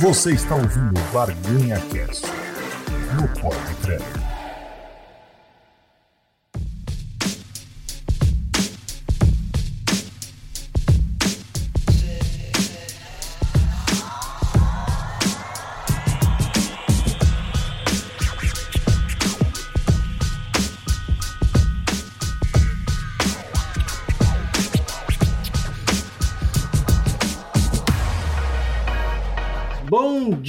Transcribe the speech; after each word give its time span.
Você 0.00 0.30
está 0.32 0.54
ouvindo 0.54 1.00
Barganha 1.12 1.80
Cast 1.90 2.24
no 3.16 3.26
Podcast. 3.40 4.27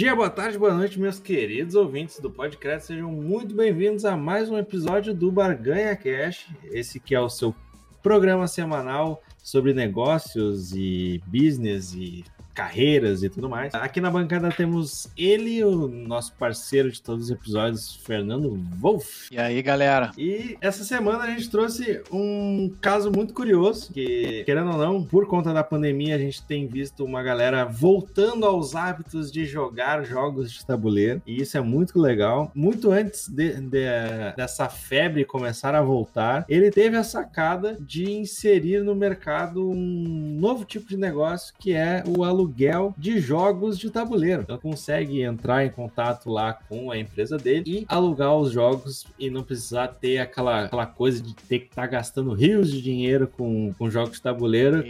Dia, 0.09 0.15
boa 0.15 0.29
tarde, 0.29 0.57
boa 0.57 0.73
noite, 0.73 0.99
meus 0.99 1.19
queridos 1.19 1.75
ouvintes 1.75 2.19
do 2.19 2.31
podcast. 2.31 2.87
Sejam 2.87 3.11
muito 3.11 3.53
bem-vindos 3.53 4.05
a 4.05 4.17
mais 4.17 4.49
um 4.49 4.57
episódio 4.57 5.13
do 5.13 5.31
Barganha 5.31 5.95
Cash. 5.95 6.47
Esse 6.71 6.99
que 6.99 7.13
é 7.13 7.19
o 7.19 7.29
seu 7.29 7.53
programa 8.01 8.47
semanal 8.47 9.21
sobre 9.43 9.71
negócios 9.71 10.73
e 10.73 11.21
business 11.27 11.93
e 11.93 12.25
carreiras 12.59 13.23
e 13.23 13.29
tudo 13.29 13.49
mais. 13.49 13.73
Aqui 13.73 14.01
na 14.01 14.11
bancada 14.11 14.49
temos 14.49 15.07
ele, 15.17 15.63
o 15.63 15.87
nosso 15.87 16.33
parceiro 16.33 16.91
de 16.91 17.01
todos 17.01 17.25
os 17.25 17.31
episódios, 17.31 17.95
Fernando 17.95 18.59
Wolf. 18.77 19.31
E 19.31 19.39
aí, 19.39 19.61
galera? 19.61 20.11
E 20.17 20.57
essa 20.59 20.83
semana 20.83 21.23
a 21.23 21.27
gente 21.27 21.49
trouxe 21.49 22.01
um 22.11 22.69
caso 22.81 23.09
muito 23.15 23.33
curioso, 23.33 23.93
que, 23.93 24.43
querendo 24.43 24.71
ou 24.71 24.77
não, 24.77 25.01
por 25.01 25.25
conta 25.25 25.53
da 25.53 25.63
pandemia, 25.63 26.15
a 26.15 26.17
gente 26.17 26.43
tem 26.43 26.67
visto 26.67 27.05
uma 27.05 27.23
galera 27.23 27.63
voltando 27.63 28.45
aos 28.45 28.75
hábitos 28.75 29.31
de 29.31 29.45
jogar 29.45 30.03
jogos 30.03 30.51
de 30.51 30.65
tabuleiro, 30.65 31.21
e 31.25 31.41
isso 31.41 31.57
é 31.57 31.61
muito 31.61 31.97
legal. 31.97 32.51
Muito 32.53 32.91
antes 32.91 33.29
de, 33.29 33.53
de, 33.53 33.85
dessa 34.35 34.67
febre 34.67 35.23
começar 35.23 35.73
a 35.75 35.81
voltar, 35.81 36.45
ele 36.49 36.69
teve 36.71 36.97
a 36.97 37.05
sacada 37.05 37.77
de 37.79 38.11
inserir 38.11 38.83
no 38.83 38.93
mercado 38.93 39.69
um 39.69 40.37
novo 40.37 40.65
tipo 40.65 40.89
de 40.89 40.97
negócio, 40.97 41.53
que 41.57 41.73
é 41.73 42.03
o 42.05 42.25
aluguel 42.25 42.48
aluguel 42.49 42.93
de 42.97 43.19
jogos 43.19 43.77
de 43.77 43.89
tabuleiro. 43.89 44.41
Então 44.41 44.57
consegue 44.57 45.21
entrar 45.21 45.65
em 45.65 45.69
contato 45.69 46.29
lá 46.29 46.53
com 46.53 46.91
a 46.91 46.97
empresa 46.97 47.37
dele 47.37 47.63
e 47.65 47.85
alugar 47.87 48.35
os 48.35 48.51
jogos 48.51 49.05
e 49.17 49.29
não 49.29 49.43
precisar 49.43 49.87
ter 49.87 50.17
aquela, 50.17 50.65
aquela 50.65 50.85
coisa 50.85 51.21
de 51.21 51.35
ter 51.35 51.59
que 51.59 51.67
estar 51.67 51.83
tá 51.83 51.87
gastando 51.87 52.33
rios 52.33 52.71
de 52.71 52.81
dinheiro 52.81 53.27
com, 53.27 53.73
com 53.77 53.89
jogos 53.89 54.13
de 54.13 54.21
tabuleiro. 54.21 54.83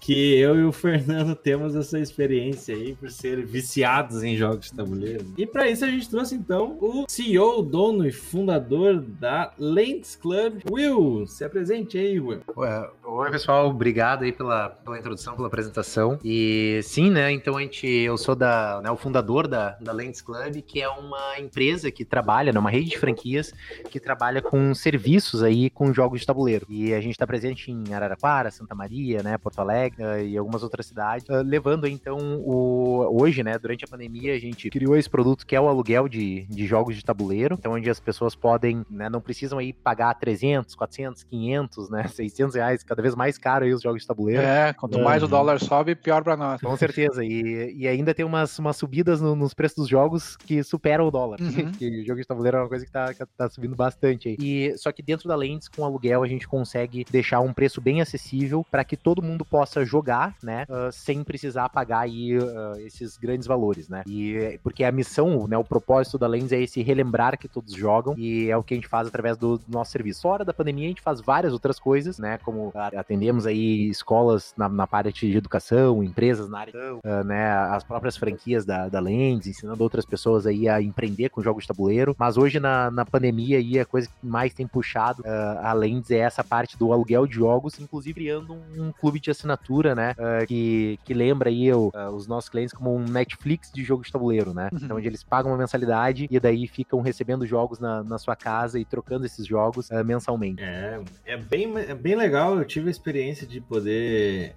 Que 0.00 0.36
eu 0.36 0.58
e 0.58 0.64
o 0.64 0.72
Fernando 0.72 1.34
temos 1.34 1.74
essa 1.74 1.98
experiência 1.98 2.74
aí 2.74 2.94
por 2.94 3.10
ser 3.10 3.44
viciados 3.44 4.22
em 4.22 4.36
jogos 4.36 4.66
de 4.66 4.74
tabuleiro. 4.74 5.26
E 5.36 5.46
para 5.46 5.68
isso 5.68 5.84
a 5.84 5.88
gente 5.88 6.08
trouxe 6.08 6.34
então 6.34 6.76
o 6.80 7.04
CEO, 7.08 7.62
dono 7.62 8.06
e 8.06 8.12
fundador 8.12 9.00
da 9.00 9.52
Lens 9.58 10.16
Club, 10.16 10.60
Will. 10.70 11.26
Se 11.26 11.44
apresente 11.44 11.98
aí, 11.98 12.18
Will. 12.18 12.40
Oi, 12.56 13.30
pessoal. 13.30 13.68
Obrigado 13.68 14.24
aí 14.24 14.32
pela, 14.32 14.70
pela 14.70 14.98
introdução, 14.98 15.34
pela 15.34 15.48
apresentação. 15.48 16.18
E 16.24 16.80
sim, 16.86 17.10
né? 17.10 17.32
Então 17.32 17.56
a 17.56 17.60
gente, 17.60 17.86
eu 17.86 18.16
sou 18.16 18.34
da, 18.34 18.80
né, 18.82 18.90
o 18.90 18.96
fundador 18.96 19.48
da, 19.48 19.76
da 19.80 19.92
Lens 19.92 20.22
Club, 20.22 20.62
que 20.62 20.80
é 20.80 20.88
uma 20.88 21.38
empresa 21.38 21.90
que 21.90 22.04
trabalha, 22.04 22.52
né, 22.52 22.58
uma 22.58 22.70
rede 22.70 22.90
de 22.90 22.98
franquias 22.98 23.52
que 23.90 23.98
trabalha 23.98 24.40
com 24.40 24.72
serviços 24.74 25.42
aí 25.42 25.68
com 25.68 25.92
jogos 25.92 26.20
de 26.20 26.26
tabuleiro. 26.26 26.66
E 26.68 26.94
a 26.94 27.00
gente 27.00 27.12
está 27.12 27.26
presente 27.26 27.70
em 27.70 27.92
Araraquara, 27.92 28.50
Santa 28.50 28.74
Maria, 28.74 29.22
né, 29.22 29.36
Porto 29.36 29.58
Alegre 29.58 30.02
uh, 30.02 30.20
e 30.20 30.38
algumas 30.38 30.62
outras 30.62 30.86
cidades, 30.86 31.28
uh, 31.28 31.42
levando 31.44 31.86
então 31.86 32.16
o 32.44 33.20
hoje, 33.20 33.42
né, 33.42 33.58
durante 33.58 33.84
a 33.84 33.88
pandemia 33.88 34.34
a 34.34 34.38
gente 34.38 34.70
criou 34.70 34.96
esse 34.96 35.10
produto 35.10 35.46
que 35.46 35.56
é 35.56 35.60
o 35.60 35.68
aluguel 35.68 36.08
de, 36.08 36.44
de 36.44 36.66
jogos 36.66 36.94
de 36.94 37.04
tabuleiro, 37.04 37.56
então 37.58 37.72
onde 37.72 37.90
as 37.90 37.98
pessoas 37.98 38.34
podem, 38.34 38.84
né, 38.88 39.08
não 39.08 39.20
precisam 39.20 39.58
aí 39.58 39.72
pagar 39.72 40.14
300, 40.14 40.74
400, 40.74 41.24
500, 41.24 41.90
né, 41.90 42.06
600 42.06 42.54
reais, 42.54 42.82
cada 42.84 43.02
vez 43.02 43.14
mais 43.14 43.36
caro 43.38 43.64
aí 43.64 43.74
os 43.74 43.82
jogos 43.82 44.02
de 44.02 44.08
tabuleiro. 44.08 44.42
É, 44.42 44.72
quanto 44.72 44.98
mais 45.00 45.22
o 45.22 45.28
dólar 45.28 45.60
sobe, 45.60 45.94
pior 45.94 46.22
para 46.22 46.36
nós. 46.36 46.60
Com 46.60 46.75
certeza. 46.76 47.24
E, 47.24 47.74
e 47.76 47.88
ainda 47.88 48.14
tem 48.14 48.24
umas, 48.24 48.58
umas 48.58 48.76
subidas 48.76 49.20
no, 49.20 49.34
nos 49.34 49.54
preços 49.54 49.76
dos 49.76 49.88
jogos 49.88 50.36
que 50.36 50.62
superam 50.62 51.06
o 51.06 51.10
dólar. 51.10 51.40
Uhum. 51.40 51.72
que 51.78 52.02
o 52.02 52.06
jogo 52.06 52.20
de 52.20 52.26
tabuleiro 52.26 52.58
é 52.58 52.60
uma 52.60 52.68
coisa 52.68 52.84
que 52.84 52.90
tá, 52.90 53.12
que 53.12 53.24
tá 53.36 53.48
subindo 53.48 53.74
bastante 53.74 54.28
aí. 54.28 54.36
E, 54.40 54.76
só 54.78 54.92
que 54.92 55.02
dentro 55.02 55.28
da 55.28 55.36
Lens, 55.36 55.68
com 55.68 55.84
aluguel, 55.84 56.22
a 56.22 56.28
gente 56.28 56.46
consegue 56.46 57.04
deixar 57.10 57.40
um 57.40 57.52
preço 57.52 57.80
bem 57.80 58.00
acessível 58.00 58.64
para 58.70 58.84
que 58.84 58.96
todo 58.96 59.22
mundo 59.22 59.44
possa 59.44 59.84
jogar, 59.84 60.34
né? 60.42 60.66
Uh, 60.68 60.92
sem 60.92 61.22
precisar 61.22 61.68
pagar 61.68 62.00
aí 62.00 62.36
uh, 62.36 62.78
esses 62.78 63.16
grandes 63.16 63.46
valores, 63.46 63.88
né? 63.88 64.02
E 64.06 64.58
porque 64.62 64.84
a 64.84 64.92
missão, 64.92 65.46
né? 65.46 65.56
O 65.56 65.64
propósito 65.64 66.18
da 66.18 66.26
Lens 66.26 66.52
é 66.52 66.60
esse 66.60 66.82
relembrar 66.82 67.38
que 67.38 67.48
todos 67.48 67.72
jogam 67.74 68.14
e 68.16 68.50
é 68.50 68.56
o 68.56 68.62
que 68.62 68.74
a 68.74 68.76
gente 68.76 68.88
faz 68.88 69.08
através 69.08 69.36
do, 69.36 69.58
do 69.58 69.64
nosso 69.68 69.92
serviço. 69.92 70.22
Fora 70.22 70.44
da 70.44 70.52
pandemia, 70.52 70.86
a 70.86 70.88
gente 70.88 71.02
faz 71.02 71.20
várias 71.20 71.52
outras 71.52 71.78
coisas, 71.78 72.18
né? 72.18 72.38
Como 72.38 72.72
atendemos 72.74 73.46
aí 73.46 73.88
escolas 73.88 74.54
na, 74.56 74.68
na 74.68 74.86
parte 74.86 75.30
de 75.30 75.36
educação, 75.36 76.02
empresas 76.02 76.48
na 76.48 76.55
uh, 77.04 77.24
né, 77.24 77.50
as 77.50 77.84
próprias 77.84 78.16
franquias 78.16 78.64
da, 78.64 78.88
da 78.88 79.00
Lens, 79.00 79.46
ensinando 79.46 79.82
outras 79.82 80.04
pessoas 80.04 80.46
aí 80.46 80.68
a 80.68 80.80
empreender 80.80 81.28
com 81.28 81.42
jogos 81.42 81.64
de 81.64 81.68
tabuleiro. 81.68 82.14
Mas 82.18 82.36
hoje, 82.36 82.58
na, 82.58 82.90
na 82.90 83.04
pandemia, 83.04 83.58
aí, 83.58 83.78
a 83.78 83.84
coisa 83.84 84.08
que 84.08 84.26
mais 84.26 84.54
tem 84.54 84.66
puxado 84.66 85.22
uh, 85.22 85.58
a 85.62 85.72
Lens 85.72 86.10
é 86.10 86.18
essa 86.18 86.42
parte 86.42 86.78
do 86.78 86.92
aluguel 86.92 87.26
de 87.26 87.34
jogos, 87.34 87.78
inclusive 87.78 88.14
criando 88.14 88.54
um, 88.54 88.86
um 88.86 88.92
clube 88.92 89.20
de 89.20 89.30
assinatura, 89.30 89.94
né, 89.94 90.12
uh, 90.12 90.46
que, 90.46 90.98
que 91.04 91.12
lembra 91.12 91.50
aí 91.50 91.72
o, 91.72 91.92
os 92.12 92.26
nossos 92.26 92.48
clientes 92.48 92.72
como 92.72 92.94
um 92.94 93.04
Netflix 93.04 93.70
de 93.72 93.84
jogo 93.84 94.02
de 94.02 94.10
tabuleiro, 94.10 94.54
né? 94.54 94.68
Uhum. 94.72 94.78
Então, 94.82 94.96
onde 94.96 95.06
eles 95.06 95.22
pagam 95.22 95.50
uma 95.50 95.58
mensalidade 95.58 96.26
e 96.30 96.40
daí 96.40 96.66
ficam 96.66 97.00
recebendo 97.00 97.46
jogos 97.46 97.78
na, 97.78 98.02
na 98.02 98.18
sua 98.18 98.36
casa 98.36 98.78
e 98.78 98.84
trocando 98.84 99.26
esses 99.26 99.46
jogos 99.46 99.88
mensalmente. 100.04 100.62
É, 100.62 101.00
é 101.24 101.36
bem, 101.36 101.72
é 101.76 101.94
bem 101.94 102.14
legal. 102.14 102.58
Eu 102.58 102.64
tive 102.64 102.88
a 102.88 102.90
experiência 102.90 103.46
de 103.46 103.60
poder 103.60 104.54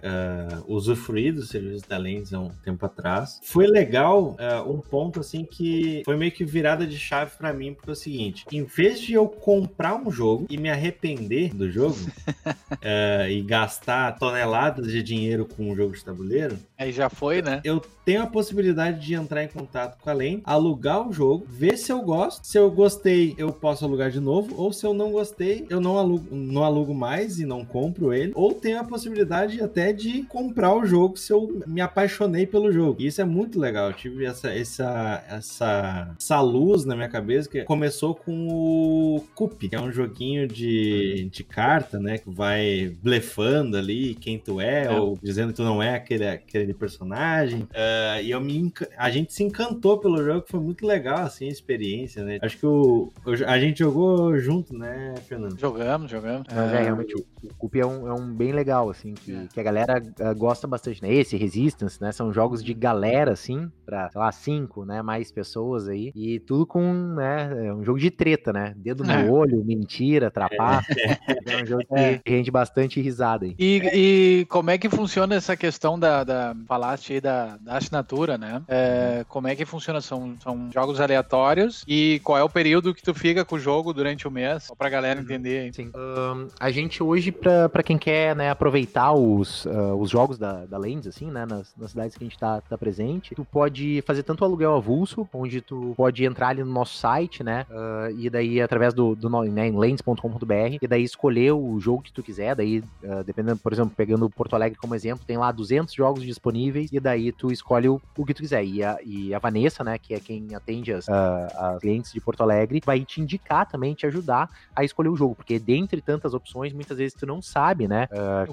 usufruir 0.67 1.33
dos 1.33 1.49
serviços 1.49 1.83
da 1.89 1.97
Lens 1.97 2.33
há 2.33 2.39
um 2.39 2.49
tempo 2.49 2.85
atrás. 2.85 3.41
Foi 3.43 3.67
legal 3.67 4.37
uh, 4.39 4.71
um 4.71 4.79
ponto 4.79 5.19
assim 5.19 5.43
que 5.43 6.03
foi 6.05 6.15
meio 6.15 6.31
que 6.31 6.45
virada 6.45 6.85
de 6.85 6.97
chave 6.97 7.31
para 7.37 7.51
mim, 7.51 7.73
porque 7.73 7.89
é 7.89 7.93
o 7.93 7.95
seguinte: 7.95 8.45
em 8.51 8.63
vez 8.63 9.01
de 9.01 9.13
eu 9.13 9.27
comprar 9.27 9.95
um 9.95 10.11
jogo 10.11 10.45
e 10.49 10.57
me 10.57 10.69
arrepender 10.69 11.53
do 11.53 11.69
jogo 11.69 11.97
uh, 11.97 13.27
e 13.29 13.41
gastar 13.41 14.17
toneladas 14.17 14.91
de 14.91 15.01
dinheiro 15.01 15.45
com 15.45 15.71
um 15.71 15.75
jogo 15.75 15.95
de 15.95 16.05
tabuleiro, 16.05 16.57
aí 16.77 16.91
já 16.91 17.09
foi, 17.09 17.41
né? 17.41 17.61
Eu 17.63 17.81
tenho 18.05 18.23
a 18.23 18.27
possibilidade 18.27 19.05
de 19.05 19.13
entrar 19.13 19.43
em 19.43 19.47
contato 19.47 20.01
com 20.01 20.09
a 20.09 20.13
Lane, 20.13 20.41
alugar 20.43 21.07
o 21.07 21.13
jogo, 21.13 21.45
ver 21.47 21.77
se 21.77 21.91
eu 21.91 22.01
gosto. 22.01 22.43
Se 22.43 22.57
eu 22.57 22.69
gostei, 22.71 23.35
eu 23.37 23.51
posso 23.51 23.85
alugar 23.85 24.09
de 24.09 24.19
novo, 24.19 24.55
ou 24.57 24.73
se 24.73 24.85
eu 24.85 24.93
não 24.93 25.11
gostei, 25.11 25.65
eu 25.69 25.79
não 25.79 25.97
alugo, 25.97 26.35
não 26.35 26.63
alugo 26.63 26.93
mais 26.93 27.39
e 27.39 27.45
não 27.45 27.63
compro 27.63 28.11
ele, 28.11 28.31
ou 28.35 28.53
tenho 28.53 28.79
a 28.79 28.83
possibilidade 28.83 29.61
até 29.61 29.93
de 29.93 30.23
comprar 30.23 30.73
o 30.73 30.85
jogo 30.85 31.17
se 31.17 31.31
eu 31.31 31.61
me 31.67 31.78
apaixonei 31.81 32.45
pelo 32.45 32.71
jogo. 32.71 33.01
E 33.01 33.07
isso 33.07 33.21
é 33.21 33.25
muito 33.25 33.59
legal. 33.59 33.87
Eu 33.87 33.93
tive 33.93 34.25
essa, 34.25 34.49
essa, 34.49 35.23
essa, 35.29 36.15
essa 36.17 36.41
luz 36.41 36.85
na 36.85 36.95
minha 36.95 37.09
cabeça 37.09 37.49
que 37.49 37.63
começou 37.63 38.15
com 38.15 38.47
o 38.49 39.23
Cup, 39.35 39.59
que 39.59 39.75
é 39.75 39.79
um 39.79 39.91
joguinho 39.91 40.47
de, 40.47 41.29
de 41.31 41.43
carta, 41.43 41.99
né? 41.99 42.17
Que 42.17 42.29
vai 42.29 42.95
blefando 43.01 43.77
ali 43.77 44.15
quem 44.15 44.37
tu 44.37 44.59
é, 44.59 44.85
é. 44.85 44.91
ou 44.91 45.17
dizendo 45.21 45.49
que 45.49 45.57
tu 45.57 45.63
não 45.63 45.81
é 45.81 45.95
aquele, 45.95 46.27
aquele 46.27 46.73
personagem. 46.73 47.61
Uh, 47.61 48.21
e 48.23 48.31
eu 48.31 48.41
me, 48.41 48.71
a 48.97 49.09
gente 49.09 49.33
se 49.33 49.43
encantou 49.43 49.97
pelo 49.97 50.23
jogo, 50.23 50.45
foi 50.47 50.59
muito 50.59 50.85
legal, 50.85 51.19
assim, 51.19 51.45
a 51.45 51.51
experiência, 51.51 52.23
né? 52.23 52.39
Acho 52.41 52.57
que 52.57 52.65
o, 52.65 53.11
a 53.47 53.59
gente 53.59 53.79
jogou 53.79 54.37
junto, 54.37 54.77
né, 54.77 55.15
Fernando? 55.27 55.59
Jogamos, 55.59 56.11
jogamos. 56.11 56.47
Mas 56.53 56.73
é, 56.73 56.83
realmente, 56.83 57.15
o, 57.15 57.25
o 57.43 57.53
Cup 57.55 57.75
é 57.75 57.85
um, 57.85 58.07
é 58.07 58.13
um 58.13 58.33
bem 58.33 58.51
legal, 58.51 58.89
assim, 58.89 59.13
que, 59.13 59.33
é. 59.33 59.47
que 59.53 59.59
a 59.59 59.63
galera 59.63 60.01
uh, 60.01 60.35
gosta 60.37 60.67
bastante, 60.67 61.01
né? 61.01 61.13
Esse, 61.13 61.37
Resistance, 61.69 62.01
né? 62.01 62.11
São 62.11 62.33
jogos 62.33 62.63
de 62.63 62.73
galera, 62.73 63.31
assim, 63.31 63.71
pra, 63.85 64.09
sei 64.09 64.19
lá, 64.19 64.31
cinco, 64.31 64.85
né? 64.85 65.01
Mais 65.01 65.31
pessoas 65.31 65.87
aí. 65.87 66.11
E 66.15 66.39
tudo 66.39 66.65
com, 66.65 66.91
né? 67.15 67.67
É 67.67 67.73
um 67.73 67.83
jogo 67.83 67.99
de 67.99 68.09
treta, 68.09 68.51
né? 68.51 68.73
Dedo 68.75 69.03
no 69.03 69.11
é. 69.11 69.29
olho, 69.29 69.63
mentira, 69.63 70.31
trapaça. 70.31 70.87
É. 70.97 71.17
é 71.53 71.63
um 71.63 71.65
jogo 71.65 71.83
que 72.23 72.31
rende 72.31 72.49
bastante 72.49 72.99
risada 72.99 73.45
aí. 73.45 73.55
E, 73.59 73.81
e, 73.93 74.45
como 74.45 74.71
é 74.71 74.77
que 74.77 74.89
funciona 74.89 75.35
essa 75.35 75.55
questão 75.55 75.99
da, 75.99 76.23
da 76.23 76.55
falaste 76.67 77.13
aí 77.13 77.21
da, 77.21 77.57
da 77.57 77.77
assinatura, 77.77 78.37
né? 78.37 78.61
É, 78.67 79.23
como 79.29 79.47
é 79.47 79.55
que 79.55 79.65
funciona? 79.65 80.01
São, 80.01 80.35
são 80.41 80.69
jogos 80.73 80.99
aleatórios 80.99 81.83
e 81.87 82.19
qual 82.23 82.37
é 82.37 82.43
o 82.43 82.49
período 82.49 82.93
que 82.95 83.03
tu 83.03 83.13
fica 83.13 83.45
com 83.45 83.55
o 83.55 83.59
jogo 83.59 83.93
durante 83.93 84.27
o 84.27 84.31
mês? 84.31 84.63
Só 84.63 84.75
pra 84.75 84.89
galera 84.89 85.19
entender. 85.19 85.73
Sim. 85.73 85.91
Um, 85.95 86.47
a 86.59 86.71
gente 86.71 87.03
hoje, 87.03 87.31
pra, 87.31 87.69
pra 87.69 87.83
quem 87.83 87.97
quer 87.97 88.35
né, 88.35 88.49
aproveitar 88.49 89.13
os, 89.13 89.65
uh, 89.65 89.95
os 89.99 90.09
jogos 90.09 90.37
da, 90.37 90.65
da 90.65 90.77
Lens, 90.77 91.05
assim, 91.05 91.29
né? 91.29 91.45
Nas, 91.59 91.75
nas 91.77 91.91
cidades 91.91 92.17
que 92.17 92.23
a 92.23 92.27
gente 92.27 92.37
tá, 92.37 92.61
tá 92.61 92.77
presente, 92.77 93.35
tu 93.35 93.45
pode 93.45 94.01
fazer 94.05 94.23
tanto 94.23 94.43
aluguel 94.43 94.75
avulso, 94.75 95.27
onde 95.33 95.61
tu 95.61 95.93
pode 95.95 96.25
entrar 96.25 96.49
ali 96.49 96.63
no 96.63 96.71
nosso 96.71 96.97
site, 96.97 97.43
né? 97.43 97.65
Uh, 97.69 98.17
e 98.17 98.29
daí 98.29 98.61
através 98.61 98.93
do, 98.93 99.15
do 99.15 99.29
né, 99.43 99.67
em 99.67 99.77
lens.com.br, 99.77 100.77
e 100.81 100.87
daí 100.87 101.03
escolher 101.03 101.51
o 101.51 101.79
jogo 101.79 102.03
que 102.03 102.11
tu 102.11 102.23
quiser, 102.23 102.55
daí 102.55 102.79
uh, 103.03 103.23
dependendo, 103.25 103.57
por 103.57 103.73
exemplo, 103.73 103.93
pegando 103.95 104.29
Porto 104.29 104.55
Alegre 104.55 104.77
como 104.77 104.95
exemplo, 104.95 105.25
tem 105.25 105.37
lá 105.37 105.51
200 105.51 105.93
jogos 105.93 106.23
disponíveis, 106.23 106.91
e 106.91 106.99
daí 106.99 107.31
tu 107.31 107.51
escolhe 107.51 107.89
o, 107.89 108.01
o 108.17 108.25
que 108.25 108.33
tu 108.33 108.41
quiser. 108.41 108.63
E 108.63 108.83
a, 108.83 108.97
e 109.03 109.33
a 109.33 109.39
Vanessa, 109.39 109.83
né, 109.83 109.97
que 109.97 110.13
é 110.13 110.19
quem 110.19 110.55
atende 110.55 110.93
as, 110.93 111.07
uh, 111.07 111.11
as 111.57 111.79
clientes 111.79 112.11
de 112.11 112.21
Porto 112.21 112.41
Alegre, 112.41 112.81
vai 112.85 113.03
te 113.03 113.21
indicar 113.21 113.67
também, 113.67 113.93
te 113.93 114.05
ajudar 114.05 114.49
a 114.75 114.83
escolher 114.83 115.09
o 115.09 115.15
jogo, 115.15 115.35
porque 115.35 115.59
dentre 115.59 116.01
tantas 116.01 116.33
opções, 116.33 116.73
muitas 116.73 116.97
vezes 116.97 117.13
tu 117.13 117.25
não 117.25 117.41
sabe, 117.41 117.87
né, 117.87 118.07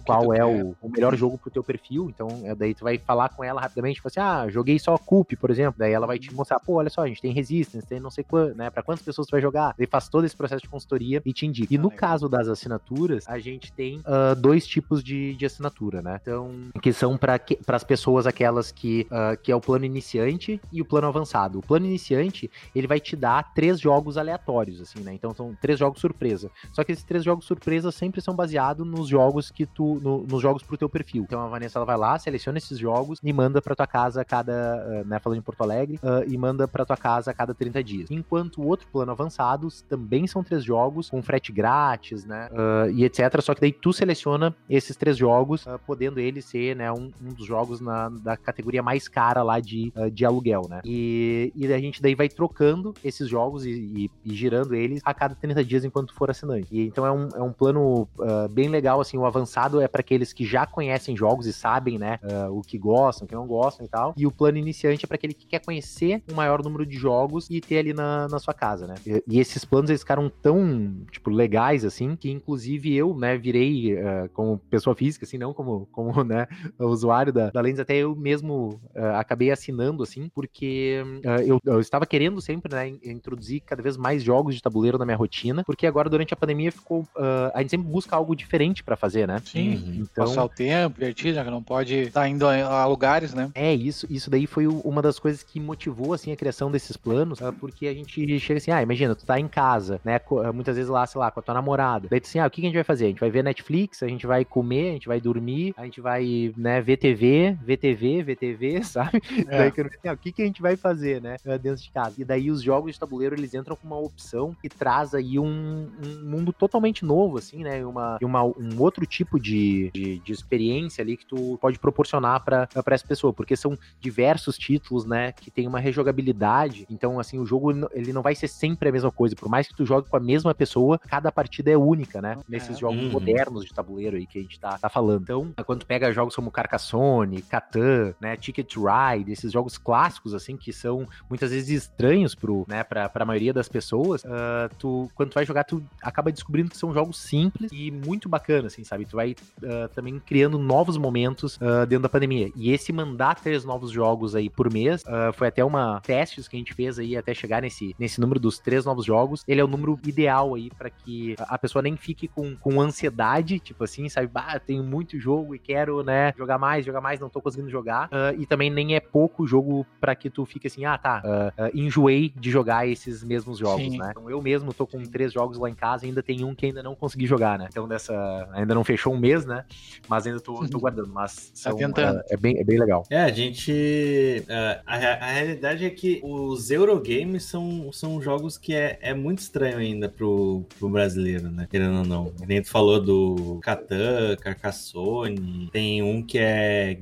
qual 0.04 0.32
é 0.32 0.44
o, 0.44 0.74
o, 0.80 0.88
melhor 0.88 1.14
jogo 1.14 1.38
pro 1.38 1.50
teu 1.50 1.62
perfil, 1.62 2.10
então 2.10 2.28
é, 2.44 2.54
daí 2.54 2.74
tu 2.74 2.84
vai 2.84 2.95
falar 2.98 3.28
com 3.30 3.42
ela 3.42 3.60
rapidamente, 3.60 3.96
tipo 3.96 4.08
assim, 4.08 4.20
ah, 4.20 4.46
joguei 4.48 4.78
só 4.78 4.96
Coop, 4.98 5.36
por 5.36 5.50
exemplo, 5.50 5.74
daí 5.78 5.92
ela 5.92 6.06
vai 6.06 6.18
te 6.18 6.32
mostrar, 6.34 6.60
pô, 6.60 6.74
olha 6.74 6.90
só, 6.90 7.02
a 7.02 7.06
gente 7.06 7.20
tem 7.20 7.32
Resistance, 7.32 7.86
tem 7.86 8.00
não 8.00 8.10
sei 8.10 8.24
quanto, 8.24 8.56
né, 8.56 8.70
pra 8.70 8.82
quantas 8.82 9.04
pessoas 9.04 9.26
tu 9.26 9.32
vai 9.32 9.40
jogar, 9.40 9.74
daí 9.78 9.86
faz 9.86 10.08
todo 10.08 10.24
esse 10.24 10.36
processo 10.36 10.62
de 10.62 10.68
consultoria 10.68 11.22
e 11.24 11.32
te 11.32 11.46
indica. 11.46 11.72
E 11.72 11.78
no 11.78 11.90
caso 11.90 12.28
das 12.28 12.48
assinaturas, 12.48 13.24
a 13.26 13.38
gente 13.38 13.72
tem 13.72 13.98
uh, 13.98 14.34
dois 14.36 14.66
tipos 14.66 15.02
de, 15.02 15.34
de 15.34 15.46
assinatura, 15.46 16.02
né, 16.02 16.18
então, 16.20 16.50
que 16.82 16.92
são 16.92 17.16
para 17.16 17.40
as 17.68 17.84
pessoas 17.84 18.26
aquelas 18.26 18.72
que, 18.72 19.06
uh, 19.10 19.36
que 19.42 19.52
é 19.52 19.56
o 19.56 19.60
plano 19.60 19.84
iniciante 19.84 20.60
e 20.72 20.80
o 20.80 20.84
plano 20.84 21.08
avançado. 21.08 21.58
O 21.58 21.62
plano 21.62 21.86
iniciante, 21.86 22.50
ele 22.74 22.86
vai 22.86 23.00
te 23.00 23.16
dar 23.16 23.52
três 23.54 23.80
jogos 23.80 24.16
aleatórios, 24.16 24.80
assim, 24.80 25.00
né, 25.00 25.12
então 25.12 25.34
são 25.34 25.54
três 25.60 25.78
jogos 25.78 26.00
surpresa. 26.00 26.50
Só 26.72 26.84
que 26.84 26.92
esses 26.92 27.04
três 27.04 27.24
jogos 27.24 27.44
surpresa 27.44 27.90
sempre 27.90 28.20
são 28.20 28.34
baseados 28.34 28.86
nos 28.86 29.08
jogos 29.08 29.50
que 29.50 29.66
tu, 29.66 30.00
no, 30.02 30.22
nos 30.26 30.42
jogos 30.42 30.62
pro 30.62 30.76
teu 30.76 30.88
perfil. 30.88 31.24
Então 31.24 31.40
a 31.40 31.48
Vanessa, 31.48 31.78
ela 31.78 31.86
vai 31.86 31.96
lá, 31.96 32.18
seleciona 32.18 32.58
esses 32.58 32.78
jogos 32.78 32.85
e 33.22 33.32
manda 33.32 33.60
pra 33.60 33.74
tua 33.74 33.86
casa 33.86 34.20
a 34.20 34.24
cada, 34.24 35.02
uh, 35.04 35.08
né, 35.08 35.18
falando 35.18 35.38
em 35.38 35.42
Porto 35.42 35.62
Alegre, 35.62 35.98
uh, 36.02 36.30
e 36.30 36.36
manda 36.36 36.66
pra 36.68 36.84
tua 36.84 36.96
casa 36.96 37.30
a 37.30 37.34
cada 37.34 37.54
30 37.54 37.82
dias. 37.82 38.10
Enquanto 38.10 38.60
o 38.60 38.66
outro 38.66 38.86
plano 38.88 39.12
avançado 39.12 39.68
também 39.88 40.26
são 40.26 40.42
três 40.42 40.64
jogos 40.64 41.10
com 41.10 41.22
frete 41.22 41.52
grátis, 41.52 42.24
né, 42.24 42.48
uh, 42.52 42.90
e 42.90 43.04
etc. 43.04 43.40
Só 43.40 43.54
que 43.54 43.60
daí 43.60 43.72
tu 43.72 43.92
seleciona 43.92 44.54
esses 44.68 44.96
três 44.96 45.16
jogos, 45.16 45.66
podendo 45.86 46.20
ele 46.20 46.40
ser, 46.40 46.76
né, 46.76 46.90
um, 46.92 47.10
um, 47.22 47.32
dos 47.32 47.46
jogos 47.46 47.80
na, 47.80 48.08
da 48.08 48.36
categoria 48.36 48.82
mais 48.82 49.08
cara 49.08 49.42
lá 49.42 49.60
de, 49.60 49.92
de 50.12 50.24
aluguel, 50.24 50.62
né. 50.68 50.80
E, 50.84 51.52
e 51.54 51.72
a 51.72 51.78
gente 51.78 52.00
daí 52.00 52.14
vai 52.14 52.28
trocando 52.28 52.94
esses 53.04 53.28
jogos 53.28 53.64
e, 53.64 53.70
e, 53.70 54.10
e 54.24 54.34
girando 54.34 54.74
eles 54.74 55.00
a 55.04 55.12
cada 55.12 55.34
30 55.34 55.64
dias 55.64 55.84
enquanto 55.84 56.14
for 56.14 56.30
assinante. 56.30 56.68
E, 56.70 56.86
então 56.86 57.06
é 57.06 57.12
um, 57.12 57.28
é 57.34 57.42
um 57.42 57.52
plano 57.52 58.08
bem 58.50 58.68
legal, 58.68 59.00
assim, 59.00 59.16
o 59.16 59.26
avançado 59.26 59.80
é 59.80 59.88
para 59.88 60.00
aqueles 60.00 60.32
que 60.32 60.44
já 60.44 60.66
conhecem 60.66 61.16
jogos 61.16 61.46
e 61.46 61.52
sabem, 61.52 61.98
né, 61.98 62.18
o 62.50 62.62
que 62.62 62.75
gostam, 62.78 63.24
o 63.24 63.28
que 63.28 63.34
não 63.34 63.46
gostam 63.46 63.86
e 63.86 63.88
tal. 63.88 64.14
E 64.16 64.26
o 64.26 64.30
plano 64.30 64.58
iniciante 64.58 65.04
é 65.04 65.08
para 65.08 65.16
aquele 65.16 65.34
que 65.34 65.46
quer 65.46 65.60
conhecer 65.60 66.22
um 66.30 66.34
maior 66.34 66.62
número 66.62 66.84
de 66.84 66.96
jogos 66.96 67.48
e 67.50 67.60
ter 67.60 67.78
ali 67.78 67.92
na, 67.92 68.28
na 68.28 68.38
sua 68.38 68.54
casa, 68.54 68.86
né? 68.86 68.94
E, 69.06 69.22
e 69.26 69.40
esses 69.40 69.64
planos 69.64 69.90
eles 69.90 70.00
ficaram 70.00 70.30
tão, 70.30 71.04
tipo, 71.10 71.30
legais 71.30 71.84
assim, 71.84 72.16
que 72.16 72.30
inclusive 72.30 72.94
eu, 72.94 73.14
né, 73.16 73.36
virei 73.36 73.94
uh, 73.94 74.28
como 74.32 74.58
pessoa 74.70 74.94
física, 74.94 75.24
assim, 75.24 75.38
não 75.38 75.52
como, 75.52 75.86
como 75.92 76.06
né, 76.24 76.46
usuário 76.78 77.32
da, 77.32 77.50
da 77.50 77.60
Lens, 77.60 77.78
até 77.78 77.96
eu 77.96 78.14
mesmo 78.14 78.80
uh, 78.94 79.16
acabei 79.16 79.50
assinando, 79.50 80.02
assim, 80.02 80.28
porque 80.34 81.02
uh, 81.24 81.42
eu, 81.42 81.60
eu, 81.64 81.80
estava 81.80 82.06
querendo 82.06 82.40
sempre, 82.40 82.74
né, 82.74 82.88
introduzir 83.04 83.60
cada 83.60 83.82
vez 83.82 83.96
mais 83.96 84.22
jogos 84.22 84.54
de 84.54 84.62
tabuleiro 84.62 84.98
na 84.98 85.04
minha 85.04 85.16
rotina, 85.16 85.62
porque 85.64 85.86
agora 85.86 86.08
durante 86.08 86.34
a 86.34 86.36
pandemia 86.36 86.72
ficou, 86.72 87.06
a 87.54 87.60
gente 87.60 87.70
sempre 87.70 87.88
busca 87.88 88.16
algo 88.16 88.34
diferente 88.34 88.82
para 88.82 88.96
fazer, 88.96 89.26
né? 89.26 89.40
Sim, 89.44 89.76
uhum. 89.76 89.94
então, 90.02 90.24
passar 90.24 90.44
o 90.44 90.48
tempo, 90.48 90.94
divertir, 90.94 91.34
já 91.34 91.44
que 91.44 91.50
não 91.50 91.62
pode 91.62 91.94
estar 91.94 92.22
tá 92.22 92.28
indo 92.28 92.46
a, 92.62 92.82
a 92.82 92.86
lugares, 92.86 93.34
né? 93.34 93.50
É, 93.54 93.74
isso, 93.74 94.06
isso 94.10 94.30
daí 94.30 94.46
foi 94.46 94.66
uma 94.66 95.02
das 95.02 95.18
coisas 95.18 95.42
que 95.42 95.60
motivou, 95.60 96.12
assim, 96.12 96.32
a 96.32 96.36
criação 96.36 96.70
desses 96.70 96.96
planos, 96.96 97.38
porque 97.60 97.86
a 97.86 97.94
gente 97.94 98.38
chega 98.40 98.58
assim, 98.58 98.70
ah, 98.70 98.82
imagina, 98.82 99.14
tu 99.14 99.24
tá 99.24 99.38
em 99.38 99.48
casa, 99.48 100.00
né, 100.04 100.20
muitas 100.52 100.76
vezes 100.76 100.90
lá, 100.90 101.06
sei 101.06 101.18
lá, 101.18 101.30
com 101.30 101.40
a 101.40 101.42
tua 101.42 101.54
namorada, 101.54 102.08
daí 102.10 102.20
tu 102.20 102.26
assim, 102.26 102.38
ah, 102.38 102.46
o 102.46 102.50
que 102.50 102.60
a 102.60 102.64
gente 102.64 102.74
vai 102.74 102.84
fazer? 102.84 103.06
A 103.06 103.08
gente 103.08 103.20
vai 103.20 103.30
ver 103.30 103.42
Netflix, 103.42 104.02
a 104.02 104.08
gente 104.08 104.26
vai 104.26 104.44
comer, 104.44 104.90
a 104.90 104.92
gente 104.92 105.08
vai 105.08 105.20
dormir, 105.20 105.74
a 105.76 105.84
gente 105.84 106.00
vai, 106.00 106.52
né, 106.56 106.80
ver 106.80 106.96
TV, 106.96 107.56
ver 107.62 107.76
TV, 107.76 108.22
ver 108.22 108.36
TV, 108.36 108.82
sabe? 108.84 109.20
É. 109.48 109.58
Daí, 109.58 109.68
assim, 109.68 110.08
ah, 110.08 110.12
o 110.12 110.16
que 110.16 110.42
a 110.42 110.46
gente 110.46 110.62
vai 110.62 110.76
fazer, 110.76 111.20
né, 111.20 111.36
dentro 111.60 111.82
de 111.82 111.90
casa? 111.90 112.14
E 112.18 112.24
daí 112.24 112.50
os 112.50 112.62
jogos 112.62 112.92
de 112.92 113.00
tabuleiro, 113.00 113.34
eles 113.34 113.54
entram 113.54 113.76
com 113.76 113.86
uma 113.86 113.98
opção 113.98 114.56
que 114.60 114.68
traz 114.68 115.14
aí 115.14 115.38
um, 115.38 115.88
um 116.02 116.24
mundo 116.24 116.52
totalmente 116.52 117.04
novo, 117.04 117.38
assim, 117.38 117.62
né, 117.62 117.84
uma, 117.84 118.18
uma, 118.22 118.44
um 118.44 118.80
outro 118.80 119.06
tipo 119.06 119.38
de, 119.38 119.90
de, 119.92 120.18
de 120.18 120.32
experiência 120.32 121.02
ali 121.02 121.16
que 121.16 121.26
tu 121.26 121.58
pode 121.60 121.78
proporcionar 121.78 122.40
para 122.46 122.94
essa 122.94 123.06
pessoa, 123.06 123.32
porque 123.32 123.56
são 123.56 123.76
diversos 124.00 124.56
títulos, 124.56 125.04
né, 125.04 125.32
que 125.32 125.50
tem 125.50 125.66
uma 125.66 125.80
rejogabilidade. 125.80 126.86
Então, 126.88 127.18
assim, 127.18 127.38
o 127.38 127.46
jogo 127.46 127.72
ele 127.92 128.12
não 128.12 128.22
vai 128.22 128.34
ser 128.34 128.48
sempre 128.48 128.88
a 128.88 128.92
mesma 128.92 129.10
coisa. 129.10 129.34
Por 129.34 129.48
mais 129.48 129.66
que 129.66 129.74
tu 129.74 129.84
jogue 129.84 130.08
com 130.08 130.16
a 130.16 130.20
mesma 130.20 130.54
pessoa, 130.54 130.98
cada 130.98 131.32
partida 131.32 131.70
é 131.70 131.76
única, 131.76 132.22
né? 132.22 132.38
Nesses 132.48 132.76
é. 132.76 132.80
jogos 132.80 133.02
uhum. 133.02 133.10
modernos 133.10 133.64
de 133.64 133.74
tabuleiro 133.74 134.16
aí 134.16 134.26
que 134.26 134.38
a 134.38 134.42
gente 134.42 134.58
tá, 134.60 134.78
tá 134.78 134.88
falando. 134.88 135.22
Então, 135.22 135.52
quando 135.64 135.80
tu 135.80 135.86
pega 135.86 136.12
jogos 136.12 136.34
como 136.34 136.50
Carcassonne, 136.50 137.42
Catan, 137.42 138.14
né, 138.20 138.36
Ticket 138.36 138.72
to 138.72 138.84
Ride, 138.86 139.32
esses 139.32 139.50
jogos 139.52 139.76
clássicos, 139.76 140.34
assim, 140.34 140.56
que 140.56 140.72
são 140.72 141.08
muitas 141.28 141.50
vezes 141.50 141.68
estranhos 141.82 142.34
pro, 142.34 142.64
né, 142.68 142.84
pra, 142.84 143.08
pra 143.08 143.24
maioria 143.24 143.52
das 143.52 143.68
pessoas, 143.68 144.22
uh, 144.24 144.74
tu, 144.78 145.10
quando 145.14 145.30
tu 145.30 145.34
vai 145.34 145.44
jogar, 145.44 145.64
tu 145.64 145.82
acaba 146.02 146.30
descobrindo 146.30 146.70
que 146.70 146.76
são 146.76 146.92
jogos 146.92 147.18
simples 147.18 147.70
e 147.72 147.90
muito 147.90 148.28
bacanas, 148.28 148.72
assim, 148.72 148.84
sabe? 148.84 149.04
Tu 149.04 149.16
vai 149.16 149.32
uh, 149.32 149.88
também 149.94 150.20
criando 150.20 150.58
novos 150.58 150.96
momentos 150.96 151.56
uh, 151.56 151.86
dentro 151.86 152.02
da 152.02 152.08
pandemia. 152.08 152.35
E 152.56 152.72
esse 152.72 152.92
mandar 152.92 153.36
três 153.36 153.64
novos 153.64 153.90
jogos 153.90 154.34
aí 154.34 154.48
por 154.48 154.72
mês, 154.72 155.02
uh, 155.02 155.32
foi 155.32 155.48
até 155.48 155.64
uma 155.64 156.00
testes 156.00 156.48
que 156.48 156.56
a 156.56 156.58
gente 156.58 156.74
fez 156.74 156.98
aí 156.98 157.16
até 157.16 157.34
chegar 157.34 157.62
nesse, 157.62 157.94
nesse 157.98 158.20
número 158.20 158.38
dos 158.38 158.58
três 158.58 158.84
novos 158.84 159.04
jogos. 159.04 159.42
Ele 159.46 159.60
é 159.60 159.64
o 159.64 159.68
número 159.68 159.98
ideal 160.04 160.54
aí 160.54 160.70
para 160.70 160.90
que 160.90 161.34
a 161.38 161.58
pessoa 161.58 161.82
nem 161.82 161.96
fique 161.96 162.28
com, 162.28 162.56
com 162.56 162.80
ansiedade, 162.80 163.58
tipo 163.58 163.84
assim, 163.84 164.08
sabe? 164.08 164.26
Bah, 164.26 164.58
tenho 164.58 164.82
muito 164.82 165.18
jogo 165.18 165.54
e 165.54 165.58
quero, 165.58 166.02
né, 166.02 166.32
jogar 166.36 166.58
mais, 166.58 166.84
jogar 166.84 167.00
mais, 167.00 167.20
não 167.20 167.28
tô 167.28 167.40
conseguindo 167.40 167.70
jogar. 167.70 168.08
Uh, 168.08 168.40
e 168.40 168.46
também 168.46 168.70
nem 168.70 168.94
é 168.94 169.00
pouco 169.00 169.46
jogo 169.46 169.86
para 170.00 170.14
que 170.14 170.28
tu 170.30 170.44
fique 170.44 170.66
assim, 170.66 170.84
ah, 170.84 170.98
tá, 170.98 171.22
uh, 171.24 171.70
enjoei 171.74 172.32
de 172.36 172.50
jogar 172.50 172.86
esses 172.86 173.22
mesmos 173.22 173.58
jogos, 173.58 173.92
Sim. 173.92 173.98
né? 173.98 174.08
Então 174.10 174.28
eu 174.30 174.40
mesmo 174.42 174.72
tô 174.72 174.86
com 174.86 175.02
três 175.02 175.32
jogos 175.32 175.58
lá 175.58 175.68
em 175.70 175.74
casa, 175.74 176.06
ainda 176.06 176.22
tem 176.22 176.44
um 176.44 176.54
que 176.54 176.66
ainda 176.66 176.82
não 176.82 176.94
consegui 176.94 177.26
jogar, 177.26 177.58
né? 177.58 177.66
Então 177.70 177.88
dessa, 177.88 178.48
ainda 178.52 178.74
não 178.74 178.84
fechou 178.84 179.14
um 179.14 179.18
mês, 179.18 179.44
né? 179.44 179.64
Mas 180.08 180.26
ainda 180.26 180.40
tô, 180.40 180.66
tô 180.68 180.78
guardando, 180.78 181.08
mas 181.12 181.50
tá 181.50 181.70
são, 181.70 181.76
tentando. 181.76 182.22
É, 182.28 182.36
bem, 182.36 182.58
é 182.58 182.64
bem 182.64 182.78
legal. 182.78 183.04
É, 183.10 183.22
a 183.22 183.30
gente. 183.30 184.42
Uh, 184.48 184.82
a, 184.86 184.94
a, 184.96 185.32
realidade 185.32 185.84
é 185.84 185.90
que 185.90 186.20
os 186.24 186.70
Eurogames 186.70 187.44
são, 187.44 187.90
são 187.92 188.20
jogos 188.20 188.58
que 188.58 188.74
é, 188.74 188.98
é 189.00 189.14
muito 189.14 189.38
estranho 189.38 189.78
ainda 189.78 190.08
pro, 190.08 190.64
pro 190.78 190.88
brasileiro, 190.88 191.50
né? 191.50 191.66
Querendo 191.70 191.98
ou 191.98 192.04
não. 192.04 192.32
Nem 192.46 192.62
tu 192.62 192.70
falou 192.70 193.00
do 193.00 193.58
Catan, 193.62 194.36
Carcassonne. 194.40 195.68
Tem 195.72 196.02
um 196.02 196.22
que 196.22 196.38
é. 196.38 196.98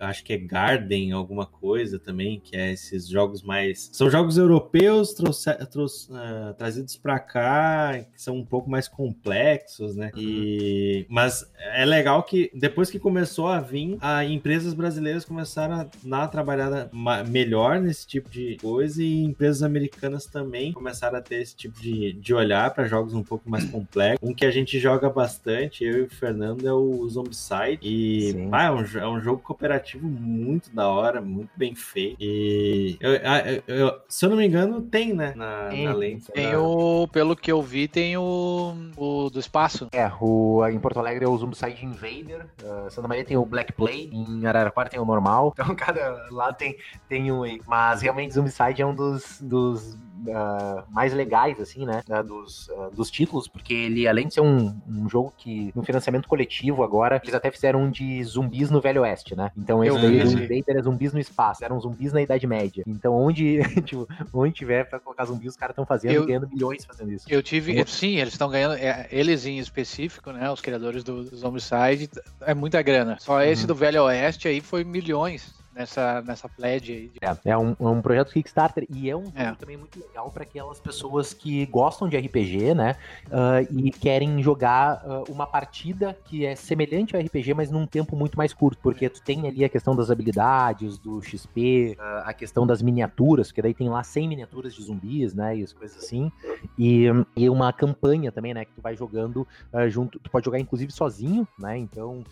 Acho 0.00 0.24
que 0.24 0.32
é 0.32 0.38
Garden, 0.38 1.12
alguma 1.12 1.46
coisa 1.46 1.98
também, 1.98 2.40
que 2.40 2.56
é 2.56 2.72
esses 2.72 3.08
jogos 3.08 3.42
mais. 3.42 3.90
São 3.92 4.10
jogos 4.10 4.38
europeus 4.38 5.12
trouxe, 5.12 5.52
trouxe, 5.66 6.10
uh, 6.12 6.54
trazidos 6.56 6.96
pra 6.96 7.18
cá, 7.18 8.04
que 8.12 8.20
são 8.20 8.36
um 8.36 8.44
pouco 8.44 8.70
mais 8.70 8.88
complexos, 8.88 9.96
né? 9.96 10.10
E, 10.16 11.06
mas 11.08 11.44
é 11.74 11.84
legal 11.84 12.22
que 12.22 12.50
depois 12.54 12.90
que 12.90 12.98
começou 12.98 13.48
a 13.48 13.60
vir, 13.60 13.96
a 14.00 14.24
empresas 14.62 14.74
brasileiras 14.74 15.24
começaram 15.24 15.74
a 15.74 15.84
dar 16.04 16.18
uma 16.18 16.28
trabalhada 16.28 16.90
melhor 17.28 17.80
nesse 17.80 18.06
tipo 18.06 18.30
de 18.30 18.56
coisa 18.60 19.02
e 19.02 19.24
empresas 19.24 19.62
americanas 19.62 20.26
também 20.26 20.72
começaram 20.72 21.18
a 21.18 21.20
ter 21.20 21.42
esse 21.42 21.56
tipo 21.56 21.80
de, 21.80 22.12
de 22.12 22.32
olhar 22.32 22.72
para 22.72 22.84
jogos 22.84 23.12
um 23.12 23.22
pouco 23.22 23.50
mais 23.50 23.64
complexos. 23.64 24.18
Um 24.22 24.32
que 24.32 24.44
a 24.44 24.50
gente 24.50 24.78
joga 24.78 25.10
bastante, 25.10 25.84
eu 25.84 25.98
e 25.98 26.02
o 26.02 26.10
Fernando, 26.10 26.66
é 26.66 26.72
o 26.72 27.08
Zombicide. 27.08 27.78
E 27.82 28.48
ah, 28.52 28.64
é, 28.64 28.70
um, 28.70 28.80
é 28.80 29.08
um 29.08 29.20
jogo 29.20 29.42
cooperativo 29.42 30.06
muito 30.06 30.72
da 30.74 30.88
hora, 30.88 31.20
muito 31.20 31.50
bem 31.56 31.74
feito. 31.74 32.16
E 32.20 32.96
eu, 33.00 33.12
eu, 33.12 33.62
eu, 33.66 34.00
se 34.08 34.24
eu 34.24 34.30
não 34.30 34.36
me 34.36 34.46
engano, 34.46 34.80
tem, 34.82 35.12
né? 35.12 35.32
Na, 35.34 35.68
tem, 35.68 35.84
na 35.86 35.94
lente. 35.94 36.30
Tem 36.30 36.54
o, 36.54 37.08
pelo 37.08 37.34
que 37.34 37.50
eu 37.50 37.60
vi, 37.60 37.88
tem 37.88 38.16
o, 38.16 38.74
o 38.96 39.28
do 39.30 39.40
espaço. 39.40 39.88
É, 39.92 40.10
o, 40.20 40.64
em 40.68 40.78
Porto 40.78 40.98
Alegre 40.98 41.24
é 41.24 41.28
o 41.28 41.36
Zombicide 41.36 41.84
Invader. 41.84 42.46
Uh, 42.62 42.90
Santa 42.90 43.08
Maria 43.08 43.24
tem 43.24 43.36
o 43.36 43.44
Black 43.44 43.72
Play. 43.72 44.10
Em 44.12 44.46
Araraquara 44.58 44.88
tem 44.88 45.00
o 45.00 45.04
normal. 45.04 45.52
Então, 45.62 45.74
cada 45.76 46.26
lá 46.30 46.52
tem, 46.52 46.76
tem 47.08 47.30
um. 47.30 47.42
Mas 47.66 48.02
realmente 48.02 48.34
Zombicide 48.34 48.82
é 48.82 48.86
um 48.86 48.94
dos, 48.94 49.40
dos 49.40 49.96
uh, 50.26 50.84
mais 50.90 51.12
legais, 51.12 51.60
assim, 51.60 51.84
né, 51.84 52.02
uh, 52.08 52.22
dos, 52.22 52.68
uh, 52.68 52.90
dos 52.94 53.10
títulos, 53.10 53.48
porque 53.48 53.72
ele, 53.72 54.06
além 54.06 54.28
de 54.28 54.34
ser 54.34 54.40
um, 54.40 54.74
um, 54.88 55.08
jogo 55.08 55.32
que, 55.36 55.72
no 55.74 55.82
financiamento 55.82 56.28
coletivo 56.28 56.82
agora, 56.82 57.20
eles 57.22 57.34
até 57.34 57.50
fizeram 57.50 57.82
um 57.82 57.90
de 57.90 58.22
zumbis 58.24 58.70
no 58.70 58.80
Velho 58.80 59.02
Oeste, 59.02 59.34
né? 59.34 59.50
Então 59.56 59.82
esse 59.82 59.98
daí, 59.98 60.22
o 60.22 60.32
Invader 60.32 60.76
é 60.76 60.82
zumbis 60.82 61.12
no 61.12 61.20
espaço, 61.20 61.64
eram 61.64 61.80
zumbis 61.80 62.12
na 62.12 62.22
Idade 62.22 62.46
Média. 62.46 62.84
Então 62.86 63.14
onde, 63.14 63.60
tipo, 63.82 64.08
onde 64.32 64.52
tiver 64.52 64.84
pra 64.84 64.98
colocar 64.98 65.24
zumbis, 65.24 65.50
os 65.50 65.56
caras 65.56 65.72
estão 65.72 65.86
fazendo, 65.86 66.14
eu, 66.14 66.26
ganhando 66.26 66.48
milhões 66.48 66.84
fazendo 66.84 67.12
isso. 67.12 67.26
Eu 67.28 67.42
tive, 67.42 67.78
eu, 67.78 67.86
sim, 67.86 68.16
eles 68.18 68.34
estão 68.34 68.48
ganhando, 68.48 68.74
é, 68.74 69.08
eles 69.10 69.46
em 69.46 69.58
específico, 69.58 70.32
né, 70.32 70.50
os 70.50 70.60
criadores 70.60 71.02
do, 71.02 71.24
do 71.24 71.36
Zombicide, 71.36 72.08
é 72.40 72.54
muita 72.54 72.80
grana. 72.82 73.16
Só 73.20 73.42
esse 73.42 73.62
uhum. 73.62 73.68
do 73.68 73.74
Velho 73.74 74.04
Oeste 74.04 74.48
aí 74.48 74.60
foi 74.60 74.84
milhões 74.84 75.61
nessa, 75.74 76.22
nessa 76.22 76.48
pledge 76.48 76.92
aí. 76.92 77.10
É, 77.20 77.50
é 77.50 77.58
um, 77.58 77.74
é 77.78 77.86
um 77.86 78.02
projeto 78.02 78.32
Kickstarter 78.32 78.86
e 78.90 79.08
é 79.08 79.16
um 79.16 79.24
é. 79.34 79.52
também 79.52 79.76
muito 79.76 79.98
legal 80.00 80.30
para 80.30 80.42
aquelas 80.42 80.78
pessoas 80.80 81.32
que 81.32 81.64
gostam 81.66 82.08
de 82.08 82.16
RPG, 82.16 82.74
né? 82.74 82.96
Uh, 83.26 83.78
e 83.78 83.90
querem 83.90 84.42
jogar 84.42 85.02
uh, 85.04 85.32
uma 85.32 85.46
partida 85.46 86.16
que 86.24 86.44
é 86.44 86.54
semelhante 86.54 87.16
ao 87.16 87.22
RPG, 87.22 87.54
mas 87.54 87.70
num 87.70 87.86
tempo 87.86 88.16
muito 88.16 88.36
mais 88.36 88.52
curto, 88.52 88.78
porque 88.82 89.08
tu 89.08 89.22
tem 89.22 89.46
ali 89.48 89.64
a 89.64 89.68
questão 89.68 89.96
das 89.96 90.10
habilidades, 90.10 90.98
do 90.98 91.20
XP, 91.22 91.96
uh, 91.98 92.02
ah, 92.02 92.24
a 92.26 92.34
questão 92.34 92.66
das 92.66 92.82
miniaturas, 92.82 93.48
porque 93.48 93.62
daí 93.62 93.74
tem 93.74 93.88
lá 93.88 94.02
100 94.02 94.28
miniaturas 94.28 94.74
de 94.74 94.82
zumbis, 94.82 95.34
né? 95.34 95.56
E 95.56 95.62
as 95.62 95.72
coisas 95.72 95.96
assim. 96.02 96.30
E, 96.78 97.06
e 97.36 97.48
uma 97.48 97.72
campanha 97.72 98.30
também, 98.30 98.54
né? 98.54 98.64
Que 98.64 98.72
tu 98.72 98.82
vai 98.82 98.96
jogando 98.96 99.46
junto. 99.88 100.18
Tu 100.18 100.30
pode 100.30 100.44
jogar 100.44 100.58
inclusive 100.58 100.92
sozinho, 100.92 101.46
né? 101.58 101.76
Então, 101.78 102.22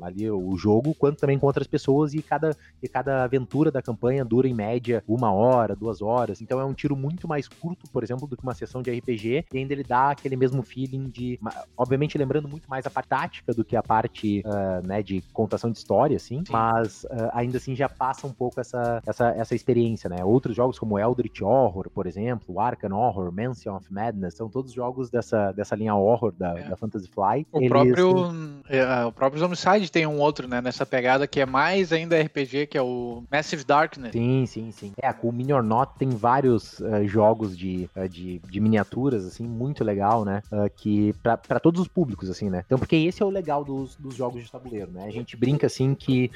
ali 0.00 0.30
o 0.30 0.56
jogo, 0.56 0.94
quanto 0.94 1.18
também 1.18 1.38
com 1.38 1.46
outras 1.46 1.66
pessoas 1.66 2.14
e 2.14 2.22
cada 2.22 2.53
e 2.82 2.88
cada 2.88 3.24
aventura 3.24 3.70
da 3.70 3.82
campanha 3.82 4.24
dura 4.24 4.48
em 4.48 4.54
média 4.54 5.02
uma 5.06 5.32
hora, 5.32 5.74
duas 5.74 6.02
horas. 6.02 6.40
Então 6.40 6.60
é 6.60 6.64
um 6.64 6.74
tiro 6.74 6.96
muito 6.96 7.26
mais 7.26 7.48
curto, 7.48 7.88
por 7.90 8.02
exemplo, 8.02 8.26
do 8.26 8.36
que 8.36 8.42
uma 8.42 8.54
sessão 8.54 8.82
de 8.82 8.90
RPG, 8.90 9.46
e 9.52 9.58
ainda 9.58 9.72
ele 9.72 9.84
dá 9.84 10.10
aquele 10.10 10.36
mesmo 10.36 10.62
feeling 10.62 11.08
de, 11.08 11.38
obviamente 11.76 12.18
lembrando 12.18 12.48
muito 12.48 12.68
mais 12.68 12.86
a 12.86 12.90
parte 12.90 13.08
tática 13.14 13.54
do 13.54 13.64
que 13.64 13.76
a 13.76 13.82
parte, 13.82 14.42
uh, 14.44 14.86
né, 14.86 15.02
de 15.02 15.22
contação 15.32 15.70
de 15.70 15.78
história, 15.78 16.16
assim, 16.16 16.38
Sim. 16.38 16.52
mas 16.52 17.04
uh, 17.04 17.30
ainda 17.32 17.58
assim 17.58 17.74
já 17.74 17.88
passa 17.88 18.26
um 18.26 18.32
pouco 18.32 18.60
essa, 18.60 19.00
essa, 19.06 19.28
essa 19.30 19.54
experiência, 19.54 20.10
né? 20.10 20.24
Outros 20.24 20.56
jogos 20.56 20.78
como 20.78 20.98
Eldritch 20.98 21.42
Horror, 21.42 21.88
por 21.90 22.06
exemplo, 22.06 22.58
Arkham 22.60 22.92
Horror, 22.92 23.32
Mansion 23.32 23.76
of 23.76 23.92
Madness, 23.92 24.34
são 24.34 24.48
todos 24.48 24.72
jogos 24.72 25.10
dessa, 25.10 25.52
dessa 25.52 25.76
linha 25.76 25.94
horror 25.94 26.32
da, 26.36 26.58
é. 26.58 26.68
da 26.68 26.76
Fantasy 26.76 27.08
Flight. 27.08 27.48
O 27.52 27.58
Eles... 27.58 27.68
próprio 27.68 28.34
é, 28.68 29.04
o 29.04 29.12
próprio 29.12 29.40
Zombicide 29.40 29.90
tem 29.90 30.06
um 30.06 30.18
outro, 30.18 30.48
né, 30.48 30.60
nessa 30.60 30.84
pegada 30.84 31.26
que 31.26 31.40
é 31.40 31.46
mais 31.46 31.92
ainda 31.92 32.20
RPG 32.20 32.43
que 32.46 32.78
é 32.78 32.82
o 32.82 33.24
Massive 33.30 33.64
Darkness. 33.64 34.12
Sim, 34.12 34.46
sim, 34.46 34.70
sim. 34.70 34.92
É, 35.00 35.14
o 35.22 35.32
Mini 35.32 35.52
or 35.52 35.62
Not 35.62 35.92
tem 35.98 36.10
vários 36.10 36.80
uh, 36.80 37.06
jogos 37.06 37.56
de, 37.56 37.88
uh, 37.96 38.08
de, 38.08 38.38
de, 38.38 38.60
miniaturas, 38.60 39.26
assim, 39.26 39.46
muito 39.46 39.82
legal, 39.82 40.24
né? 40.24 40.42
Uh, 40.52 40.70
que 40.74 41.14
para 41.22 41.60
todos 41.60 41.80
os 41.80 41.88
públicos, 41.88 42.30
assim, 42.30 42.50
né? 42.50 42.62
Então, 42.66 42.78
porque 42.78 42.96
esse 42.96 43.22
é 43.22 43.26
o 43.26 43.30
legal 43.30 43.64
dos, 43.64 43.96
dos 43.96 44.14
jogos 44.14 44.42
de 44.42 44.50
tabuleiro, 44.50 44.90
né? 44.90 45.04
A 45.06 45.10
gente 45.10 45.36
brinca, 45.36 45.66
assim, 45.66 45.94
que 45.94 46.30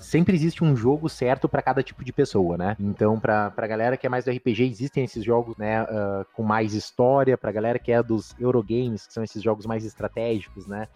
sempre 0.00 0.34
existe 0.34 0.64
um 0.64 0.76
jogo 0.76 1.08
certo 1.08 1.48
para 1.48 1.62
cada 1.62 1.82
tipo 1.82 2.04
de 2.04 2.12
pessoa, 2.12 2.56
né? 2.56 2.76
Então, 2.78 3.18
pra, 3.18 3.50
pra 3.50 3.66
galera 3.66 3.96
que 3.96 4.06
é 4.06 4.10
mais 4.10 4.24
do 4.24 4.30
RPG, 4.30 4.64
existem 4.64 5.04
esses 5.04 5.24
jogos, 5.24 5.56
né? 5.56 5.86
com 6.34 6.42
mais 6.42 6.74
história, 6.74 7.36
pra 7.36 7.52
galera 7.52 7.78
que 7.78 7.92
é 7.92 8.02
dos 8.02 8.34
Eurogames, 8.38 9.06
que 9.06 9.12
são 9.12 9.22
esses 9.22 9.42
jogos 9.42 9.66
mais 9.66 9.84
estratégicos, 9.84 10.66
né? 10.66 10.88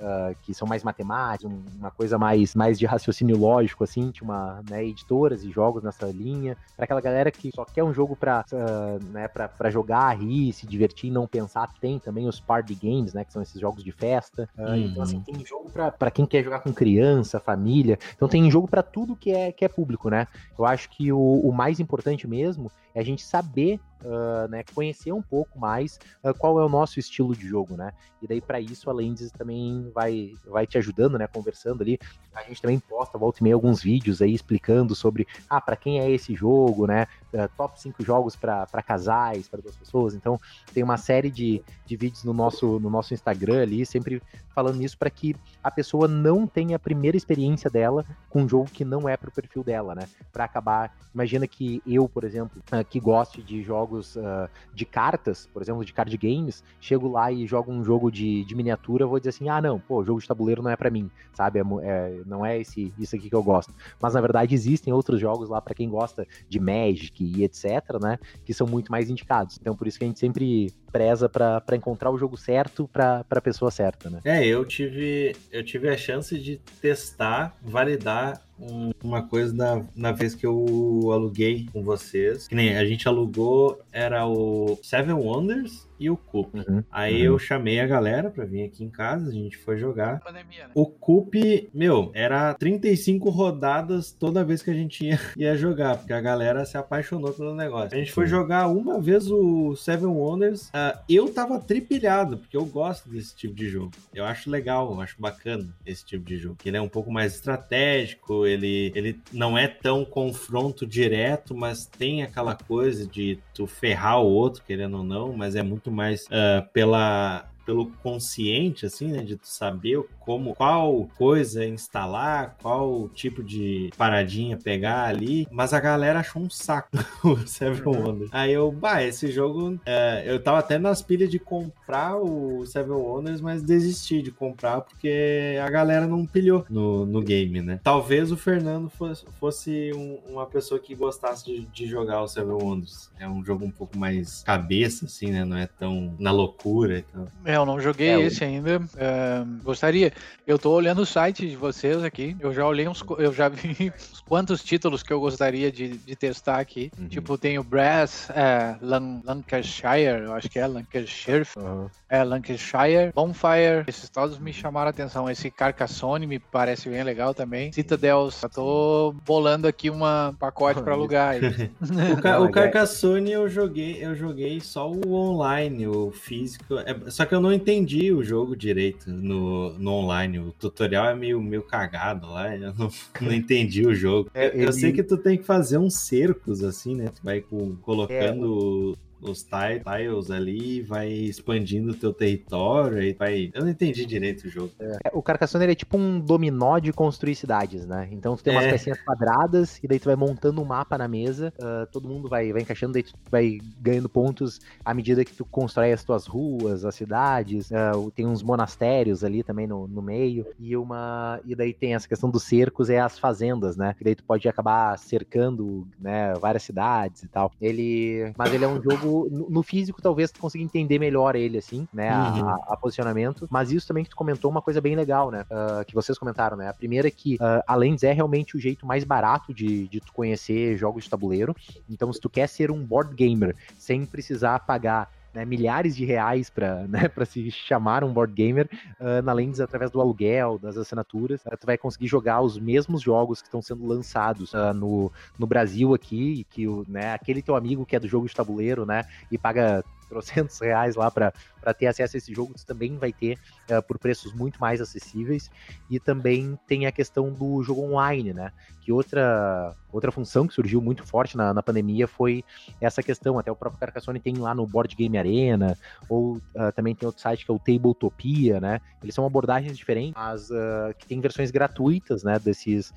que 0.43 0.55
são 0.55 0.67
mais 0.67 0.83
matemáticos, 0.83 1.53
uma 1.77 1.91
coisa 1.91 2.19
mais, 2.19 2.55
mais 2.55 2.79
de 2.79 2.87
raciocínio 2.87 3.37
lógico, 3.37 3.85
assim, 3.85 4.11
uma, 4.25 4.63
né, 4.69 4.85
editoras 4.85 5.45
e 5.45 5.51
jogos 5.51 5.83
nessa 5.83 6.07
linha, 6.07 6.57
para 6.75 6.85
aquela 6.85 7.01
galera 7.01 7.31
que 7.31 7.51
só 7.55 7.65
quer 7.65 7.85
um 7.85 7.93
jogo 7.93 8.17
para 8.17 8.45
uh, 8.53 9.05
né, 9.13 9.29
pra, 9.29 9.71
jogar, 9.71 10.17
rir, 10.19 10.53
se 10.53 10.67
divertir 10.67 11.11
e 11.11 11.13
não 11.13 11.27
pensar, 11.27 11.69
tem 11.81 11.99
também 11.99 12.27
os 12.27 12.41
party 12.41 12.75
games, 12.75 13.13
né, 13.13 13.25
que 13.25 13.33
são 13.33 13.43
esses 13.43 13.61
jogos 13.61 13.85
de 13.85 13.93
festa. 13.93 14.49
Uh, 14.59 14.63
uhum. 14.63 14.77
Então, 14.77 15.03
assim, 15.03 15.21
tem 15.21 15.45
jogo 15.45 15.71
para 15.71 16.11
quem 16.11 16.27
quer 16.27 16.43
jogar 16.43 16.61
com 16.61 16.73
criança, 16.73 17.39
família. 17.39 17.99
Então, 18.17 18.29
tem 18.29 18.51
jogo 18.51 18.67
para 18.67 18.83
tudo 18.83 19.15
que 19.15 19.31
é, 19.31 19.53
que 19.53 19.65
é 19.65 19.69
público, 19.69 20.09
né? 20.09 20.27
Eu 20.59 20.65
acho 20.65 20.89
que 20.89 21.13
o, 21.13 21.19
o 21.19 21.53
mais 21.53 21.79
importante 21.79 22.27
mesmo 22.27 22.71
é 22.95 23.01
a 23.01 23.05
gente 23.05 23.23
saber 23.23 23.81
uh, 24.05 24.49
né, 24.49 24.63
conhecer 24.75 25.13
um 25.13 25.23
pouco 25.23 25.59
mais 25.59 25.99
uh, 26.23 26.35
qual 26.35 26.61
é 26.61 26.65
o 26.65 26.69
nosso 26.69 27.01
estilo 27.01 27.35
de 27.35 27.47
jogo, 27.47 27.77
né? 27.77 27.93
E 28.23 28.27
daí 28.27 28.41
para 28.41 28.61
isso 28.61 28.89
a 28.89 28.93
Lendes 28.93 29.31
também 29.31 29.91
vai, 29.95 30.33
vai 30.47 30.67
te 30.67 30.79
ajudando, 30.79 31.19
né? 31.19 31.27
Conversando 31.27 31.83
ali. 31.83 31.99
A 32.35 32.43
gente 32.43 32.61
também 32.63 32.79
posta, 32.79 33.19
volta 33.19 33.41
e 33.41 33.43
meia, 33.43 33.55
alguns 33.55 33.83
vídeos 33.83 34.23
aí 34.23 34.35
explicando 34.35 34.95
sobre, 34.95 35.27
ah, 35.49 35.61
para 35.61 35.77
quem 35.77 36.01
é 36.01 36.11
esse 36.11 36.35
jogo, 36.35 36.87
né? 36.87 37.07
Uh, 37.35 37.49
top 37.57 37.81
5 37.81 38.05
jogos 38.05 38.37
para 38.37 38.67
casais, 38.87 39.49
para 39.49 39.61
duas 39.61 39.77
pessoas. 39.77 40.15
Então 40.15 40.41
tem 40.73 40.83
uma 40.83 40.97
série 40.97 41.31
de, 41.31 41.63
de 41.85 41.97
vídeos 41.97 42.23
no 42.23 42.33
nosso, 42.33 42.79
no 42.79 42.89
nosso 42.89 43.13
Instagram 43.13 43.63
ali, 43.63 43.85
sempre 43.85 44.23
falando 44.55 44.81
isso 44.81 44.97
para 44.97 45.11
que 45.11 45.35
a 45.63 45.71
pessoa 45.71 46.07
não 46.07 46.47
tenha 46.47 46.77
a 46.77 46.79
primeira 46.79 47.17
experiência 47.17 47.69
dela 47.69 48.05
com 48.31 48.43
um 48.43 48.49
jogo 48.49 48.71
que 48.71 48.85
não 48.85 49.09
é 49.09 49.17
pro 49.17 49.33
perfil 49.33 49.65
dela, 49.65 49.95
né? 49.95 50.07
Para 50.33 50.45
acabar, 50.45 50.97
imagina 51.13 51.47
que 51.47 51.83
eu, 51.85 52.09
por 52.09 52.23
exemplo, 52.23 52.63
que 52.89 53.01
goste 53.01 53.43
de 53.43 53.63
jogos 53.63 53.75
jogos 53.75 54.17
uh, 54.17 54.49
de 54.75 54.85
cartas, 54.85 55.49
por 55.53 55.61
exemplo, 55.61 55.85
de 55.85 55.93
card 55.93 56.17
games, 56.17 56.63
chego 56.81 57.09
lá 57.09 57.31
e 57.33 57.47
jogo 57.47 57.73
um 57.73 57.83
jogo 57.83 58.11
de, 58.11 58.45
de 58.45 58.55
miniatura, 58.55 59.07
vou 59.07 59.19
dizer 59.19 59.31
assim, 59.31 59.49
ah, 59.49 59.61
não, 59.61 59.81
pô, 59.81 60.05
jogo 60.05 60.21
de 60.21 60.29
tabuleiro 60.29 60.63
não 60.63 60.71
é 60.71 60.77
para 60.77 60.91
mim, 60.91 61.11
sabe? 61.33 61.59
É, 61.59 61.63
é, 61.83 62.23
não 62.27 62.45
é 62.47 62.61
esse, 62.61 62.93
isso 62.99 63.17
aqui 63.17 63.29
que 63.29 63.35
eu 63.35 63.43
gosto. 63.43 63.73
Mas 64.01 64.15
na 64.15 64.21
verdade 64.21 64.55
existem 64.55 64.93
outros 64.93 65.21
jogos 65.21 65.49
lá 65.49 65.61
para 65.61 65.75
quem 65.75 65.89
gosta 65.89 66.27
de 66.49 66.61
Magic 66.61 67.24
e 67.25 67.45
etc, 67.45 67.65
né? 68.01 68.19
Que 68.45 68.55
são 68.55 68.67
muito 68.67 68.91
mais 68.91 69.11
indicados. 69.11 69.59
Então 69.61 69.75
por 69.75 69.87
isso 69.87 69.99
que 69.99 70.05
a 70.05 70.09
gente 70.09 70.19
sempre 70.19 70.73
preza 70.95 71.29
para 71.29 71.75
encontrar 71.75 72.13
o 72.13 72.17
jogo 72.17 72.37
certo 72.37 72.87
para 72.87 73.25
a 73.29 73.41
pessoa 73.41 73.69
certa, 73.69 74.09
né? 74.09 74.21
É, 74.25 74.47
eu 74.47 74.65
tive 74.65 75.35
eu 75.51 75.65
tive 75.65 75.89
a 75.89 75.97
chance 75.97 76.39
de 76.39 76.61
testar, 76.81 77.57
validar 77.61 78.41
um, 78.59 78.93
uma 79.03 79.23
coisa 79.23 79.55
da, 79.55 79.83
na 79.95 80.13
vez 80.13 80.35
que 80.35 80.47
eu 80.47 81.11
aluguei 81.13 81.67
com 81.73 81.83
vocês. 81.83 82.47
Que 82.47 82.55
nem 82.55 82.77
a 82.77 82.85
gente 82.85 83.09
alugou, 83.09 83.81
era 83.93 84.27
o 84.27 84.79
Seven 84.83 85.15
Wonders 85.15 85.89
e 85.99 86.11
o 86.11 86.17
Coop. 86.17 86.51
Uhum, 86.57 86.83
Aí 86.91 87.21
uhum. 87.21 87.35
eu 87.35 87.39
chamei 87.39 87.81
a 87.81 87.87
galera 87.87 88.31
pra 88.31 88.45
vir 88.45 88.65
aqui 88.65 88.85
em 88.85 88.91
casa, 88.91 89.29
a 89.29 89.33
gente 89.33 89.57
foi 89.57 89.77
jogar. 89.77 90.21
Pandemia, 90.21 90.65
né? 90.65 90.71
O 90.75 90.87
Coop, 90.87 91.71
meu, 91.73 92.11
era 92.15 92.55
35 92.55 93.31
rodadas 93.31 94.13
toda 94.13 94.45
vez 94.45 94.63
que 94.63 94.71
a 94.71 94.75
gente 94.75 95.05
ia, 95.07 95.19
ia 95.37 95.57
jogar, 95.57 95.99
porque 95.99 96.13
a 96.13 96.21
galera 96.21 96.65
se 96.65 96.77
apaixonou 96.77 97.33
pelo 97.33 97.55
negócio. 97.55 97.97
A 97.97 97.99
gente 97.99 98.13
foi 98.13 98.27
jogar 98.27 98.69
uma 98.69 99.01
vez 99.01 99.31
o 99.31 99.75
Seven 99.77 100.09
Wonders. 100.09 100.71
Uh, 100.93 100.99
eu 101.09 101.33
tava 101.33 101.59
tripilhado, 101.59 102.39
porque 102.39 102.57
eu 102.57 102.65
gosto 102.65 103.09
desse 103.09 103.35
tipo 103.35 103.55
de 103.55 103.69
jogo. 103.69 103.93
Eu 104.13 104.25
acho 104.25 104.51
legal, 104.51 104.93
eu 104.93 105.01
acho 105.01 105.21
bacana 105.21 105.69
esse 105.87 106.05
tipo 106.05 106.25
de 106.25 106.39
jogo. 106.39 106.57
Ele 106.65 106.77
é 106.77 106.81
um 106.81 106.89
pouco 106.89 107.11
mais 107.11 107.35
estratégico, 107.35 108.47
ele, 108.47 108.93
ele 108.95 109.21
não 109.33 109.57
é 109.57 109.69
tão 109.69 110.05
confronto 110.05 110.87
direto, 110.87 111.55
mas 111.55 111.87
tem 111.87 112.23
aquela 112.23 112.55
coisa 112.55 113.07
de 113.07 113.39
tu 113.55 113.67
ferrar 113.67 114.21
o 114.21 114.27
outro, 114.27 114.63
querendo 114.67 114.99
ou 114.99 115.05
não, 115.05 115.33
mas 115.33 115.55
é 115.55 115.63
muito 115.63 115.91
mais 115.91 116.25
uh, 116.27 116.67
pela 116.73 117.49
pelo 117.65 117.87
consciente, 118.03 118.87
assim, 118.87 119.09
né? 119.09 119.23
De 119.23 119.37
tu 119.37 119.49
saber 119.49 120.03
como, 120.21 120.55
qual 120.55 121.09
coisa 121.17 121.67
instalar, 121.67 122.57
qual 122.61 123.09
tipo 123.11 123.43
de 123.43 123.91
paradinha 123.97 124.57
pegar 124.57 125.05
ali. 125.05 125.47
Mas 125.51 125.73
a 125.73 125.81
galera 125.81 126.21
achou 126.21 126.43
um 126.43 126.51
saco 126.51 126.89
o 127.25 127.47
Seven 127.47 127.83
uhum. 127.87 128.07
Wonders. 128.07 128.31
Aí 128.33 128.53
eu, 128.53 128.71
bah, 128.71 129.03
esse 129.03 129.31
jogo. 129.31 129.79
É, 129.85 130.25
eu 130.27 130.43
tava 130.43 130.59
até 130.59 130.79
nas 130.79 131.03
pilhas 131.03 131.31
de 131.31 131.39
comprar 131.39 132.17
o 132.17 132.65
Seven 132.67 132.97
Wonders, 132.97 133.41
mas 133.41 133.63
desisti 133.63 134.23
de 134.23 134.31
comprar 134.31 134.81
porque 134.83 135.59
a 135.63 135.71
galera 135.71 136.07
não 136.07 136.27
pilhou 136.27 136.65
no, 136.69 137.07
no 137.07 137.23
game, 137.23 137.61
né? 137.61 137.81
Talvez 137.83 138.31
o 138.31 138.37
Fernando 138.37 138.91
fosse, 138.91 139.25
fosse 139.39 139.93
um, 139.95 140.19
uma 140.29 140.47
pessoa 140.47 140.81
que 140.81 140.95
gostasse 140.95 141.45
de, 141.45 141.67
de 141.67 141.87
jogar 141.87 142.23
o 142.23 142.29
Seven 142.29 142.55
Wonders. 142.55 143.11
É 143.19 143.29
um 143.29 143.45
jogo 143.45 143.65
um 143.65 143.71
pouco 143.71 143.99
mais 143.99 144.43
cabeça, 144.43 145.07
assim, 145.07 145.31
né? 145.31 145.45
Não 145.45 145.57
é 145.57 145.67
tão 145.67 146.15
na 146.19 146.31
loucura. 146.31 146.99
Então... 146.99 147.27
É, 147.45 147.54
eu 147.55 147.67
não 147.67 147.81
joguei 147.81 148.11
é, 148.11 148.21
esse 148.21 148.45
ainda. 148.45 148.83
É, 148.97 149.45
gostaria. 149.63 150.13
Eu 150.47 150.59
tô 150.59 150.73
olhando 150.73 151.03
o 151.03 151.07
site 151.07 151.49
de 151.49 151.57
vocês 151.57 152.03
aqui. 152.03 152.37
Eu 152.41 152.53
já 152.53 152.67
olhei 152.67 152.87
uns. 152.87 153.03
Eu 153.19 153.33
já 153.33 153.49
vi 153.49 153.93
uns 154.11 154.21
quantos 154.27 154.63
títulos 154.63 155.03
que 155.03 155.13
eu 155.13 155.21
gostaria 155.21 155.71
de, 155.71 155.97
de 155.97 156.17
testar 156.17 156.59
aqui. 156.59 156.91
Uhum. 156.99 157.09
Tipo, 157.09 157.39
tem 157.39 157.59
o 157.59 157.65
Brass, 157.65 158.29
é, 158.31 158.77
Lan 158.81 159.21
Lancashire, 159.25 160.25
eu 160.25 160.33
acho 160.35 160.49
que 160.49 160.59
é 160.59 160.67
Lancashire. 160.67 161.47
Uhum. 161.57 161.89
É, 162.09 162.23
Lancashire, 162.23 163.13
Bonfire. 163.15 163.85
Esses 163.87 164.09
todos 164.09 164.39
me 164.39 164.53
chamaram 164.53 164.87
a 164.89 164.91
atenção. 164.91 165.29
Esse 165.29 165.51
Carcassonne 165.51 166.27
me 166.27 166.39
parece 166.39 166.89
bem 166.89 167.03
legal 167.03 167.35
também. 167.35 167.73
Citadels. 167.73 168.43
Eu 168.43 168.49
tô 168.49 169.15
bolando 169.25 169.67
aqui 169.67 169.91
um 169.91 170.01
pacote 170.39 170.83
para 170.83 170.95
alugar. 170.95 171.35
o, 172.17 172.23
Car 172.23 172.43
o 172.43 172.51
Carcassonne 172.51 173.33
eu 173.33 173.49
joguei, 173.49 174.05
eu 174.05 174.15
joguei 174.15 174.61
só 174.61 174.91
o 174.91 175.13
online, 175.13 175.87
o 175.87 176.11
físico. 176.11 176.79
É, 176.79 177.11
só 177.11 177.25
que 177.25 177.35
eu 177.35 177.41
não 177.45 177.53
entendi 177.53 178.11
o 178.11 178.23
jogo 178.23 178.57
direito 178.57 179.11
no, 179.11 179.79
no 179.79 179.93
online. 179.93 180.39
O 180.39 180.53
tutorial 180.53 181.11
é 181.11 181.15
meio, 181.15 181.41
meio 181.41 181.63
cagado 181.63 182.27
lá. 182.29 182.57
Eu 182.57 182.73
não, 182.75 182.91
não 183.21 183.33
entendi 183.33 183.87
o 183.87 183.95
jogo. 183.95 184.31
É, 184.33 184.49
eu, 184.49 184.63
ele... 184.63 184.73
sei 184.73 184.93
que 184.93 185.03
tu 185.03 185.17
tem 185.19 185.37
que 185.37 185.45
fazer 185.45 185.77
uns 185.77 185.95
cercos 185.95 186.65
assim, 186.65 186.95
né? 186.95 187.11
Tu 187.15 187.23
vai 187.23 187.43
com, 187.43 187.77
colocando. 187.77 188.97
Os 189.25 189.43
tiles 189.43 190.31
ali, 190.31 190.83
vai 190.83 191.09
expandindo 191.09 191.93
o 191.93 191.95
teu 191.95 192.13
território, 192.13 193.03
e 193.03 193.13
vai... 193.15 193.51
Eu 193.55 193.63
não 193.63 193.71
entendi 193.71 194.05
direito 194.05 194.47
o 194.47 194.51
jogo. 194.51 194.71
É, 194.79 195.11
o 195.13 195.23
Carcassonne 195.23 195.65
é 195.65 195.75
tipo 195.75 195.97
um 195.97 196.21
dominó 196.21 196.79
de 196.79 196.93
construir 196.93 197.35
cidades, 197.35 197.87
né? 197.87 198.09
Então 198.11 198.37
tu 198.37 198.45
tem 198.45 198.53
umas 198.53 198.65
é. 198.65 198.71
pecinhas 198.71 199.01
quadradas, 199.01 199.81
e 199.83 199.89
daí 199.89 199.99
tu 199.99 200.05
vai 200.05 200.17
montando 200.17 200.61
um 200.61 200.65
mapa 200.65 200.99
na 200.99 201.09
mesa, 201.09 201.53
uh, 201.59 201.87
todo 201.91 202.09
mundo 202.09 202.29
vai, 202.29 202.53
vai 202.53 202.63
encaixando, 202.63 202.93
daí 202.93 203.03
tu 203.03 203.15
vai 203.31 203.59
ganhando 203.81 204.09
pontos 204.09 204.61
à 204.85 204.93
medida 204.93 205.25
que 205.25 205.33
tu 205.33 205.45
constrói 205.45 205.93
as 205.93 206.05
tuas 206.05 206.27
ruas, 206.27 206.85
as 206.85 206.95
cidades, 206.95 207.71
uh, 207.71 208.11
tem 208.11 208.27
uns 208.27 208.43
monastérios 208.43 209.25
ali 209.25 209.43
também 209.43 209.67
no, 209.67 209.89
no 209.89 210.03
meio, 210.03 210.47
e 210.59 210.77
uma... 210.77 211.41
E 211.45 211.55
daí 211.55 211.73
tem 211.73 211.95
essa 211.95 212.09
questão 212.09 212.31
dos 212.31 212.43
cercos, 212.43 212.91
é 212.91 213.01
as 213.01 213.19
fazendas, 213.19 213.77
né? 213.77 213.95
Que 213.97 214.05
daí 214.05 214.15
tu 214.15 214.25
pode 214.25 214.47
acabar 214.49 214.99
cercando, 214.99 215.87
né, 215.99 216.35
várias 216.35 216.63
cidades 216.63 217.23
e 217.23 217.29
tal. 217.29 217.51
Ele... 217.61 218.33
Mas 218.37 218.53
ele 218.53 218.65
é 218.65 218.69
um 218.69 218.83
jogo 218.83 219.14
no, 219.31 219.63
físico, 219.63 220.03
talvez 220.03 220.31
tu 220.31 220.41
consiga 220.41 220.65
entender 220.65 220.99
melhor 220.99 221.37
ele, 221.37 221.59
assim, 221.59 221.87
né? 221.93 222.11
Uhum. 222.13 222.49
A, 222.49 222.55
a, 222.69 222.77
posicionamento. 222.77 223.47
Mas 223.51 223.71
isso 223.71 223.87
também 223.87 224.05
que 224.05 224.11
tu 224.11 224.17
comentou, 224.17 224.51
uma 224.51 224.63
coisa 224.63 224.81
bem 224.81 224.95
legal, 224.95 225.31
né? 225.31 225.45
Uh, 225.51 225.85
que 225.85 225.95
vocês 225.95 226.19
comentaram, 226.19 226.57
né? 226.57 226.69
A 226.69 226.75
primeira 226.75 227.09
é 227.09 227.11
que 227.11 227.35
uh, 227.37 227.63
a 227.67 227.75
Lens 227.75 228.03
é 228.03 228.13
realmente 228.13 228.57
o 228.57 228.61
jeito 228.61 228.87
mais 228.87 229.05
barato 229.05 229.53
de, 229.53 229.89
de 229.89 230.01
tu 230.01 230.13
conhecer 230.13 230.77
jogos 230.77 231.05
de 231.05 231.11
tabuleiro. 231.11 231.55
Então, 231.89 232.13
se 232.13 232.21
tu 232.21 232.29
quer 232.29 232.49
ser 232.49 232.71
um 232.71 232.85
board 232.85 233.15
gamer 233.15 233.57
sem 233.79 234.05
precisar 234.05 234.61
pagar 234.61 235.11
né, 235.35 235.45
milhares 235.45 235.97
de 235.97 236.05
reais 236.05 236.49
para 236.49 236.87
né, 236.89 237.11
se 237.27 237.51
chamar 237.51 238.05
um 238.05 238.13
board 238.13 238.33
gamer 238.33 238.69
uh, 239.01 239.23
na 239.23 239.33
Lens 239.33 239.61
através 239.61 239.91
do 239.91 240.01
aluguel, 240.01 240.59
das 240.59 240.77
assinaturas. 240.77 241.43
Uh, 241.45 241.57
tu 241.59 241.67
vai 241.67 241.77
conseguir 241.77 242.07
jogar 242.07 242.41
os 242.41 242.59
mesmos 242.59 243.03
jogos 243.03 243.43
que 243.43 243.49
estão 243.49 243.61
sendo 243.61 243.87
lançados 243.87 244.53
uh, 244.53 244.73
no, 244.75 245.11
no 245.39 245.47
Brasil 245.47 245.93
aqui, 245.95 246.47
que 246.51 246.69
o, 246.69 246.85
né, 246.89 247.13
aquele 247.13 247.43
teu 247.43 247.57
amigo 247.57 247.85
que 247.85 247.97
é 247.97 248.01
do 248.01 248.09
jogo 248.09 248.29
de 248.29 248.35
tabuleiro, 248.35 248.87
né, 248.87 249.05
e 249.31 249.37
paga 249.37 249.85
trocentos 250.15 250.61
reais 250.61 250.95
lá 250.95 251.11
para 251.11 251.33
ter 251.77 251.87
acesso 251.87 252.17
a 252.17 252.19
esse 252.19 252.33
jogo, 252.33 252.53
você 252.57 252.65
também 252.65 252.97
vai 252.97 253.13
ter 253.13 253.39
uh, 253.71 253.83
por 253.83 253.99
preços 253.99 254.33
muito 254.33 254.61
mais 254.61 254.81
acessíveis. 254.81 255.51
E 255.91 255.99
também 255.99 256.59
tem 256.69 256.87
a 256.87 256.93
questão 256.93 257.33
do 257.33 257.63
jogo 257.63 257.83
online, 257.83 258.33
né? 258.33 258.53
Que 258.81 258.93
outra, 258.93 259.75
outra 259.91 260.13
função 260.13 260.47
que 260.47 260.55
surgiu 260.55 260.81
muito 260.81 261.05
forte 261.07 261.37
na, 261.37 261.55
na 261.55 261.63
pandemia 261.63 262.07
foi 262.07 262.45
essa 262.81 263.03
questão. 263.03 263.39
Até 263.39 263.51
o 263.51 263.57
próprio 263.57 263.81
Carcassonne 263.81 264.21
tem 264.21 264.37
lá 264.37 264.55
no 264.55 264.67
Board 264.67 264.95
Game 264.95 265.17
Arena, 265.17 265.77
ou 266.09 266.37
uh, 266.37 266.73
também 266.75 266.95
tem 266.95 267.07
outro 267.07 267.21
site 267.21 267.45
que 267.45 267.51
é 267.51 267.55
o 267.55 267.59
Tabletopia, 267.59 268.61
né? 268.61 268.81
Eles 269.03 269.15
são 269.15 269.27
abordagens 269.27 269.77
diferentes, 269.77 270.15
mas 270.15 270.51
uh, 270.51 270.95
que 270.99 271.07
tem 271.07 271.21
versões 271.21 271.51
gratuitas, 271.51 272.23
né? 272.23 272.39
Desses, 272.39 272.93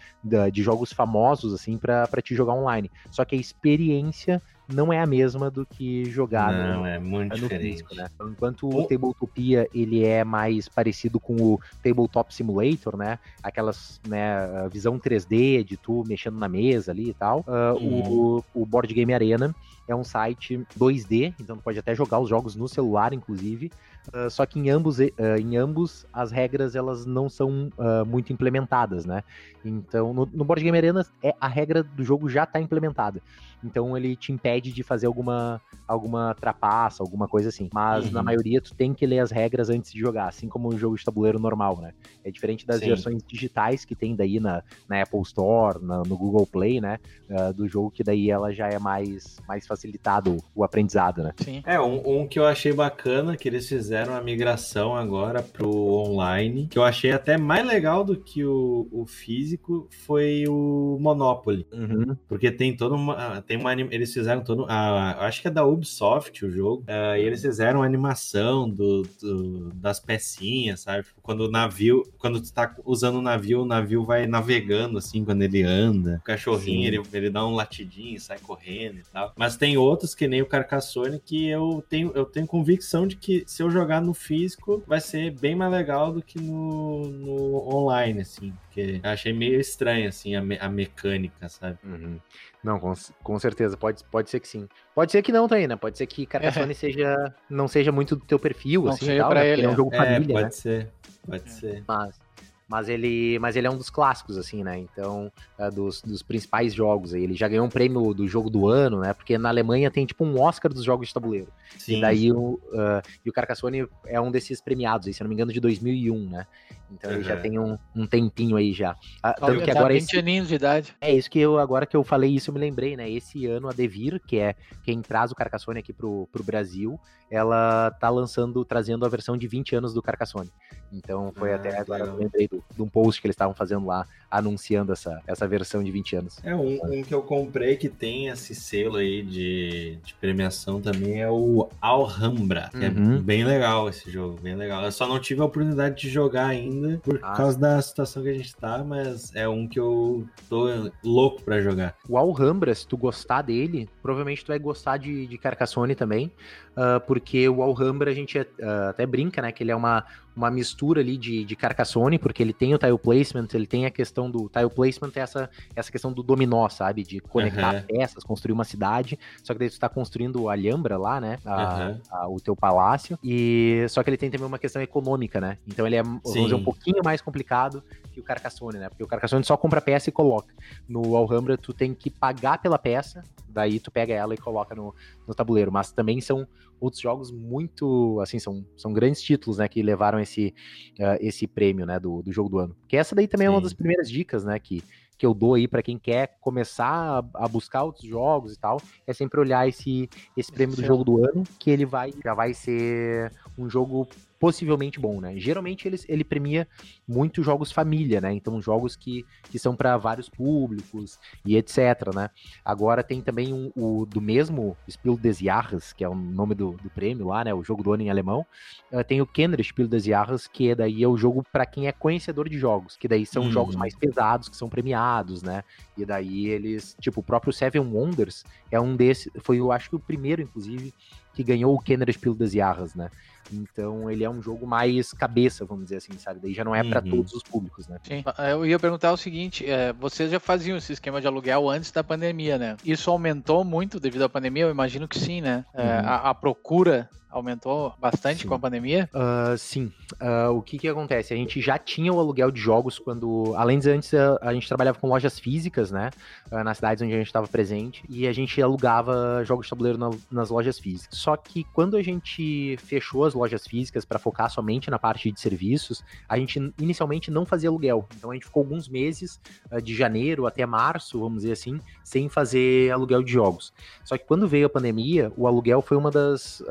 de 0.51 0.61
jogos 0.61 0.91
famosos, 0.93 1.53
assim, 1.53 1.77
para 1.77 2.21
te 2.21 2.35
jogar 2.35 2.53
online. 2.53 2.91
Só 3.09 3.25
que 3.25 3.35
a 3.35 3.39
experiência 3.39 4.41
não 4.67 4.91
é 4.91 4.99
a 4.99 5.05
mesma 5.05 5.49
do 5.49 5.65
que 5.65 6.05
jogar 6.05 6.51
não, 6.51 6.81
no, 6.81 6.85
é 6.85 6.99
muito 6.99 7.31
no 7.31 7.43
diferente. 7.43 7.71
Físico, 7.71 7.95
né? 7.95 8.07
Enquanto 8.21 8.67
o 8.67 8.87
Tabletopia 8.87 9.67
ele 9.73 10.03
é 10.03 10.23
mais 10.23 10.67
parecido 10.67 11.19
com 11.19 11.35
o 11.35 11.59
Tabletop 11.81 12.33
Simulator, 12.33 12.97
né? 12.97 13.19
Aquelas, 13.41 14.01
né, 14.07 14.67
visão 14.71 14.99
3D 14.99 15.63
de 15.63 15.77
tu 15.77 16.03
mexendo 16.05 16.37
na 16.37 16.49
mesa 16.49 16.91
ali 16.91 17.09
e 17.09 17.13
tal. 17.13 17.45
Uh, 17.47 18.43
o, 18.53 18.61
o 18.61 18.65
Board 18.65 18.93
Game 18.93 19.13
Arena 19.13 19.55
é 19.87 19.95
um 19.95 20.03
site 20.03 20.61
2D, 20.77 21.33
então 21.39 21.57
pode 21.57 21.79
até 21.79 21.95
jogar 21.95 22.19
os 22.19 22.29
jogos 22.29 22.55
no 22.55 22.67
celular, 22.67 23.13
inclusive. 23.13 23.71
Uh, 24.13 24.29
só 24.29 24.45
que 24.45 24.59
em 24.59 24.69
ambos, 24.69 24.99
uh, 24.99 25.11
em 25.39 25.57
ambos 25.57 26.05
as 26.13 26.31
regras 26.31 26.75
elas 26.75 27.05
não 27.05 27.29
são 27.29 27.69
uh, 27.77 28.05
muito 28.05 28.31
implementadas, 28.31 29.05
né? 29.05 29.23
Então 29.65 30.13
no, 30.13 30.25
no 30.31 30.45
Board 30.45 30.63
Game 30.63 30.77
Arena 30.77 31.05
é, 31.21 31.35
a 31.39 31.47
regra 31.47 31.83
do 31.83 32.03
jogo 32.03 32.29
já 32.29 32.43
está 32.43 32.59
implementada. 32.59 33.21
Então 33.63 33.97
ele 33.97 34.15
te 34.15 34.31
impede 34.31 34.71
de 34.71 34.83
fazer 34.83 35.07
alguma, 35.07 35.61
alguma 35.87 36.33
trapaça, 36.35 37.01
alguma 37.01 37.27
coisa 37.27 37.49
assim. 37.49 37.69
Mas 37.73 38.05
uhum. 38.05 38.11
na 38.11 38.23
maioria 38.23 38.61
tu 38.61 38.73
tem 38.73 38.93
que 38.93 39.05
ler 39.05 39.19
as 39.19 39.31
regras 39.31 39.69
antes 39.69 39.91
de 39.91 39.99
jogar, 39.99 40.27
assim 40.27 40.47
como 40.47 40.69
o 40.69 40.77
jogo 40.77 40.95
de 40.95 41.03
tabuleiro 41.03 41.39
normal, 41.39 41.79
né? 41.81 41.93
É 42.23 42.31
diferente 42.31 42.65
das 42.65 42.79
Sim. 42.79 42.87
versões 42.87 43.23
digitais 43.23 43.85
que 43.85 43.95
tem 43.95 44.15
daí 44.15 44.39
na, 44.39 44.63
na 44.87 45.01
Apple 45.01 45.21
Store, 45.21 45.83
na, 45.83 46.03
no 46.03 46.17
Google 46.17 46.45
Play, 46.45 46.79
né? 46.79 46.99
Uh, 47.29 47.53
do 47.53 47.67
jogo 47.67 47.91
que 47.91 48.03
daí 48.03 48.29
ela 48.29 48.51
já 48.53 48.67
é 48.67 48.79
mais, 48.79 49.37
mais 49.47 49.65
facilitado 49.65 50.37
o 50.55 50.63
aprendizado, 50.63 51.23
né? 51.23 51.33
Sim. 51.37 51.61
É, 51.65 51.79
um, 51.79 52.21
um 52.21 52.27
que 52.27 52.39
eu 52.39 52.45
achei 52.45 52.73
bacana, 52.73 53.35
que 53.35 53.47
eles 53.47 53.67
fizeram 53.67 54.15
a 54.15 54.21
migração 54.21 54.95
agora 54.95 55.41
pro 55.41 55.69
online, 55.69 56.67
que 56.67 56.77
eu 56.77 56.83
achei 56.83 57.11
até 57.11 57.37
mais 57.37 57.65
legal 57.65 58.03
do 58.03 58.15
que 58.15 58.45
o, 58.45 58.87
o 58.91 59.05
físico, 59.05 59.87
foi 60.05 60.45
o 60.47 60.97
Monopoly. 60.99 61.65
Uhum. 61.71 62.15
Porque 62.27 62.51
tem 62.51 62.75
toda 62.75 62.95
uma 62.95 63.41
tem 63.47 63.57
uma 63.57 63.73
eles 63.73 64.13
fizeram 64.13 64.43
todo, 64.43 64.65
a, 64.67 65.25
acho 65.25 65.41
que 65.41 65.47
é 65.47 65.51
da 65.51 65.65
Ubisoft 65.65 66.45
o 66.45 66.51
jogo, 66.51 66.83
uh, 66.83 67.15
e 67.15 67.21
eles 67.21 67.41
fizeram 67.41 67.81
a 67.81 67.85
animação 67.85 68.69
do, 68.69 69.03
do, 69.21 69.69
das 69.73 69.99
pecinhas, 69.99 70.81
sabe? 70.81 71.03
Tipo, 71.03 71.21
quando 71.21 71.41
o 71.41 71.51
navio, 71.51 72.03
quando 72.17 72.41
tu 72.41 72.51
tá 72.51 72.75
usando 72.85 73.17
o 73.17 73.21
navio, 73.21 73.61
o 73.61 73.65
navio 73.65 74.03
vai 74.03 74.27
navegando 74.27 74.97
assim 74.97 75.23
quando 75.23 75.41
ele 75.41 75.63
anda. 75.63 76.17
O 76.21 76.25
cachorrinho, 76.25 76.87
ele, 76.87 77.01
ele 77.13 77.29
dá 77.29 77.45
um 77.45 77.55
latidinho, 77.55 78.19
sai 78.19 78.39
correndo 78.39 78.99
e 78.99 79.03
tal. 79.11 79.33
Mas 79.37 79.55
tem 79.55 79.77
outros 79.77 80.13
que 80.13 80.27
nem 80.27 80.41
o 80.41 80.45
Carcassonne 80.45 81.19
que 81.19 81.47
eu 81.47 81.83
tenho, 81.89 82.11
eu 82.13 82.25
tenho 82.25 82.45
convicção 82.45 83.07
de 83.07 83.15
que 83.15 83.43
se 83.47 83.63
eu 83.63 83.69
jogar 83.69 84.01
no 84.01 84.13
físico 84.13 84.83
vai 84.85 84.99
ser 84.99 85.31
bem 85.31 85.55
mais 85.55 85.71
legal 85.71 86.11
do 86.11 86.21
que 86.21 86.39
no, 86.39 87.07
no 87.07 87.75
online, 87.75 88.21
assim. 88.21 88.53
Porque 88.77 88.99
eu 89.03 89.09
achei 89.09 89.33
meio 89.33 89.59
estranho, 89.59 90.07
assim, 90.07 90.35
a, 90.35 90.41
me, 90.41 90.55
a 90.59 90.69
mecânica, 90.69 91.49
sabe? 91.49 91.79
Uhum. 91.83 92.19
Não, 92.63 92.79
com, 92.79 92.93
com 93.23 93.39
certeza, 93.39 93.75
pode, 93.75 94.03
pode 94.03 94.29
ser 94.29 94.39
que 94.39 94.47
sim. 94.47 94.69
Pode 94.93 95.11
ser 95.11 95.23
que 95.23 95.31
não 95.31 95.47
também, 95.47 95.67
né? 95.67 95.75
Pode 95.75 95.97
ser 95.97 96.05
que 96.05 96.27
Carcassonne 96.27 96.71
é. 96.71 96.75
seja, 96.75 97.35
não 97.49 97.67
seja 97.67 97.91
muito 97.91 98.15
do 98.15 98.23
teu 98.23 98.37
perfil, 98.37 98.83
não 98.83 98.91
assim, 98.91 99.07
seja 99.07 99.21
tal, 99.21 99.31
pra 99.31 99.39
né? 99.39 99.49
ele. 99.49 99.63
É 99.63 99.69
um 99.69 99.75
jogo 99.75 99.95
é, 99.95 99.97
família, 99.97 100.35
pode 100.35 100.43
né? 100.43 100.51
ser, 100.51 100.91
pode 101.25 101.43
é. 101.43 101.51
ser. 101.51 101.83
Mas, 101.87 102.19
mas 102.67 102.89
ele, 102.89 103.39
mas 103.39 103.55
ele 103.55 103.65
é 103.65 103.69
um 103.69 103.77
dos 103.77 103.89
clássicos, 103.89 104.37
assim, 104.37 104.63
né? 104.63 104.77
Então, 104.77 105.31
é 105.57 105.69
dos, 105.71 106.01
dos 106.01 106.21
principais 106.21 106.73
jogos. 106.73 107.13
Ele 107.13 107.33
já 107.33 107.47
ganhou 107.47 107.65
um 107.65 107.69
prêmio 107.69 108.13
do 108.13 108.27
jogo 108.27 108.49
do 108.49 108.67
ano, 108.67 108.99
né? 108.99 109.13
Porque 109.13 109.37
na 109.37 109.49
Alemanha 109.49 109.89
tem 109.89 110.05
tipo 110.05 110.25
um 110.25 110.39
Oscar 110.39 110.73
dos 110.73 110.83
jogos 110.83 111.07
de 111.07 111.13
tabuleiro. 111.13 111.47
Sim. 111.77 111.97
E 111.97 112.01
daí 112.01 112.31
o, 112.31 112.55
uh, 112.55 113.01
e 113.25 113.29
o 113.29 113.33
Carcassonne 113.33 113.87
é 114.05 114.19
um 114.19 114.29
desses 114.29 114.59
premiados, 114.59 115.07
aí, 115.07 115.13
se 115.13 115.21
não 115.21 115.29
me 115.29 115.35
engano, 115.35 115.53
de 115.53 115.59
2001, 115.61 116.29
né? 116.29 116.45
Então 116.91 117.11
uhum. 117.11 117.17
ele 117.17 117.23
já 117.23 117.37
tem 117.37 117.59
um, 117.59 117.77
um 117.95 118.07
tempinho 118.07 118.55
aí 118.55 118.73
já. 118.73 118.95
Ah, 119.21 119.33
tanto 119.33 119.61
que 119.61 119.71
agora 119.71 119.93
20 119.93 120.03
esse... 120.03 120.17
aninhos 120.17 120.47
de 120.47 120.55
idade. 120.55 120.95
É 121.01 121.13
isso 121.13 121.29
que 121.29 121.39
eu, 121.39 121.57
agora 121.57 121.85
que 121.85 121.95
eu 121.95 122.03
falei 122.03 122.31
isso, 122.31 122.49
eu 122.49 122.53
me 122.53 122.59
lembrei, 122.59 122.95
né? 122.95 123.09
Esse 123.09 123.45
ano 123.45 123.69
a 123.69 123.73
Devir, 123.73 124.21
que 124.25 124.39
é 124.39 124.55
quem 124.83 125.01
traz 125.01 125.31
o 125.31 125.35
Carcassonne 125.35 125.79
aqui 125.79 125.91
pro, 125.91 126.27
pro 126.31 126.43
Brasil, 126.43 126.99
ela 127.29 127.91
tá 127.91 128.09
lançando, 128.09 128.63
trazendo 128.63 129.05
a 129.05 129.09
versão 129.09 129.37
de 129.37 129.47
20 129.47 129.75
anos 129.75 129.93
do 129.93 130.01
Carcassonne. 130.01 130.49
Então 130.91 131.33
foi 131.35 131.51
ah, 131.51 131.55
até 131.57 131.77
agora 131.77 132.05
eu 132.05 132.15
lembrei 132.15 132.47
do, 132.47 132.56
de 132.75 132.81
um 132.81 132.87
post 132.87 133.21
que 133.21 133.27
eles 133.27 133.35
estavam 133.35 133.53
fazendo 133.53 133.85
lá, 133.85 134.05
anunciando 134.29 134.91
essa, 134.91 135.21
essa 135.25 135.47
versão 135.47 135.83
de 135.83 135.91
20 135.91 136.15
anos. 136.17 136.39
É, 136.43 136.55
um, 136.55 136.79
um 136.83 137.03
que 137.03 137.13
eu 137.13 137.21
comprei 137.21 137.75
que 137.77 137.89
tem 137.89 138.27
esse 138.27 138.53
selo 138.53 138.97
aí 138.97 139.23
de, 139.23 139.97
de 140.03 140.13
premiação 140.15 140.81
também 140.81 141.21
é 141.21 141.29
o 141.29 141.69
Alhambra, 141.81 142.69
que 142.71 142.83
é 142.83 142.89
uhum. 142.89 143.15
é 143.15 143.19
bem 143.19 143.43
legal 143.43 143.87
esse 143.87 144.11
jogo, 144.11 144.39
bem 144.41 144.55
legal. 144.55 144.83
Eu 144.83 144.91
só 144.91 145.07
não 145.07 145.19
tive 145.19 145.41
a 145.41 145.45
oportunidade 145.45 145.95
de 145.95 146.09
jogar 146.09 146.47
ainda 146.47 146.99
por 147.03 147.19
ah. 147.21 147.33
causa 147.33 147.57
da 147.57 147.81
situação 147.81 148.23
que 148.23 148.29
a 148.29 148.33
gente 148.33 148.55
tá, 148.55 148.83
mas 148.83 149.33
é 149.35 149.47
um 149.47 149.67
que 149.67 149.79
eu 149.79 150.27
tô 150.49 150.67
louco 151.03 151.41
para 151.43 151.61
jogar. 151.61 151.95
O 152.07 152.17
Alhambra, 152.17 152.73
se 152.75 152.87
tu 152.87 152.97
gostar 152.97 153.41
dele, 153.41 153.89
provavelmente 154.01 154.43
tu 154.43 154.49
vai 154.49 154.59
gostar 154.59 154.97
de, 154.97 155.27
de 155.27 155.37
Carcassonne 155.37 155.95
também, 155.95 156.31
uh, 156.71 156.99
porque 157.05 157.47
o 157.47 157.61
Alhambra 157.61 158.11
a 158.11 158.13
gente 158.13 158.37
uh, 158.37 158.45
até 158.89 159.05
brinca, 159.05 159.41
né, 159.41 159.51
que 159.51 159.63
ele 159.63 159.71
é 159.71 159.75
uma, 159.75 160.05
uma 160.37 160.51
mistura 160.51 161.01
ali 161.01 161.17
de, 161.17 161.43
de 161.43 161.55
Carcassonne, 161.55 162.19
porque 162.19 162.43
ele 162.43 162.53
tem 162.53 162.73
o 162.75 162.77
tile 162.77 162.97
placement, 162.97 163.47
ele 163.55 163.65
tem 163.65 163.87
a 163.87 163.91
questão 163.91 164.29
do 164.29 164.47
tile 164.47 164.69
placement, 164.69 165.11
é 165.15 165.19
essa, 165.19 165.49
essa 165.75 165.91
questão 165.91 166.13
do 166.13 166.21
dominó, 166.21 166.69
sabe? 166.69 167.03
De 167.03 167.19
conectar 167.19 167.73
uhum. 167.73 167.81
peças, 167.81 168.23
construir 168.23 168.53
uma 168.53 168.63
cidade. 168.63 169.17
Só 169.43 169.53
que 169.53 169.59
daí 169.59 169.69
tu 169.69 169.79
tá 169.79 169.89
construindo 169.89 170.47
a 170.47 170.53
Alhambra 170.53 170.95
lá, 170.95 171.19
né? 171.19 171.39
A, 171.43 171.89
uhum. 171.89 172.01
a, 172.11 172.29
o 172.29 172.39
teu 172.39 172.55
palácio. 172.55 173.17
E 173.23 173.83
só 173.89 174.03
que 174.03 174.11
ele 174.11 174.17
tem 174.17 174.29
também 174.29 174.45
uma 174.45 174.59
questão 174.59 174.79
econômica, 174.81 175.41
né? 175.41 175.57
Então 175.67 175.87
ele 175.87 175.95
é 175.95 176.03
dizer, 176.03 176.53
um 176.53 176.63
pouquinho 176.63 177.01
mais 177.03 177.19
complicado 177.19 177.83
que 178.13 178.19
o 178.19 178.23
Carcassonne, 178.23 178.77
né? 178.77 178.89
Porque 178.89 179.03
o 179.03 179.07
Carcassonne 179.07 179.43
só 179.43 179.57
compra 179.57 179.81
peça 179.81 180.09
e 180.09 180.13
coloca. 180.13 180.53
No 180.87 181.15
Alhambra 181.15 181.57
tu 181.57 181.73
tem 181.73 181.95
que 181.95 182.11
pagar 182.11 182.59
pela 182.59 182.77
peça, 182.77 183.23
daí 183.49 183.79
tu 183.79 183.89
pega 183.89 184.13
ela 184.13 184.35
e 184.35 184.37
coloca 184.37 184.75
no, 184.75 184.93
no 185.27 185.33
tabuleiro. 185.33 185.71
Mas 185.71 185.91
também 185.91 186.21
são 186.21 186.47
outros 186.79 187.01
jogos 187.01 187.31
muito, 187.31 188.19
assim, 188.21 188.39
são, 188.39 188.65
são 188.75 188.93
grandes 188.93 189.21
títulos, 189.21 189.57
né, 189.57 189.67
que 189.67 189.81
levaram 189.81 190.19
esse, 190.19 190.53
uh, 190.99 191.17
esse 191.19 191.47
prêmio, 191.47 191.85
né, 191.85 191.99
do, 191.99 192.21
do 192.21 192.31
jogo 192.31 192.49
do 192.49 192.59
ano. 192.59 192.75
Que 192.87 192.97
essa 192.97 193.15
daí 193.15 193.27
também 193.27 193.47
Sim. 193.47 193.53
é 193.53 193.55
uma 193.55 193.61
das 193.61 193.73
primeiras 193.73 194.09
dicas, 194.09 194.43
né, 194.43 194.59
que, 194.59 194.83
que 195.17 195.25
eu 195.25 195.33
dou 195.33 195.55
aí 195.55 195.67
para 195.67 195.81
quem 195.81 195.97
quer 195.97 196.37
começar 196.39 197.23
a, 197.35 197.45
a, 197.45 197.47
buscar 197.47 197.83
outros 197.83 198.07
jogos 198.07 198.53
e 198.53 198.59
tal, 198.59 198.81
é 199.05 199.13
sempre 199.13 199.39
olhar 199.39 199.67
esse, 199.67 200.09
esse 200.35 200.51
prêmio 200.51 200.75
do 200.75 200.83
jogo 200.83 201.03
do 201.03 201.25
ano, 201.25 201.43
que 201.59 201.71
ele 201.71 201.85
vai 201.85 202.13
já 202.23 202.33
vai 202.33 202.53
ser 202.53 203.31
um 203.57 203.69
jogo 203.69 204.07
possivelmente 204.39 204.99
bom, 204.99 205.19
né? 205.19 205.37
Geralmente 205.37 205.87
ele, 205.87 205.99
ele 206.07 206.23
premia 206.23 206.67
muito 207.07 207.43
jogos 207.43 207.71
família, 207.71 208.21
né? 208.21 208.33
Então 208.33 208.61
jogos 208.61 208.95
que, 208.95 209.25
que 209.49 209.57
são 209.57 209.75
para 209.75 209.97
vários 209.97 210.29
públicos 210.29 211.19
e 211.45 211.55
etc, 211.57 212.13
né? 212.13 212.29
Agora 212.63 213.03
tem 213.03 213.21
também 213.21 213.53
um, 213.53 213.71
o 213.75 214.05
do 214.05 214.21
mesmo 214.21 214.77
Spiel 214.89 215.17
des 215.17 215.39
Jahres, 215.39 215.93
que 215.93 216.03
é 216.03 216.09
o 216.09 216.15
nome 216.15 216.55
do, 216.55 216.71
do 216.71 216.89
prêmio 216.89 217.27
lá, 217.27 217.43
né? 217.43 217.53
O 217.53 217.63
jogo 217.63 217.83
do 217.83 217.93
ano 217.93 218.03
em 218.03 218.09
alemão. 218.09 218.45
Uh, 218.91 219.03
tem 219.03 219.21
o 219.21 219.27
Kenner 219.27 219.63
Spiel 219.63 219.87
des 219.87 220.03
Jahres, 220.03 220.47
que 220.47 220.73
daí 220.75 221.03
é 221.03 221.07
o 221.07 221.17
jogo 221.17 221.43
para 221.51 221.65
quem 221.65 221.87
é 221.87 221.91
conhecedor 221.91 222.47
de 222.49 222.57
jogos, 222.57 222.95
que 222.95 223.07
daí 223.07 223.25
são 223.25 223.43
hum. 223.43 223.51
jogos 223.51 223.75
mais 223.75 223.95
pesados 223.95 224.49
que 224.49 224.55
são 224.55 224.69
premiados, 224.69 225.41
né? 225.41 225.63
E 225.97 226.05
daí 226.05 226.47
eles, 226.47 226.95
tipo, 226.99 227.21
o 227.21 227.23
próprio 227.23 227.51
Seven 227.51 227.81
Wonders 227.81 228.43
é 228.71 228.79
um 228.79 228.95
desses, 228.95 229.31
foi 229.39 229.59
eu 229.59 229.71
acho 229.71 229.89
que 229.89 229.95
o 229.95 229.99
primeiro, 229.99 230.41
inclusive, 230.41 230.93
que 231.37 231.43
ganhou 231.43 231.75
o 231.75 231.79
Kenner 231.79 232.11
Spiel 232.11 232.33
des 232.33 232.53
Jahres, 232.53 232.95
né? 232.95 233.11
Então 233.53 234.09
ele 234.09 234.23
é 234.23 234.29
um 234.29 234.41
jogo 234.41 234.65
mais 234.65 235.13
cabeça, 235.13 235.63
vamos 235.63 235.85
dizer 235.85 235.97
assim, 235.97 236.17
sabe? 236.17 236.39
Daí 236.41 236.53
já 236.53 236.63
não 236.63 236.73
é 236.75 236.83
para 236.83 237.01
uhum. 237.03 237.11
todos 237.11 237.33
os 237.33 237.43
públicos, 237.43 237.87
né? 237.87 237.99
Sim. 238.03 238.23
Eu 238.49 238.65
ia 238.65 238.79
perguntar 238.79 239.13
o 239.13 239.17
seguinte: 239.17 239.69
é, 239.69 239.93
vocês 239.93 240.31
já 240.31 240.39
faziam 240.39 240.75
esse 240.77 240.93
esquema 240.93 241.21
de 241.21 241.27
aluguel 241.27 241.69
antes 241.69 241.91
da 241.91 242.03
pandemia, 242.03 242.57
né? 242.57 242.75
Isso 242.83 243.11
aumentou 243.11 243.63
muito 243.63 243.99
devido 243.99 244.23
à 244.23 244.29
pandemia? 244.29 244.63
Eu 244.63 244.71
imagino 244.71 245.07
que 245.07 245.17
sim, 245.17 245.39
né? 245.39 245.63
É, 245.73 245.81
uhum. 245.81 246.07
a, 246.07 246.15
a, 246.29 246.33
procura 246.33 247.07
aumentou 247.29 247.93
bastante 247.99 248.41
sim. 248.41 248.47
com 248.47 248.53
a 248.53 248.59
pandemia? 248.59 249.09
Uh, 249.13 249.57
sim. 249.57 249.91
Uh, 250.13 250.51
o 250.51 250.61
que 250.61 250.77
que 250.77 250.87
acontece? 250.87 251.33
A 251.33 251.37
gente 251.37 251.61
já 251.61 251.77
tinha 251.77 252.11
o 252.11 252.19
aluguel 252.19 252.49
de 252.49 252.59
jogos 252.59 252.97
quando, 252.97 253.53
além 253.55 253.79
de 253.79 253.89
antes, 253.89 254.13
a, 254.13 254.37
a 254.41 254.53
gente 254.53 254.67
trabalhava 254.67 254.97
com 254.97 255.07
lojas 255.07 255.39
físicas, 255.39 255.91
né? 255.91 256.09
Uh, 256.51 256.63
nas 256.63 256.77
cidades 256.77 257.01
onde 257.01 257.13
a 257.13 257.17
gente 257.17 257.27
estava 257.27 257.47
presente 257.47 258.03
e 258.09 258.27
a 258.27 258.33
gente 258.33 258.61
alugava 258.61 259.43
jogos 259.43 259.65
de 259.65 259.69
tabuleiro 259.69 259.97
na, 259.97 260.09
nas 260.31 260.49
lojas 260.49 260.79
físicas. 260.79 261.17
Só 261.17 261.35
que 261.35 261.63
quando 261.73 261.97
a 261.97 262.01
gente 262.01 262.77
fechou 262.77 263.25
as 263.25 263.33
lojas 263.33 263.67
físicas 263.67 264.05
para 264.05 264.17
focar 264.19 264.49
somente 264.49 264.89
na 264.89 264.97
parte 264.97 265.31
de 265.31 265.39
serviços, 265.39 266.03
a 266.27 266.37
gente 266.37 266.73
inicialmente 266.79 267.29
não 267.29 267.45
fazia 267.45 267.69
aluguel. 267.69 268.07
Então 268.17 268.31
a 268.31 268.33
gente 268.33 268.45
ficou 268.45 268.61
alguns 268.61 268.87
meses, 268.87 269.39
de 269.83 269.95
janeiro 269.95 270.45
até 270.45 270.65
março, 270.65 271.19
vamos 271.19 271.41
dizer 271.41 271.53
assim, 271.53 271.79
sem 272.03 272.29
fazer 272.29 272.91
aluguel 272.91 273.21
de 273.21 273.31
jogos. 273.31 273.73
Só 274.03 274.17
que 274.17 274.25
quando 274.25 274.47
veio 274.47 274.67
a 274.67 274.69
pandemia, 274.69 275.31
o 275.35 275.47
aluguel 275.47 275.81
foi 275.81 275.97
uma 275.97 276.09
das, 276.09 276.63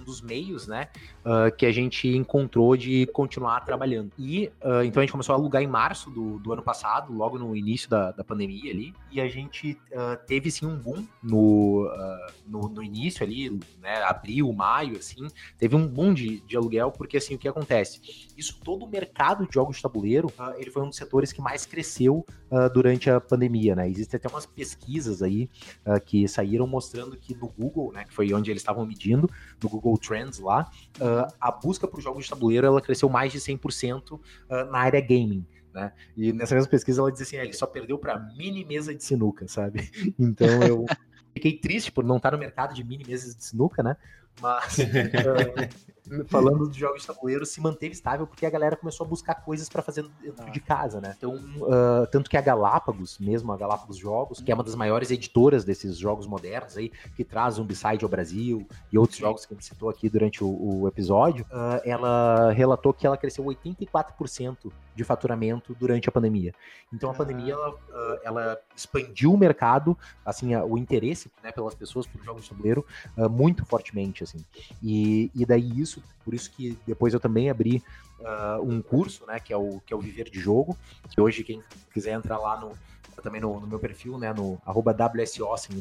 um 0.00 0.04
dos 0.04 0.20
meios, 0.20 0.66
né, 0.66 0.88
uh, 1.24 1.54
que 1.54 1.66
a 1.66 1.72
gente 1.72 2.08
encontrou 2.08 2.76
de 2.76 3.06
continuar 3.06 3.60
trabalhando. 3.60 4.10
E 4.18 4.50
uh, 4.62 4.82
então 4.84 5.00
a 5.00 5.04
gente 5.04 5.12
começou 5.12 5.34
a 5.34 5.38
alugar 5.38 5.62
em 5.62 5.66
março 5.66 6.10
do, 6.10 6.38
do 6.38 6.52
ano 6.52 6.62
passado, 6.62 7.12
logo 7.12 7.38
no 7.38 7.54
início 7.54 7.88
da, 7.88 8.10
da 8.12 8.24
pandemia 8.24 8.72
ali, 8.72 8.94
e 9.10 9.20
a 9.20 9.28
gente 9.28 9.78
uh, 9.92 10.16
teve 10.26 10.50
sim 10.50 10.66
um 10.66 10.76
boom 10.76 11.06
no, 11.22 11.90
no, 12.46 12.68
no, 12.68 12.82
início 12.82 13.24
ali, 13.24 13.50
né, 13.80 14.02
abril, 14.02 14.52
maio, 14.52 14.96
assim, 14.96 15.28
teve 15.58 15.76
um 15.76 15.86
boom 15.86 16.14
de, 16.14 16.40
de 16.40 16.56
aluguel, 16.56 16.90
porque 16.90 17.16
assim, 17.16 17.34
o 17.34 17.38
que 17.38 17.48
acontece? 17.48 18.00
Isso 18.36 18.58
todo 18.64 18.84
o 18.84 18.88
mercado 18.88 19.46
de 19.46 19.54
jogos 19.54 19.76
de 19.76 19.82
tabuleiro, 19.82 20.32
ele 20.56 20.70
foi 20.70 20.82
um 20.82 20.88
dos 20.88 20.96
setores 20.96 21.32
que 21.32 21.40
mais 21.40 21.66
cresceu 21.66 22.24
durante 22.72 23.08
a 23.10 23.20
pandemia, 23.20 23.76
né? 23.76 23.88
Existem 23.88 24.18
até 24.18 24.28
umas 24.28 24.46
pesquisas 24.46 25.22
aí 25.22 25.48
que 26.06 26.26
saíram 26.26 26.66
mostrando 26.66 27.16
que 27.16 27.34
no 27.34 27.48
Google, 27.48 27.92
né, 27.92 28.04
que 28.04 28.12
foi 28.12 28.32
onde 28.32 28.50
eles 28.50 28.60
estavam 28.60 28.84
medindo, 28.86 29.30
no 29.62 29.68
Google 29.68 29.98
Trends 29.98 30.38
lá, 30.38 30.70
uh, 31.00 31.32
a 31.40 31.50
busca 31.50 31.86
por 31.86 32.00
jogos 32.00 32.24
de 32.24 32.30
tabuleiro 32.30 32.66
ela 32.66 32.80
cresceu 32.80 33.08
mais 33.08 33.32
de 33.32 33.38
100% 33.38 34.12
uh, 34.12 34.20
na 34.70 34.78
área 34.78 35.00
gaming. 35.00 35.46
Né? 35.72 35.92
E 36.16 36.32
nessa 36.32 36.54
mesma 36.54 36.70
pesquisa 36.70 37.00
ela 37.00 37.12
diz 37.12 37.22
assim, 37.22 37.36
ah, 37.36 37.44
ele 37.44 37.52
só 37.52 37.66
perdeu 37.66 37.98
para 37.98 38.18
mini 38.36 38.64
mesa 38.64 38.94
de 38.94 39.04
sinuca, 39.04 39.46
sabe? 39.46 39.90
Então 40.18 40.62
eu 40.62 40.84
fiquei 41.32 41.56
triste 41.56 41.92
por 41.92 42.04
não 42.04 42.16
estar 42.16 42.32
no 42.32 42.38
mercado 42.38 42.74
de 42.74 42.82
mini 42.82 43.04
mesas 43.06 43.36
de 43.36 43.44
sinuca, 43.44 43.82
né? 43.82 43.96
Mas 44.40 44.78
uh, 44.78 45.99
falando 46.26 46.68
de 46.68 46.78
jogos 46.78 47.02
de 47.02 47.06
tabuleiro, 47.06 47.46
se 47.46 47.60
manteve 47.60 47.92
estável 47.92 48.26
porque 48.26 48.44
a 48.44 48.50
galera 48.50 48.76
começou 48.76 49.04
a 49.04 49.08
buscar 49.08 49.34
coisas 49.34 49.68
para 49.68 49.82
fazer 49.82 50.04
dentro 50.20 50.44
ah. 50.46 50.50
de 50.50 50.60
casa, 50.60 51.00
né? 51.00 51.14
Então, 51.16 51.34
uh, 51.34 52.06
tanto 52.10 52.28
que 52.28 52.36
a 52.36 52.40
Galápagos, 52.40 53.18
mesmo 53.18 53.52
a 53.52 53.56
Galápagos 53.56 53.96
Jogos, 53.96 54.40
que 54.40 54.50
é 54.50 54.54
uma 54.54 54.64
das 54.64 54.74
maiores 54.74 55.10
editoras 55.10 55.64
desses 55.64 55.96
jogos 55.98 56.26
modernos 56.26 56.76
aí, 56.76 56.90
que 57.16 57.24
traz 57.24 57.54
um 57.54 57.60
Zombicide 57.60 58.04
ao 58.04 58.08
Brasil 58.08 58.66
e 58.90 58.98
outros 58.98 59.18
jogos 59.18 59.44
que 59.44 59.52
a 59.52 59.56
gente 59.56 59.66
citou 59.66 59.88
aqui 59.88 60.08
durante 60.08 60.42
o, 60.42 60.80
o 60.82 60.88
episódio, 60.88 61.44
uh, 61.50 61.80
ela 61.84 62.50
relatou 62.52 62.92
que 62.92 63.06
ela 63.06 63.16
cresceu 63.16 63.44
84% 63.44 64.72
de 64.94 65.04
faturamento 65.04 65.74
durante 65.78 66.08
a 66.08 66.12
pandemia. 66.12 66.52
Então, 66.92 67.10
a 67.10 67.14
pandemia 67.14 67.54
ela, 67.54 67.74
ela 68.24 68.60
expandiu 68.74 69.32
o 69.32 69.38
mercado, 69.38 69.96
assim, 70.24 70.54
o 70.56 70.76
interesse 70.76 71.30
né, 71.42 71.52
pelas 71.52 71.74
pessoas 71.74 72.06
por 72.06 72.22
jogos 72.22 72.42
de 72.42 72.50
tabuleiro 72.50 72.84
muito 73.30 73.64
fortemente 73.64 74.22
assim. 74.22 74.44
E, 74.82 75.30
e 75.34 75.46
daí 75.46 75.80
isso, 75.80 75.99
por 76.24 76.34
isso 76.34 76.50
que 76.50 76.78
depois 76.86 77.14
eu 77.14 77.20
também 77.20 77.50
abri 77.50 77.82
uh, 78.20 78.62
um 78.62 78.80
curso, 78.82 79.26
né, 79.26 79.40
que 79.40 79.52
é, 79.52 79.56
o, 79.56 79.80
que 79.80 79.92
é 79.92 79.96
o 79.96 80.00
Viver 80.00 80.30
de 80.30 80.40
Jogo, 80.40 80.76
que 81.10 81.20
hoje 81.20 81.42
quem 81.44 81.62
quiser 81.92 82.12
entrar 82.12 82.38
lá 82.38 82.60
no, 82.60 82.72
também 83.20 83.40
no, 83.40 83.60
no, 83.60 83.66
meu 83.66 83.78
perfil, 83.78 84.18
né, 84.18 84.32
no 84.32 84.60
arroba 84.64 84.96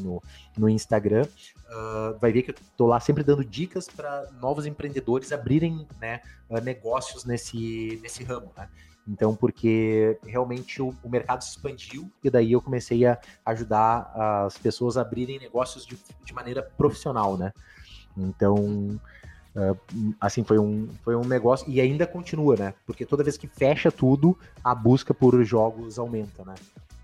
no, 0.02 0.24
no 0.58 0.70
Instagram, 0.70 1.26
uh, 1.26 2.18
vai 2.20 2.32
ver 2.32 2.44
que 2.44 2.52
eu 2.52 2.56
tô 2.78 2.86
lá 2.86 3.00
sempre 3.00 3.24
dando 3.24 3.44
dicas 3.44 3.88
para 3.88 4.30
novos 4.40 4.66
empreendedores 4.66 5.32
abrirem, 5.32 5.88
né, 6.00 6.22
uh, 6.50 6.60
negócios 6.62 7.26
nesse, 7.26 8.00
nesse 8.02 8.24
ramo, 8.24 8.52
né. 8.58 8.70
Então, 9.08 9.36
porque 9.36 10.20
realmente 10.24 10.80
o, 10.82 10.94
o, 11.04 11.10
mercado 11.10 11.44
se 11.44 11.52
expandiu 11.52 12.12
e 12.24 12.30
daí 12.30 12.52
eu 12.52 12.62
comecei 12.62 13.08
a 13.08 13.18
ajudar 13.44 14.12
as 14.46 14.56
pessoas 14.56 14.98
a 14.98 15.02
abrirem 15.02 15.40
negócios 15.40 15.84
de, 15.84 15.98
de 16.24 16.34
maneira 16.34 16.62
profissional, 16.62 17.36
né. 17.36 17.52
Então, 18.16 19.00
Uh, 19.60 20.14
assim, 20.22 20.44
foi 20.44 20.58
um, 20.58 20.88
foi 21.04 21.16
um 21.16 21.26
negócio, 21.26 21.70
e 21.70 21.82
ainda 21.82 22.08
continua, 22.08 22.56
né? 22.56 22.74
Porque 22.86 23.06
toda 23.06 23.24
vez 23.24 23.38
que 23.38 23.48
fecha 23.48 23.92
tudo, 23.92 24.38
a 24.64 24.74
busca 24.74 25.14
por 25.14 25.44
jogos 25.44 26.00
aumenta, 26.00 26.46
né? 26.46 26.56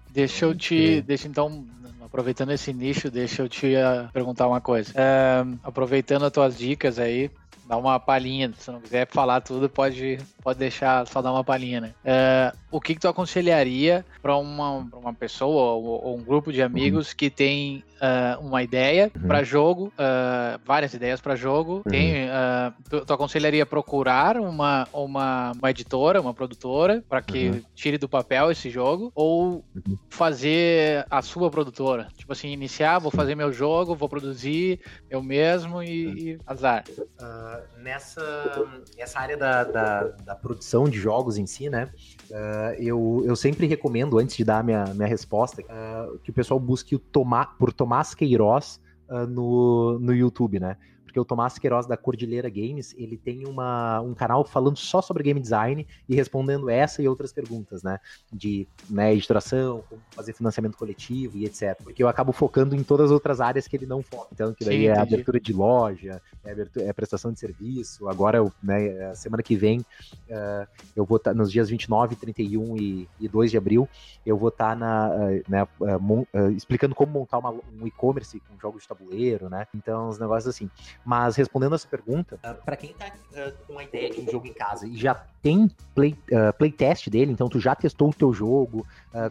Deixa 0.10 0.46
eu 0.46 0.56
te. 0.56 1.02
Deixa 1.02 1.28
então, 1.28 1.66
aproveitando 2.02 2.52
esse 2.52 2.72
nicho, 2.72 3.12
deixa 3.12 3.42
eu 3.42 3.50
te 3.50 3.76
uh, 3.76 4.10
perguntar 4.14 4.48
uma 4.48 4.62
coisa. 4.62 4.94
Uh, 4.94 5.60
aproveitando 5.62 6.24
as 6.24 6.32
tuas 6.32 6.58
dicas 6.58 6.98
aí, 6.98 7.30
dá 7.68 7.78
uma 7.78 8.00
palhinha. 8.00 8.52
Se 8.58 8.72
não 8.72 8.80
quiser 8.80 9.08
falar 9.08 9.42
tudo, 9.42 9.70
pode, 9.70 10.20
pode 10.44 10.60
deixar 10.60 11.06
só 11.08 11.22
dar 11.22 11.32
uma 11.32 11.44
palhinha, 11.44 11.82
né? 11.82 11.94
Uh, 12.04 12.58
o 12.72 12.82
que, 12.82 12.94
que 12.94 13.02
tu 13.02 13.08
aconselharia 13.08 14.06
para 14.22 14.36
uma, 14.38 14.88
uma 14.94 15.14
pessoa 15.14 15.74
ou, 15.74 16.06
ou, 16.06 16.18
um 16.18 16.24
grupo 16.24 16.52
de 16.52 16.62
amigos 16.62 17.10
uhum. 17.10 17.16
que 17.18 17.30
tem 17.30 17.84
uh, 17.96 18.46
uma 18.46 18.62
ideia 18.62 19.12
uhum. 19.16 19.28
para 19.28 19.44
jogo, 19.44 19.88
uh, 19.88 20.60
várias 20.66 20.94
ideias 20.94 21.22
para 21.22 21.36
jogo? 21.36 21.76
Uhum. 21.78 21.92
Tem, 21.92 22.28
tu, 22.90 23.06
tu, 23.06 23.14
aconselharia 23.14 23.66
procurar 23.66 24.38
uma, 24.38 24.88
uma, 24.94 25.52
uma 25.54 25.72
editora, 25.72 26.22
uma 26.22 26.34
produtora, 26.34 27.04
para 27.08 27.22
que 27.22 27.50
uhum. 27.50 27.62
tire 27.74 27.98
do 27.98 28.10
papel 28.10 28.52
esse 28.52 28.70
jogo? 28.70 29.12
Ou 29.16 29.64
uhum. 29.76 29.98
fazer 30.10 31.06
a 31.10 31.22
sua 31.22 31.50
produtora? 31.50 32.08
Tipo 32.18 32.34
assim, 32.34 32.50
iniciar, 32.50 33.00
vou 33.00 33.12
fazer 33.12 33.36
meu 33.36 33.52
jogo, 33.52 33.96
vou 33.96 34.10
produzir 34.10 34.80
eu 35.10 35.24
mesmo 35.24 35.82
e, 35.82 36.06
uhum. 36.06 36.14
e 36.18 36.40
azar. 36.46 36.84
Uh, 37.00 37.55
nessa 37.78 38.22
essa 38.98 39.20
área 39.20 39.38
da, 39.38 39.64
da, 39.64 40.04
da, 40.04 40.36
produção 40.36 40.86
de 40.86 40.98
jogos 40.98 41.38
em 41.38 41.46
si, 41.46 41.70
né? 41.70 41.90
Uh, 42.30 42.82
eu, 42.82 43.24
eu 43.26 43.36
sempre 43.36 43.68
recomendo, 43.68 44.18
antes 44.18 44.36
de 44.36 44.44
dar 44.44 44.64
minha, 44.64 44.86
minha 44.94 45.08
resposta, 45.08 45.62
uh, 45.62 46.18
que 46.20 46.30
o 46.30 46.34
pessoal 46.34 46.60
busque 46.60 46.96
o 46.96 47.00
Tomá, 47.00 47.46
por 47.46 47.72
Tomás 47.74 48.14
Queiroz 48.14 48.80
no, 49.30 50.00
no 50.00 50.16
YouTube, 50.16 50.60
né? 50.60 50.78
Porque 51.16 51.20
o 51.22 51.24
Tomás 51.26 51.58
Queiroz 51.58 51.86
da 51.86 51.96
Cordilheira 51.96 52.50
Games, 52.50 52.94
ele 52.98 53.16
tem 53.16 53.48
uma, 53.48 54.02
um 54.02 54.14
canal 54.14 54.44
falando 54.44 54.76
só 54.76 55.02
sobre 55.02 55.24
game 55.24 55.40
design 55.40 55.88
e 56.10 56.14
respondendo 56.14 56.70
essa 56.70 57.02
e 57.02 57.08
outras 57.08 57.32
perguntas, 57.32 57.82
né? 57.84 58.02
De 58.34 58.68
né, 58.90 59.14
editoração, 59.14 59.82
como 59.88 60.02
fazer 60.12 60.34
financiamento 60.34 60.76
coletivo 60.76 61.38
e 61.38 61.46
etc. 61.46 61.78
Porque 61.82 62.04
eu 62.04 62.10
acabo 62.10 62.34
focando 62.34 62.76
em 62.76 62.84
todas 62.84 63.06
as 63.06 63.12
outras 63.12 63.40
áreas 63.40 63.66
que 63.66 63.78
ele 63.78 63.86
não 63.86 64.04
foca. 64.04 64.28
Então, 64.34 64.54
que 64.54 64.66
daí 64.66 64.82
Sim, 64.82 64.88
é 64.88 65.00
abertura 65.00 65.40
de 65.40 65.54
loja, 65.54 66.22
é, 66.44 66.52
abertura, 66.52 66.86
é, 66.86 66.92
prestação 66.92 67.32
de 67.32 67.40
serviço. 67.40 68.10
Agora, 68.10 68.40
eu, 68.40 68.52
né, 68.62 69.16
semana 69.16 69.42
que 69.42 69.56
vem, 69.56 69.80
uh, 69.80 70.68
eu 70.98 71.06
vou 71.06 71.16
estar 71.16 71.32
tá, 71.32 71.38
nos 71.38 71.50
dias 71.50 71.70
29, 71.70 72.18
31 72.18 72.76
e, 72.76 73.08
e 73.22 73.30
2 73.30 73.52
de 73.52 73.58
abril, 73.58 73.88
eu 74.26 74.36
vou 74.36 74.50
estar 74.50 74.72
tá 74.72 74.76
na, 74.76 75.10
uh, 75.16 75.44
né, 75.48 75.64
uh, 75.64 76.52
explicando 76.52 76.94
como 76.94 77.14
montar 77.14 77.38
uma, 77.38 77.52
um 77.52 77.88
e-commerce 77.88 78.38
com 78.42 78.60
jogos 78.60 78.82
de 78.82 78.90
tabuleiro, 78.90 79.50
né? 79.50 79.66
Então, 79.74 80.10
os 80.10 80.20
negócios 80.20 80.54
assim. 80.54 80.70
Mas 81.06 81.36
respondendo 81.36 81.76
essa 81.76 81.88
pergunta, 81.88 82.40
uh, 82.44 82.66
para 82.66 82.76
quem 82.76 82.94
tá 82.94 83.06
uh, 83.06 83.54
com 83.68 83.78
a 83.78 83.84
ideia 83.84 84.10
de 84.10 84.22
um 84.22 84.32
jogo 84.32 84.48
em 84.48 84.54
casa 84.54 84.88
e 84.88 84.98
já 84.98 85.14
tem 85.42 85.70
play, 85.94 86.18
uh, 86.32 86.52
playtest 86.58 87.10
dele, 87.10 87.32
então 87.32 87.48
tu 87.48 87.60
já 87.60 87.76
testou 87.76 88.10
o 88.10 88.14
teu 88.14 88.34
jogo 88.34 88.86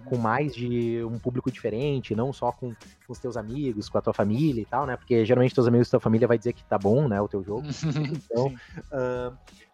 com 0.06 0.16
mais 0.16 0.54
de 0.54 1.04
um 1.04 1.18
público 1.18 1.50
diferente, 1.52 2.14
não 2.14 2.32
só 2.32 2.50
com, 2.50 2.70
com, 2.70 3.12
os 3.12 3.18
teus 3.18 3.36
amigos, 3.36 3.90
com 3.90 3.98
a 3.98 4.00
tua 4.00 4.14
família 4.14 4.62
e 4.62 4.64
tal, 4.64 4.86
né? 4.86 4.96
Porque 4.96 5.22
geralmente 5.26 5.54
teus 5.54 5.66
amigos 5.66 5.88
e 5.88 5.90
tua 5.90 6.00
família 6.00 6.26
vai 6.26 6.38
dizer 6.38 6.54
que 6.54 6.64
tá 6.64 6.78
bom, 6.78 7.06
né, 7.06 7.20
o 7.20 7.28
teu 7.28 7.44
jogo. 7.44 7.66
então, 8.10 8.54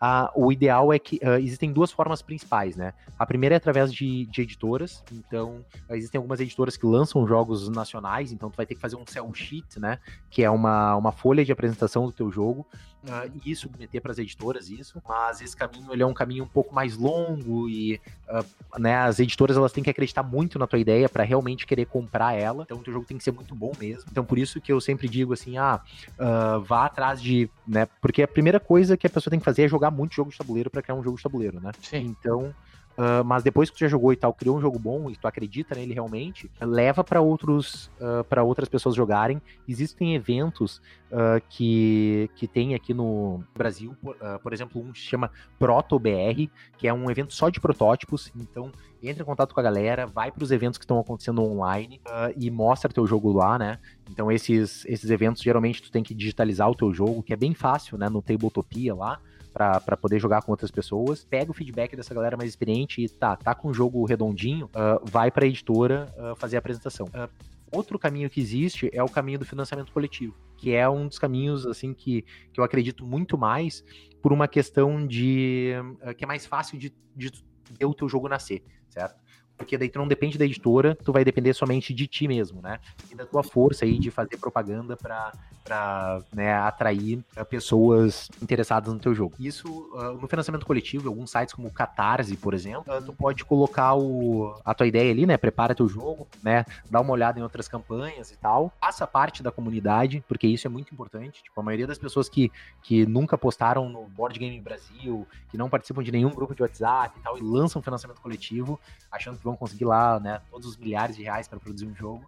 ah, 0.03 0.33
o 0.35 0.51
ideal 0.51 0.93
é 0.95 0.99
que 0.99 1.17
uh, 1.17 1.39
existem 1.39 1.71
duas 1.71 1.93
formas 1.93 2.23
principais, 2.23 2.75
né? 2.75 2.95
A 3.19 3.27
primeira 3.27 3.55
é 3.55 3.59
através 3.59 3.93
de, 3.93 4.25
de 4.25 4.41
editoras, 4.41 5.05
então 5.13 5.63
existem 5.91 6.17
algumas 6.17 6.41
editoras 6.41 6.75
que 6.75 6.87
lançam 6.87 7.27
jogos 7.27 7.69
nacionais, 7.69 8.33
então 8.33 8.51
tu 8.51 8.57
vai 8.57 8.65
ter 8.65 8.75
que 8.75 8.81
fazer 8.81 8.97
um 8.97 9.05
sell 9.07 9.31
sheet, 9.35 9.79
né? 9.79 9.99
Que 10.31 10.43
é 10.43 10.49
uma, 10.49 10.97
uma 10.97 11.13
folha 11.13 11.45
de 11.45 11.53
apresentação 11.53 11.90
do 12.07 12.13
teu 12.13 12.31
jogo 12.31 12.67
uh, 13.05 13.41
e 13.45 13.55
submeter 13.55 14.01
para 14.01 14.13
as 14.13 14.19
editoras 14.19 14.71
isso, 14.71 15.01
mas 15.09 15.41
esse 15.41 15.57
caminho 15.57 15.93
ele 15.93 16.03
é 16.03 16.07
um 16.07 16.15
caminho 16.15 16.45
um 16.45 16.49
pouco 16.49 16.75
mais 16.75 16.97
longo 16.97 17.69
e 17.69 18.01
uh, 18.29 18.79
né, 18.79 18.97
as 18.97 19.19
editoras 19.19 19.57
elas 19.57 19.73
têm 19.73 19.83
que 19.83 19.91
acreditar 19.91 20.23
muito 20.23 20.59
na 20.59 20.67
tua 20.67 20.79
ideia 20.79 21.09
para 21.09 21.25
realmente 21.25 21.67
querer 21.67 21.87
comprar 21.87 22.35
ela, 22.35 22.65
então 22.65 22.79
o 22.79 22.83
teu 22.83 22.93
jogo 22.93 23.07
tem 23.07 23.19
que 23.19 23.25
ser 23.25 23.33
muito 23.33 23.55
bom 23.55 23.73
mesmo. 23.79 24.05
Então 24.11 24.25
por 24.25 24.39
isso 24.39 24.61
que 24.61 24.73
eu 24.73 24.81
sempre 24.81 25.09
digo 25.09 25.33
assim, 25.33 25.59
ah, 25.59 25.81
uh, 26.19 26.61
vá 26.63 26.87
atrás 26.87 27.21
de, 27.21 27.49
né, 27.67 27.87
porque 28.01 28.23
a 28.23 28.29
primeira 28.29 28.61
coisa 28.61 28.97
que 28.97 29.07
a 29.07 29.11
pessoa 29.11 29.31
tem 29.31 29.39
que 29.39 29.45
fazer 29.45 29.63
é 29.63 29.69
jogar 29.69 29.91
muito 29.91 30.15
jogo 30.15 30.31
de 30.31 30.39
tabuleiro 30.39 30.71
para 30.71 30.83
criar 30.83 30.95
um 30.95 31.03
jogo 31.03 31.17
de 31.17 31.23
tabuleiro, 31.23 31.61
né? 31.61 31.73
Sim. 31.83 32.17
Então 32.19 32.55
Uh, 33.01 33.25
mas 33.25 33.43
depois 33.43 33.71
que 33.71 33.77
tu 33.79 33.81
já 33.81 33.89
jogou 33.89 34.13
e 34.13 34.17
tal, 34.17 34.35
criou 34.35 34.59
um 34.59 34.61
jogo 34.61 34.79
bom 34.79 35.11
e 35.11 35.17
tu 35.17 35.27
acredita 35.27 35.75
nele 35.75 35.95
realmente, 35.95 36.51
leva 36.61 37.03
para 37.03 37.19
outros 37.19 37.91
uh, 37.99 38.23
para 38.29 38.43
outras 38.43 38.69
pessoas 38.69 38.95
jogarem. 38.95 39.41
Existem 39.67 40.15
eventos 40.15 40.83
uh, 41.11 41.41
que, 41.49 42.29
que 42.37 42.47
tem 42.47 42.75
aqui 42.75 42.93
no 42.93 43.43
Brasil, 43.57 43.97
por, 44.03 44.15
por 44.43 44.53
exemplo, 44.53 44.83
um 44.83 44.93
que 44.93 44.99
se 44.99 45.07
chama 45.07 45.31
ProtoBR, 45.59 46.51
que 46.77 46.87
é 46.87 46.93
um 46.93 47.11
evento 47.11 47.33
só 47.33 47.49
de 47.49 47.59
protótipos. 47.59 48.31
Então, 48.37 48.71
entra 49.03 49.23
em 49.23 49.27
contato 49.27 49.55
com 49.55 49.61
a 49.61 49.63
galera, 49.63 50.07
vai 50.07 50.31
para 50.31 50.45
os 50.45 50.51
eventos 50.51 50.77
que 50.77 50.85
estão 50.85 51.01
acontecendo 51.01 51.43
online 51.43 52.03
e 52.37 52.51
mostra 52.51 52.93
teu 52.93 53.07
jogo 53.07 53.33
lá, 53.33 53.59
né? 53.59 53.79
Então, 54.11 54.31
esses, 54.31 54.85
esses 54.85 55.09
eventos 55.11 55.41
geralmente 55.41 55.81
tu 55.81 55.91
tem 55.91 56.03
que 56.03 56.15
digitalizar 56.15 56.69
o 56.69 56.75
teu 56.75 56.93
jogo, 56.93 57.23
que 57.23 57.33
é 57.33 57.37
bem 57.37 57.55
fácil, 57.55 57.97
né? 57.97 58.11
No 58.11 58.21
Tabletopia 58.21 58.95
lá 58.95 59.19
para 59.53 59.97
poder 59.97 60.19
jogar 60.19 60.43
com 60.43 60.51
outras 60.51 60.71
pessoas. 60.71 61.25
Pega 61.25 61.51
o 61.51 61.55
feedback 61.55 61.97
dessa 61.97 62.15
galera 62.15 62.37
mais 62.37 62.51
experiente 62.51 63.03
e 63.03 63.09
tá, 63.09 63.37
tá 63.37 63.55
com 63.55 63.69
o 63.69 63.75
jogo 63.75 64.05
redondinho, 64.05 64.67
uh, 64.67 65.05
vai 65.05 65.31
para 65.31 65.45
a 65.45 65.49
editora 65.49 66.13
uh, 66.17 66.37
fazer 66.37 66.57
a 66.57 66.59
apresentação. 66.59 67.07
Uh, 67.07 67.29
outro 67.71 67.99
caminho 67.99 68.29
que 68.31 68.41
existe 68.41 68.91
é 68.93 69.03
o 69.03 69.09
caminho 69.09 69.39
do 69.39 69.45
financiamento 69.45 69.93
coletivo, 69.93 70.35
que 70.57 70.73
é 70.75 70.89
um 70.89 71.07
dos 71.07 71.19
caminhos 71.19 71.67
assim 71.67 71.93
que, 71.95 72.23
que 72.53 72.61
eu 72.61 72.65
acredito 72.65 73.05
muito 73.05 73.37
mais 73.39 73.85
por 74.23 74.33
uma 74.33 74.49
questão 74.49 75.07
de 75.07 75.73
que 76.19 76.25
é 76.25 76.27
mais 76.27 76.45
fácil 76.45 76.79
de, 76.79 76.93
de 77.17 77.31
ver 77.79 77.87
o 77.87 77.95
teu 77.95 78.09
jogo 78.09 78.29
nascer, 78.29 78.63
certo? 78.89 79.19
Porque 79.61 79.77
daí 79.77 79.91
tu 79.91 79.99
não 79.99 80.09
depende 80.09 80.39
da 80.39 80.45
editora, 80.47 80.97
tu 81.05 81.13
vai 81.13 81.23
depender 81.23 81.53
somente 81.53 81.93
de 81.93 82.07
ti 82.07 82.27
mesmo, 82.27 82.63
né? 82.63 82.81
E 83.11 83.15
da 83.15 83.27
tua 83.27 83.43
força 83.43 83.85
aí 83.85 83.99
de 83.99 84.11
fazer 84.11 84.39
propaganda 84.39 84.97
para 84.97 86.23
né, 86.33 86.55
atrair 86.55 87.23
uh, 87.37 87.45
pessoas 87.45 88.31
interessadas 88.43 88.91
no 88.93 88.99
teu 88.99 89.15
jogo. 89.15 89.35
Isso 89.39 89.69
uh, 89.93 90.19
no 90.19 90.27
financiamento 90.27 90.65
coletivo, 90.65 91.09
alguns 91.09 91.31
sites 91.31 91.53
como 91.53 91.71
Catarse, 91.71 92.35
por 92.39 92.55
exemplo, 92.55 92.93
uh, 92.93 93.03
tu 93.03 93.13
pode 93.13 93.45
colocar 93.45 93.95
o, 93.95 94.59
a 94.65 94.73
tua 94.73 94.87
ideia 94.87 95.11
ali, 95.11 95.27
né? 95.27 95.37
Prepara 95.37 95.75
teu 95.75 95.87
jogo, 95.87 96.27
né? 96.43 96.65
Dá 96.91 96.99
uma 97.03 97.13
olhada 97.13 97.39
em 97.39 97.43
outras 97.43 97.69
campanhas 97.69 98.31
e 98.31 98.39
tal. 98.39 98.73
Faça 98.81 99.07
parte 99.07 99.43
da 99.43 99.53
comunidade, 99.53 100.25
porque 100.27 100.47
isso 100.47 100.67
é 100.67 100.71
muito 100.71 100.91
importante. 100.95 101.43
Tipo, 101.43 101.61
a 101.61 101.63
maioria 101.63 101.87
das 101.87 101.99
pessoas 101.99 102.31
que, 102.31 102.51
que 102.83 103.05
nunca 103.05 103.37
postaram 103.37 103.91
no 103.91 104.07
Board 104.09 104.39
Game 104.39 104.59
Brasil, 104.59 105.27
que 105.51 105.59
não 105.59 105.69
participam 105.69 106.03
de 106.03 106.11
nenhum 106.11 106.31
grupo 106.31 106.55
de 106.55 106.63
WhatsApp 106.63 107.15
e 107.19 107.23
tal, 107.23 107.37
e 107.37 107.43
lançam 107.43 107.83
financiamento 107.83 108.23
coletivo, 108.23 108.81
achando 109.13 109.39
que 109.39 109.47
vão 109.51 109.57
conseguir 109.57 109.85
lá, 109.85 110.19
né, 110.19 110.41
todos 110.51 110.67
os 110.67 110.77
milhares 110.77 111.17
de 111.17 111.23
reais 111.23 111.47
para 111.47 111.59
produzir 111.59 111.87
um 111.87 111.95
jogo, 111.95 112.25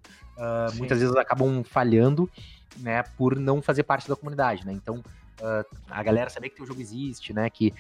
muitas 0.74 0.98
vezes 0.98 1.14
acabam 1.16 1.62
falhando 1.62 2.28
né, 2.78 3.02
por 3.16 3.38
não 3.38 3.60
fazer 3.60 3.82
parte 3.82 4.08
da 4.08 4.16
comunidade, 4.16 4.66
né? 4.66 4.72
Então, 4.72 4.96
uh, 4.96 5.76
a 5.90 6.02
galera 6.02 6.30
saber 6.30 6.48
que 6.48 6.56
teu 6.56 6.66
jogo 6.66 6.80
existe, 6.80 7.32
né, 7.32 7.48
que 7.50 7.68
uh, 7.68 7.72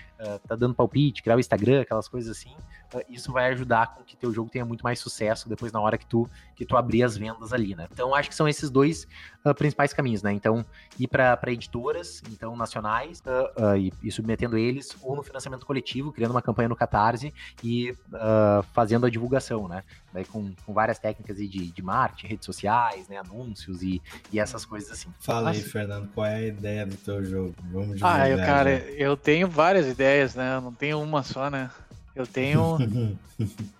tá 0.46 0.56
dando 0.56 0.74
palpite, 0.74 1.22
criar 1.22 1.36
o 1.36 1.40
Instagram, 1.40 1.82
aquelas 1.82 2.08
coisas 2.08 2.36
assim, 2.36 2.54
uh, 2.94 3.02
isso 3.08 3.32
vai 3.32 3.50
ajudar 3.52 3.94
com 3.94 4.02
que 4.02 4.16
teu 4.16 4.32
jogo 4.32 4.50
tenha 4.50 4.64
muito 4.64 4.82
mais 4.82 4.98
sucesso 4.98 5.48
depois 5.48 5.72
na 5.72 5.80
hora 5.80 5.98
que 5.98 6.06
tu 6.06 6.28
que 6.54 6.66
tu 6.66 6.76
abrir 6.76 7.02
as 7.02 7.16
vendas 7.16 7.52
ali, 7.52 7.74
né? 7.74 7.88
Então, 7.90 8.14
acho 8.14 8.28
que 8.28 8.34
são 8.34 8.46
esses 8.46 8.70
dois 8.70 9.08
principais 9.56 9.92
caminhos, 9.92 10.22
né? 10.22 10.32
Então, 10.32 10.64
ir 10.96 11.08
para 11.08 11.40
editoras, 11.48 12.22
então 12.30 12.54
nacionais, 12.54 13.20
e, 13.76 13.92
e, 14.00 14.12
submetendo 14.12 14.56
eles, 14.56 14.96
ou 15.02 15.16
no 15.16 15.24
financiamento 15.24 15.66
coletivo, 15.66 16.12
criando 16.12 16.30
uma 16.30 16.42
campanha 16.42 16.68
no 16.68 16.76
Catarse 16.76 17.34
e 17.64 17.96
fazendo 18.72 19.06
a 19.06 19.10
divulgação, 19.10 19.66
né? 19.66 19.82
Daí 20.12 20.24
com, 20.26 20.52
com 20.66 20.74
várias 20.74 20.98
técnicas 20.98 21.36
de, 21.38 21.48
de 21.48 21.82
marketing, 21.82 22.26
redes 22.26 22.44
sociais, 22.44 23.08
né, 23.08 23.16
anúncios 23.16 23.82
e, 23.82 24.00
e 24.30 24.38
essas 24.38 24.64
coisas 24.64 24.90
assim. 24.90 25.08
Fala 25.18 25.50
aí, 25.50 25.60
Fernando, 25.60 26.08
qual 26.14 26.26
é 26.26 26.36
a 26.36 26.42
ideia 26.42 26.86
do 26.86 26.96
teu 26.96 27.24
jogo? 27.24 27.54
Vamos 27.72 28.02
Ah, 28.02 28.28
eu, 28.28 28.36
cara, 28.38 28.70
eu 28.70 29.16
tenho 29.16 29.48
várias 29.48 29.86
ideias, 29.86 30.11
né? 30.34 30.56
Eu 30.56 30.60
não 30.60 30.72
tenho 30.72 31.00
uma 31.00 31.22
só, 31.22 31.50
né? 31.50 31.70
Eu 32.14 32.26
tenho 32.26 32.78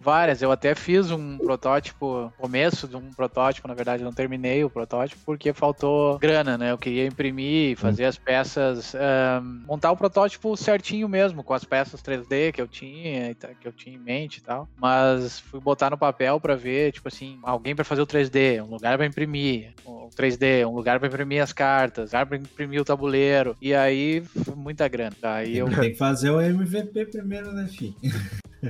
várias. 0.00 0.42
Eu 0.42 0.50
até 0.50 0.74
fiz 0.74 1.10
um 1.10 1.38
protótipo, 1.38 2.32
começo 2.38 2.88
de 2.88 2.96
um 2.96 3.10
protótipo, 3.12 3.68
na 3.68 3.74
verdade, 3.74 4.02
não 4.02 4.12
terminei 4.12 4.64
o 4.64 4.70
protótipo 4.70 5.20
porque 5.24 5.52
faltou 5.52 6.18
grana, 6.18 6.56
né? 6.56 6.72
Eu 6.72 6.78
queria 6.78 7.06
imprimir, 7.06 7.76
fazer 7.76 8.04
as 8.04 8.16
peças, 8.16 8.94
um, 8.94 9.62
montar 9.66 9.92
o 9.92 9.96
protótipo 9.96 10.56
certinho 10.56 11.08
mesmo, 11.08 11.44
com 11.44 11.54
as 11.54 11.64
peças 11.64 12.02
3D 12.02 12.52
que 12.52 12.60
eu 12.60 12.66
tinha, 12.66 13.34
que 13.34 13.68
eu 13.68 13.72
tinha 13.72 13.94
em 13.94 13.98
mente 13.98 14.38
e 14.38 14.40
tal. 14.40 14.68
Mas 14.76 15.38
fui 15.38 15.60
botar 15.60 15.90
no 15.90 15.98
papel 15.98 16.40
para 16.40 16.56
ver, 16.56 16.92
tipo 16.92 17.08
assim, 17.08 17.38
alguém 17.42 17.74
para 17.74 17.84
fazer 17.84 18.02
o 18.02 18.06
3D, 18.06 18.62
um 18.62 18.70
lugar 18.70 18.96
para 18.96 19.06
imprimir, 19.06 19.74
o 19.84 20.08
3D, 20.16 20.66
um 20.66 20.74
lugar 20.74 20.98
para 20.98 21.08
imprimir 21.08 21.42
as 21.42 21.52
cartas, 21.52 22.04
um 22.04 22.06
lugar 22.06 22.26
para 22.26 22.36
imprimir 22.38 22.80
o 22.80 22.84
tabuleiro. 22.84 23.56
E 23.60 23.74
aí, 23.74 24.22
muita 24.56 24.88
grana. 24.88 25.16
Aí 25.22 25.58
eu... 25.58 25.68
Tem 25.68 25.92
que 25.92 25.98
fazer 25.98 26.30
o 26.30 26.40
MVP 26.40 27.06
primeiro, 27.06 27.52
né, 27.52 27.68
filho? 27.68 27.94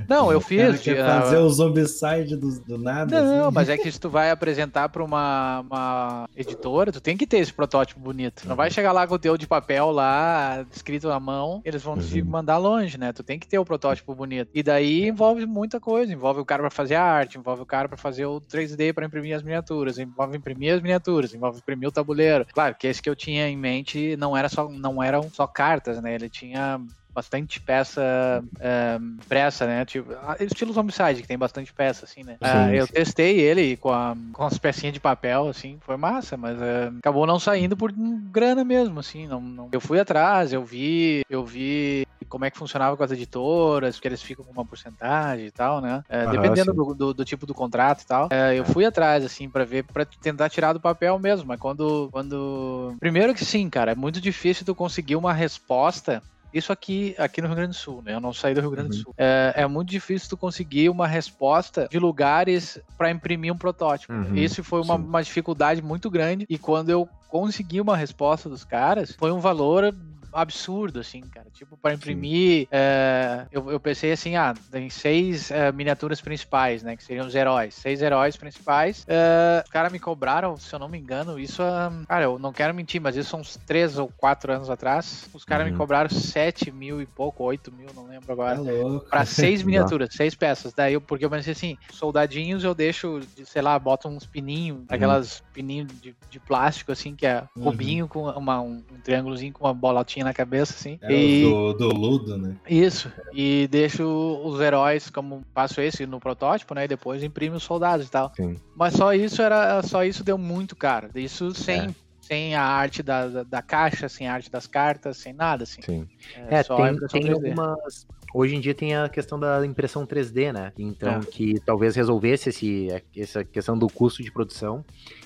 Não, 0.09 0.31
eu 0.31 0.41
fiz. 0.41 0.81
Quer 0.81 1.03
uh... 1.03 1.05
fazer 1.05 1.37
o 1.37 1.49
zombicide 1.49 2.35
do, 2.35 2.59
do 2.61 2.77
nada? 2.77 3.21
Não, 3.21 3.45
assim. 3.45 3.53
mas 3.53 3.69
é 3.69 3.77
que 3.77 3.91
se 3.91 3.99
tu 3.99 4.09
vai 4.09 4.31
apresentar 4.31 4.89
para 4.89 5.03
uma, 5.03 5.61
uma 5.61 6.29
editora, 6.35 6.91
tu 6.91 6.99
tem 6.99 7.15
que 7.15 7.27
ter 7.27 7.37
esse 7.37 7.53
protótipo 7.53 7.99
bonito. 7.99 8.47
Não 8.47 8.55
vai 8.55 8.71
chegar 8.71 8.91
lá 8.91 9.05
com 9.05 9.13
o 9.13 9.19
teu 9.19 9.37
de 9.37 9.45
papel 9.45 9.91
lá, 9.91 10.65
escrito 10.71 11.07
na 11.07 11.19
mão, 11.19 11.61
eles 11.63 11.83
vão 11.83 11.93
uhum. 11.93 12.01
te 12.01 12.21
mandar 12.23 12.57
longe, 12.57 12.97
né? 12.97 13.13
Tu 13.13 13.23
tem 13.23 13.37
que 13.37 13.47
ter 13.47 13.59
o 13.59 13.65
protótipo 13.65 14.15
bonito. 14.15 14.49
E 14.53 14.63
daí 14.63 15.07
envolve 15.07 15.45
muita 15.45 15.79
coisa. 15.79 16.11
Envolve 16.11 16.41
o 16.41 16.45
cara 16.45 16.63
para 16.63 16.71
fazer 16.71 16.95
a 16.95 17.03
arte, 17.03 17.37
envolve 17.37 17.61
o 17.61 17.65
cara 17.65 17.87
para 17.87 17.97
fazer 17.97 18.25
o 18.25 18.41
3D 18.41 18.93
para 18.93 19.05
imprimir 19.05 19.35
as 19.35 19.43
miniaturas, 19.43 19.99
envolve 19.99 20.37
imprimir 20.37 20.73
as 20.73 20.81
miniaturas, 20.81 21.33
envolve 21.33 21.59
imprimir 21.59 21.89
o 21.89 21.91
tabuleiro. 21.91 22.47
Claro 22.51 22.75
que 22.75 22.87
esse 22.87 23.01
que 23.01 23.09
eu 23.09 23.15
tinha 23.15 23.47
em 23.47 23.57
mente 23.57 24.15
não 24.17 24.35
era 24.35 24.49
só 24.49 24.67
não 24.69 25.03
eram 25.03 25.29
só 25.31 25.45
cartas, 25.45 26.01
né? 26.01 26.15
Ele 26.15 26.29
tinha 26.29 26.81
bastante 27.13 27.59
peça 27.59 28.43
é, 28.59 28.97
impressa, 28.99 29.65
né? 29.65 29.85
Tipo, 29.85 30.11
estilo 30.39 30.73
Zombicide, 30.73 31.21
que 31.21 31.27
tem 31.27 31.37
bastante 31.37 31.71
peça, 31.71 32.05
assim, 32.05 32.23
né? 32.23 32.37
Sim, 32.41 32.71
uh, 32.71 32.73
eu 32.73 32.87
sim. 32.87 32.93
testei 32.93 33.39
ele 33.39 33.77
com, 33.77 33.91
a, 33.91 34.15
com 34.33 34.43
as 34.43 34.57
pecinhas 34.57 34.93
de 34.93 34.99
papel, 34.99 35.47
assim, 35.47 35.77
foi 35.81 35.95
massa, 35.95 36.35
mas 36.35 36.57
uh, 36.57 36.97
acabou 36.99 37.27
não 37.27 37.39
saindo 37.39 37.77
por 37.77 37.91
grana 37.91 38.63
mesmo, 38.63 38.99
assim. 38.99 39.27
Não, 39.27 39.39
não, 39.39 39.69
Eu 39.71 39.79
fui 39.79 39.99
atrás, 39.99 40.51
eu 40.51 40.63
vi, 40.63 41.23
eu 41.29 41.45
vi 41.45 42.05
como 42.27 42.45
é 42.45 42.49
que 42.49 42.57
funcionava 42.57 42.97
com 42.97 43.03
as 43.03 43.11
editoras, 43.11 43.99
que 43.99 44.07
eles 44.07 44.21
ficam 44.21 44.43
com 44.43 44.51
uma 44.51 44.65
porcentagem 44.65 45.45
e 45.45 45.51
tal, 45.51 45.79
né? 45.81 46.03
Uh, 46.09 46.27
ah, 46.27 46.31
dependendo 46.31 46.73
do, 46.73 46.93
do, 46.93 47.13
do, 47.13 47.25
tipo 47.25 47.45
do 47.45 47.53
contrato 47.53 48.01
e 48.01 48.07
tal. 48.07 48.29
eu 48.55 48.65
fui 48.65 48.85
atrás, 48.85 49.23
assim, 49.23 49.47
para 49.47 49.63
ver, 49.63 49.83
para 49.83 50.05
tentar 50.05 50.49
tirar 50.49 50.73
do 50.73 50.79
papel 50.79 51.19
mesmo, 51.19 51.47
mas 51.47 51.59
quando, 51.59 52.09
quando... 52.11 52.95
Primeiro 52.99 53.35
que 53.35 53.45
sim, 53.45 53.69
cara, 53.69 53.91
é 53.91 53.95
muito 53.95 54.19
difícil 54.19 54.65
tu 54.65 54.73
conseguir 54.73 55.15
uma 55.15 55.33
resposta 55.33 56.23
isso 56.53 56.71
aqui, 56.71 57.15
aqui 57.17 57.41
no 57.41 57.47
Rio 57.47 57.55
Grande 57.55 57.71
do 57.71 57.75
Sul, 57.75 58.01
né? 58.03 58.13
Eu 58.13 58.21
não 58.21 58.33
saí 58.33 58.53
do 58.53 58.61
Rio 58.61 58.71
Grande 58.71 58.89
do 58.89 58.95
uhum. 58.95 59.01
Sul. 59.01 59.15
É, 59.17 59.53
é, 59.57 59.67
muito 59.67 59.89
difícil 59.89 60.29
tu 60.29 60.37
conseguir 60.37 60.89
uma 60.89 61.07
resposta 61.07 61.87
de 61.89 61.97
lugares 61.97 62.79
para 62.97 63.09
imprimir 63.09 63.51
um 63.51 63.57
protótipo. 63.57 64.13
Uhum. 64.13 64.35
Isso 64.35 64.63
foi 64.63 64.81
uma, 64.81 64.95
uma 64.95 65.23
dificuldade 65.23 65.81
muito 65.81 66.09
grande. 66.09 66.45
E 66.49 66.57
quando 66.57 66.89
eu 66.89 67.07
consegui 67.29 67.81
uma 67.81 67.97
resposta 67.97 68.47
dos 68.47 68.63
caras, 68.63 69.15
foi 69.17 69.31
um 69.31 69.39
valor 69.39 69.93
absurdo, 70.33 70.99
assim, 70.99 71.21
cara. 71.21 71.47
Tipo, 71.53 71.77
para 71.77 71.93
imprimir, 71.93 72.67
é, 72.71 73.45
eu, 73.51 73.71
eu, 73.71 73.79
pensei 73.79 74.11
assim, 74.11 74.35
ah, 74.35 74.53
tem 74.71 74.89
seis 74.89 75.51
é, 75.51 75.71
miniaturas 75.71 76.21
principais, 76.21 76.83
né? 76.83 76.95
Que 76.95 77.03
seriam 77.03 77.25
os 77.25 77.35
heróis. 77.35 77.73
Seis 77.75 78.01
heróis 78.01 78.35
principais. 78.37 79.05
É, 79.07 79.61
os 79.65 79.71
caras 79.71 79.91
me 79.91 79.99
cobraram, 79.99 80.57
se 80.57 80.73
eu 80.73 80.79
não 80.79 80.89
me 80.89 80.97
engano, 80.97 81.39
isso, 81.39 81.61
cara, 82.07 82.25
eu 82.25 82.39
não 82.39 82.51
quero 82.51 82.73
mentir, 82.73 83.01
mas 83.01 83.15
isso 83.15 83.29
são 83.29 83.39
uns 83.39 83.57
três 83.65 83.97
ou 83.97 84.07
quatro 84.07 84.51
anos 84.51 84.69
atrás. 84.69 85.29
Os 85.33 85.43
caras 85.45 85.65
uhum. 85.65 85.73
me 85.73 85.77
cobraram 85.77 86.09
sete 86.09 86.71
mil 86.71 87.01
e 87.01 87.05
pouco, 87.05 87.43
oito 87.43 87.71
mil, 87.71 87.87
não 87.95 88.07
lembro 88.07 88.31
agora. 88.31 88.59
É 88.59 89.09
para 89.09 89.25
seis 89.25 89.63
miniaturas, 89.63 90.13
seis 90.13 90.35
peças. 90.35 90.73
Daí 90.73 90.93
eu, 90.93 91.01
porque 91.01 91.25
eu 91.25 91.29
pensei 91.29 91.53
assim, 91.53 91.77
soldadinhos 91.91 92.63
eu 92.63 92.73
deixo, 92.73 93.19
sei 93.45 93.61
lá, 93.61 93.77
boto 93.77 94.07
uns 94.07 94.25
pininhos, 94.25 94.79
uhum. 94.79 94.85
aquelas 94.89 95.43
pininhos 95.53 95.87
de, 96.01 96.15
de, 96.29 96.39
plástico, 96.39 96.91
assim, 96.91 97.15
que 97.15 97.25
é 97.25 97.43
uhum. 97.55 97.63
cubinho 97.63 98.07
com 98.07 98.29
uma, 98.29 98.61
um, 98.61 98.83
um 98.91 98.99
triângulozinho 99.03 99.53
com 99.53 99.65
uma 99.65 99.73
bolotinha 99.73 100.22
na 100.23 100.33
cabeça, 100.33 100.73
assim. 100.73 100.97
É 101.01 101.13
e... 101.13 101.43
do, 101.43 101.73
do 101.73 101.87
Ludo, 101.89 102.37
né? 102.37 102.55
Isso. 102.69 103.11
E 103.33 103.67
deixo 103.69 104.03
os 104.43 104.59
heróis, 104.59 105.09
como 105.09 105.43
faço 105.53 105.81
esse 105.81 106.05
no 106.05 106.19
protótipo, 106.19 106.73
né? 106.73 106.85
E 106.85 106.87
depois 106.87 107.23
imprimo 107.23 107.57
os 107.57 107.63
soldados 107.63 108.07
e 108.07 108.11
tal. 108.11 108.31
Sim. 108.35 108.57
Mas 108.75 108.93
só 108.93 109.13
isso 109.13 109.41
era. 109.41 109.81
Só 109.83 110.03
isso 110.03 110.23
deu 110.23 110.37
muito 110.37 110.75
caro. 110.75 111.09
Isso 111.15 111.53
sem. 111.53 111.81
É. 111.81 112.03
Sem 112.21 112.55
a 112.55 112.63
arte 112.63 113.03
da, 113.03 113.27
da, 113.27 113.43
da, 113.43 113.61
caixa, 113.61 114.07
sem 114.07 114.29
a 114.29 114.33
arte 114.33 114.49
das 114.49 114.65
cartas, 114.65 115.17
sem 115.17 115.33
nada, 115.33 115.63
assim. 115.63 115.81
Sim. 115.81 116.07
É, 116.49 116.59
é 116.59 116.63
tem, 116.63 117.21
tem 117.21 117.31
algumas, 117.33 118.07
hoje 118.33 118.55
em 118.55 118.59
dia 118.59 118.73
tem 118.73 118.95
a 118.95 119.07
questão 119.07 119.39
da 119.39 119.65
impressão 119.65 120.05
3D, 120.05 120.51
né? 120.51 120.73
Então, 120.77 121.19
é. 121.19 121.19
que 121.19 121.59
talvez 121.61 121.95
resolvesse 121.95 122.49
esse, 122.49 122.87
essa 123.15 123.43
questão 123.43 123.77
do 123.77 123.87
custo 123.87 124.23
de 124.23 124.31
produção. 124.31 124.83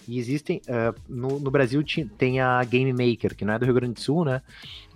E 0.08 0.20
existem, 0.20 0.62
uh, 0.68 1.00
no, 1.08 1.40
no, 1.40 1.50
Brasil 1.50 1.84
tem 2.18 2.40
a 2.40 2.64
Game 2.64 2.92
Maker, 2.92 3.36
que 3.36 3.46
não 3.46 3.54
é 3.54 3.60
do 3.60 3.66
Rio 3.66 3.74
Grande 3.74 3.94
do 3.94 4.00
Sul, 4.02 4.26
né? 4.26 4.42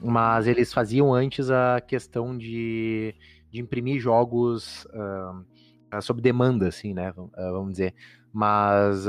Mas 0.02 0.48
eles 0.48 0.74
faziam 0.74 1.14
antes 1.14 1.50
a 1.50 1.82
questão 1.82 2.38
de, 2.38 3.16
de 3.52 3.60
imprimir 3.60 4.00
jogos 4.00 4.86
uh, 4.86 6.02
sob 6.02 6.22
demanda, 6.22 6.68
assim, 6.68 6.94
né? 6.94 7.14
vamos 7.36 7.72
dizer. 7.72 7.94
Mas 8.34 9.08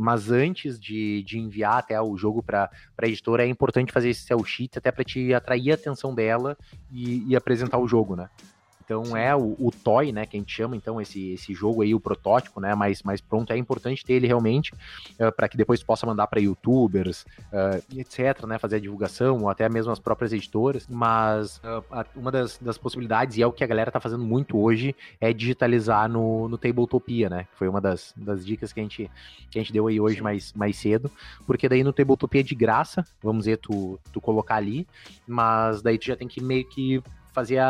mas 0.00 0.30
antes 0.30 0.80
de, 0.80 1.22
de 1.24 1.38
enviar 1.38 1.76
até 1.76 2.00
o 2.00 2.16
jogo 2.16 2.42
para 2.42 2.70
a 2.96 3.06
editora, 3.06 3.44
é 3.44 3.46
importante 3.46 3.92
fazer 3.92 4.08
esse 4.08 4.22
cell 4.22 4.42
sheet 4.42 4.78
até 4.78 4.90
para 4.90 5.04
te 5.04 5.34
atrair 5.34 5.72
a 5.72 5.74
atenção 5.74 6.14
dela 6.14 6.56
e, 6.90 7.22
e 7.28 7.36
apresentar 7.36 7.76
o 7.76 7.86
jogo, 7.86 8.16
né? 8.16 8.30
Então 8.90 9.16
é 9.16 9.36
o, 9.36 9.54
o 9.56 9.70
toy, 9.70 10.10
né, 10.10 10.26
que 10.26 10.36
a 10.36 10.40
gente 10.40 10.52
chama 10.52 10.74
então 10.74 11.00
esse, 11.00 11.30
esse 11.30 11.54
jogo 11.54 11.82
aí, 11.82 11.94
o 11.94 12.00
protótipo, 12.00 12.60
né, 12.60 12.74
mais, 12.74 13.04
mais 13.04 13.20
pronto. 13.20 13.52
É 13.52 13.56
importante 13.56 14.04
ter 14.04 14.14
ele 14.14 14.26
realmente 14.26 14.72
uh, 14.72 14.76
eh, 15.20 15.30
para 15.30 15.48
que 15.48 15.56
depois 15.56 15.80
possa 15.80 16.04
mandar 16.04 16.26
para 16.26 16.40
YouTubers, 16.40 17.24
uh, 17.52 17.96
etc, 17.96 18.44
né, 18.48 18.58
fazer 18.58 18.76
a 18.76 18.80
divulgação 18.80 19.42
ou 19.42 19.48
até 19.48 19.68
mesmo 19.68 19.92
as 19.92 20.00
próprias 20.00 20.32
editoras. 20.32 20.88
Mas 20.90 21.58
uh, 21.58 21.84
uma 22.16 22.32
das, 22.32 22.58
das 22.58 22.76
possibilidades 22.76 23.36
e 23.36 23.42
é 23.42 23.46
o 23.46 23.52
que 23.52 23.62
a 23.62 23.66
galera 23.66 23.92
tá 23.92 24.00
fazendo 24.00 24.24
muito 24.24 24.58
hoje 24.58 24.92
é 25.20 25.32
digitalizar 25.32 26.08
no, 26.08 26.48
no 26.48 26.58
Tabletopia, 26.58 27.30
né? 27.30 27.46
Foi 27.54 27.68
uma 27.68 27.80
das, 27.80 28.12
das 28.16 28.44
dicas 28.44 28.72
que 28.72 28.80
a 28.80 28.82
gente 28.82 29.08
que 29.52 29.58
a 29.58 29.62
gente 29.62 29.72
deu 29.72 29.86
aí 29.86 30.00
hoje 30.00 30.20
mais, 30.20 30.52
mais 30.52 30.76
cedo, 30.76 31.10
porque 31.46 31.68
daí 31.68 31.84
no 31.84 31.92
Tabletopia 31.92 32.40
é 32.40 32.44
de 32.44 32.54
graça, 32.54 33.04
vamos 33.22 33.44
dizer, 33.44 33.58
tu, 33.58 33.98
tu 34.12 34.20
colocar 34.20 34.56
ali, 34.56 34.86
mas 35.26 35.82
daí 35.82 35.98
tu 35.98 36.06
já 36.06 36.16
tem 36.16 36.28
que 36.28 36.40
meio 36.40 36.64
que 36.68 37.02
fazer 37.32 37.60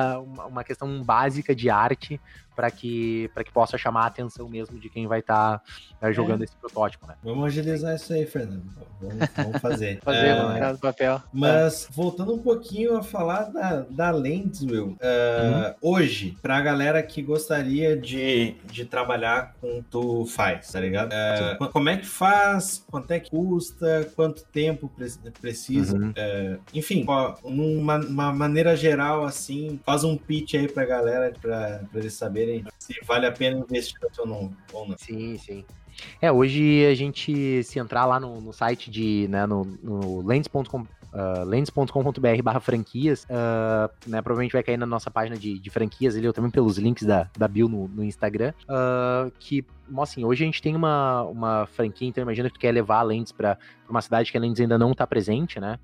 uma 0.48 0.64
questão 0.64 1.02
básica 1.02 1.54
de 1.54 1.70
arte 1.70 2.20
para 2.54 2.70
que, 2.70 3.30
que 3.44 3.52
possa 3.52 3.78
chamar 3.78 4.04
a 4.04 4.06
atenção 4.06 4.48
mesmo 4.48 4.78
de 4.78 4.88
quem 4.88 5.06
vai 5.06 5.20
estar 5.20 5.62
tá, 6.00 6.08
uh, 6.08 6.12
jogando 6.12 6.42
é. 6.42 6.44
esse 6.44 6.56
protótipo, 6.56 7.06
né? 7.06 7.14
Vamos 7.22 7.44
agilizar 7.46 7.94
isso 7.94 8.12
aí, 8.12 8.26
Fernando. 8.26 8.64
Vamos, 9.00 9.28
vamos 9.36 9.60
fazer. 9.60 10.00
fazer, 10.04 10.26
é, 10.28 10.74
papel. 10.74 11.22
Mas 11.32 11.84
é. 11.84 11.92
voltando 11.92 12.34
um 12.34 12.38
pouquinho 12.38 12.96
a 12.96 13.02
falar 13.02 13.44
da, 13.44 13.80
da 13.88 14.10
Lens, 14.10 14.62
Will, 14.62 14.88
uh, 14.88 14.92
uhum. 14.92 15.74
hoje, 15.80 16.36
para 16.42 16.56
a 16.56 16.60
galera 16.60 17.02
que 17.02 17.22
gostaria 17.22 17.96
de, 17.96 18.56
de 18.64 18.84
trabalhar 18.84 19.54
com 19.60 19.82
tu 19.90 20.26
faz, 20.26 20.70
tá 20.70 20.80
ligado? 20.80 21.12
Uh, 21.12 21.68
como 21.68 21.88
é 21.88 21.96
que 21.96 22.06
faz? 22.06 22.84
Quanto 22.90 23.10
é 23.10 23.20
que 23.20 23.30
custa? 23.30 24.10
Quanto 24.14 24.44
tempo 24.46 24.90
precisa? 25.40 25.96
Uhum. 25.96 26.10
Uh, 26.10 26.60
enfim, 26.74 27.06
numa 27.44 27.98
uma 27.98 28.32
maneira 28.32 28.76
geral, 28.76 29.24
assim, 29.24 29.80
faz 29.84 30.04
um 30.04 30.16
pitch 30.16 30.54
aí 30.54 30.68
pra 30.68 30.84
galera, 30.84 31.32
para 31.40 31.82
eles 31.94 32.14
saberem 32.14 32.39
se 32.78 32.94
vale 33.04 33.26
a 33.26 33.32
pena 33.32 33.58
investir 33.58 33.98
ou 34.18 34.26
não. 34.26 34.52
Ou 34.72 34.88
não. 34.88 34.98
Sim, 34.98 35.36
sim. 35.38 35.64
É, 36.20 36.30
hoje 36.30 36.86
a 36.86 36.94
gente, 36.94 37.62
se 37.62 37.78
entrar 37.78 38.06
lá 38.06 38.18
no, 38.18 38.40
no 38.40 38.52
site 38.52 38.90
de, 38.90 39.26
né, 39.28 39.46
no, 39.46 39.64
no 39.82 40.26
lens.com, 40.26 40.80
uh, 40.80 41.44
lens.com.br 41.44 42.42
barra 42.42 42.60
franquias, 42.60 43.24
uh, 43.24 43.90
né, 44.06 44.22
provavelmente 44.22 44.52
vai 44.52 44.62
cair 44.62 44.76
na 44.76 44.86
nossa 44.86 45.10
página 45.10 45.36
de, 45.36 45.58
de 45.58 45.70
franquias 45.70 46.16
ali, 46.16 46.26
ou 46.26 46.32
também 46.32 46.50
pelos 46.50 46.78
links 46.78 47.06
da, 47.06 47.28
da 47.36 47.48
Bill 47.48 47.68
no, 47.68 47.88
no 47.88 48.04
Instagram, 48.04 48.52
uh, 48.64 49.30
que, 49.38 49.64
assim, 49.98 50.24
hoje 50.24 50.44
a 50.44 50.46
gente 50.46 50.62
tem 50.62 50.74
uma, 50.74 51.22
uma 51.24 51.66
franquia, 51.66 52.08
então 52.08 52.22
imagina 52.22 52.48
que 52.48 52.54
tu 52.54 52.60
quer 52.60 52.72
levar 52.72 53.00
a 53.00 53.02
Lens 53.02 53.32
para 53.32 53.58
uma 53.88 54.00
cidade 54.00 54.30
que 54.30 54.38
a 54.38 54.40
Lens 54.40 54.60
ainda 54.60 54.78
não 54.78 54.92
está 54.92 55.06
presente, 55.06 55.60
né, 55.60 55.78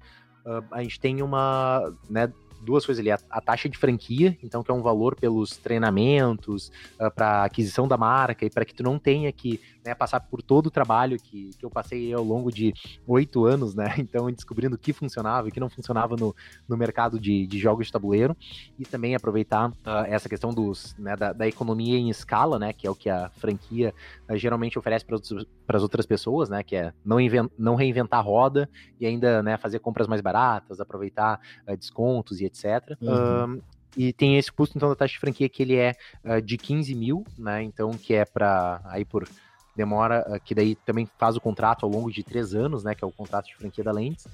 a 0.70 0.80
gente 0.80 1.00
tem 1.00 1.22
uma, 1.22 1.92
né, 2.08 2.32
duas 2.62 2.84
coisas 2.84 3.00
ali. 3.00 3.10
A, 3.10 3.18
a, 3.30 3.40
taxa 3.40 3.68
de 3.68 3.76
franquia, 3.76 4.36
então, 4.42 4.62
que 4.62 4.70
é 4.70 4.74
um 4.74 4.82
valor 4.82 5.16
pelos 5.16 5.56
treinamentos, 5.56 6.70
uh, 7.00 7.10
para 7.14 7.44
aquisição 7.44 7.86
da 7.86 7.96
marca 7.96 8.44
e 8.44 8.50
para 8.50 8.64
que 8.64 8.74
tu 8.74 8.82
não 8.82 8.98
tenha 8.98 9.30
que 9.32 9.60
né, 9.86 9.94
passar 9.94 10.20
por 10.20 10.42
todo 10.42 10.66
o 10.66 10.70
trabalho 10.70 11.16
que, 11.18 11.50
que 11.58 11.64
eu 11.64 11.70
passei 11.70 12.12
ao 12.12 12.24
longo 12.24 12.50
de 12.50 12.74
oito 13.06 13.44
anos, 13.46 13.74
né? 13.74 13.94
Então, 14.06 14.30
descobrindo 14.30 14.76
o 14.76 14.78
que 14.78 14.92
funcionava 14.92 15.46
e 15.46 15.50
o 15.50 15.52
que 15.52 15.60
não 15.60 15.68
funcionava 15.68 16.16
no, 16.16 16.34
no 16.68 16.76
mercado 16.76 17.18
de, 17.18 17.46
de 17.46 17.58
jogos 17.58 17.86
de 17.86 17.92
tabuleiro. 17.92 18.36
E 18.78 18.84
também 18.84 19.14
aproveitar 19.14 19.70
uh, 19.70 20.06
essa 20.06 20.28
questão 20.28 20.52
dos, 20.52 20.94
né, 20.98 21.16
da, 21.16 21.32
da, 21.32 21.46
economia 21.46 21.98
em 21.98 22.08
escala, 22.08 22.58
né? 22.58 22.72
Que 22.72 22.86
é 22.86 22.90
o 22.90 22.94
que 22.94 23.10
a 23.10 23.30
franquia 23.30 23.94
uh, 24.28 24.36
geralmente 24.36 24.78
oferece 24.78 25.04
para 25.04 25.76
as 25.76 25.82
outras 25.82 26.06
pessoas, 26.06 26.48
né? 26.48 26.62
Que 26.62 26.76
é 26.76 26.92
não, 27.04 27.18
não 27.58 27.74
reinventar 27.74 28.20
a 28.20 28.22
roda 28.22 28.68
e 29.00 29.06
ainda 29.06 29.42
né, 29.42 29.56
fazer 29.56 29.78
compras 29.78 30.06
mais 30.06 30.20
baratas, 30.20 30.80
aproveitar 30.80 31.40
descontos 31.78 32.40
e 32.40 32.46
etc. 32.46 32.55
Uhum. 33.00 33.60
e 33.96 34.12
tem 34.12 34.36
esse 34.36 34.52
custo, 34.52 34.76
então, 34.76 34.88
da 34.88 34.94
taxa 34.94 35.14
de 35.14 35.20
franquia 35.20 35.48
que 35.48 35.62
ele 35.62 35.76
é 35.76 35.94
uh, 36.24 36.40
de 36.40 36.56
15 36.56 36.94
mil, 36.94 37.24
né? 37.38 37.62
Então, 37.62 37.90
que 37.92 38.14
é 38.14 38.24
para 38.24 38.80
aí 38.84 39.04
por 39.04 39.28
demora, 39.76 40.24
ah, 40.28 40.38
que 40.38 40.54
daí 40.54 40.74
também 40.74 41.08
faz 41.18 41.36
o 41.36 41.40
contrato 41.40 41.84
ao 41.84 41.90
longo 41.90 42.10
de 42.10 42.22
três 42.22 42.54
anos, 42.54 42.82
né, 42.82 42.94
que 42.94 43.04
é 43.04 43.06
o 43.06 43.12
contrato 43.12 43.46
de 43.46 43.54
franquia 43.54 43.84
da 43.84 43.92
Lentes, 43.92 44.26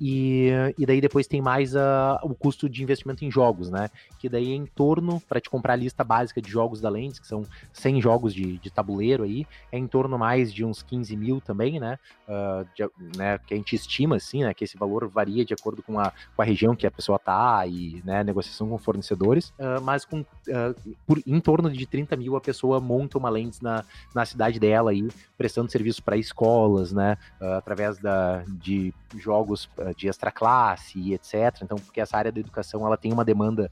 e, 0.00 0.50
e 0.78 0.86
daí 0.86 1.00
depois 1.00 1.26
tem 1.26 1.42
mais 1.42 1.74
a, 1.74 2.20
o 2.22 2.34
custo 2.34 2.68
de 2.68 2.82
investimento 2.82 3.24
em 3.24 3.30
jogos, 3.30 3.70
né, 3.70 3.90
que 4.18 4.28
daí 4.28 4.52
é 4.52 4.54
em 4.54 4.66
torno, 4.66 5.20
para 5.20 5.40
te 5.40 5.50
comprar 5.50 5.74
a 5.74 5.76
lista 5.76 6.04
básica 6.04 6.40
de 6.40 6.50
jogos 6.50 6.80
da 6.80 6.88
Lentes, 6.88 7.18
que 7.18 7.26
são 7.26 7.44
100 7.72 8.00
jogos 8.00 8.32
de, 8.32 8.58
de 8.58 8.70
tabuleiro 8.70 9.24
aí, 9.24 9.46
é 9.72 9.78
em 9.78 9.86
torno 9.86 10.18
mais 10.18 10.52
de 10.52 10.64
uns 10.64 10.82
15 10.82 11.16
mil 11.16 11.40
também, 11.40 11.80
né, 11.80 11.98
uh, 12.28 12.66
de, 12.74 12.88
né, 13.16 13.38
que 13.38 13.54
a 13.54 13.56
gente 13.56 13.74
estima, 13.74 14.16
assim, 14.16 14.44
né, 14.44 14.54
que 14.54 14.64
esse 14.64 14.78
valor 14.78 15.08
varia 15.08 15.44
de 15.44 15.52
acordo 15.52 15.82
com 15.82 15.98
a, 15.98 16.12
com 16.34 16.42
a 16.42 16.44
região 16.44 16.76
que 16.76 16.86
a 16.86 16.90
pessoa 16.90 17.18
tá 17.18 17.66
e, 17.66 18.00
né, 18.04 18.22
negociação 18.22 18.68
com 18.68 18.78
fornecedores, 18.78 19.48
uh, 19.58 19.82
mas 19.82 20.04
com, 20.04 20.20
uh, 20.20 20.96
por, 21.06 21.20
em 21.26 21.40
torno 21.40 21.70
de 21.70 21.86
30 21.86 22.16
mil 22.16 22.36
a 22.36 22.40
pessoa 22.40 22.80
monta 22.80 23.18
uma 23.18 23.30
Lentes 23.30 23.60
na, 23.60 23.84
na 24.14 24.24
cidade 24.24 24.60
dela, 24.60 24.83
aí, 24.88 25.08
prestando 25.36 25.70
serviço 25.70 26.02
para 26.02 26.16
escolas, 26.16 26.92
né, 26.92 27.16
uh, 27.40 27.54
através 27.54 27.98
da, 27.98 28.44
de 28.48 28.92
jogos 29.16 29.68
uh, 29.78 29.94
de 29.96 30.08
extra 30.08 30.30
classe 30.30 30.98
e 30.98 31.14
etc. 31.14 31.62
Então, 31.62 31.78
porque 31.78 32.00
essa 32.00 32.16
área 32.16 32.32
da 32.32 32.40
educação 32.40 32.86
ela 32.86 32.96
tem 32.96 33.12
uma 33.12 33.24
demanda 33.24 33.70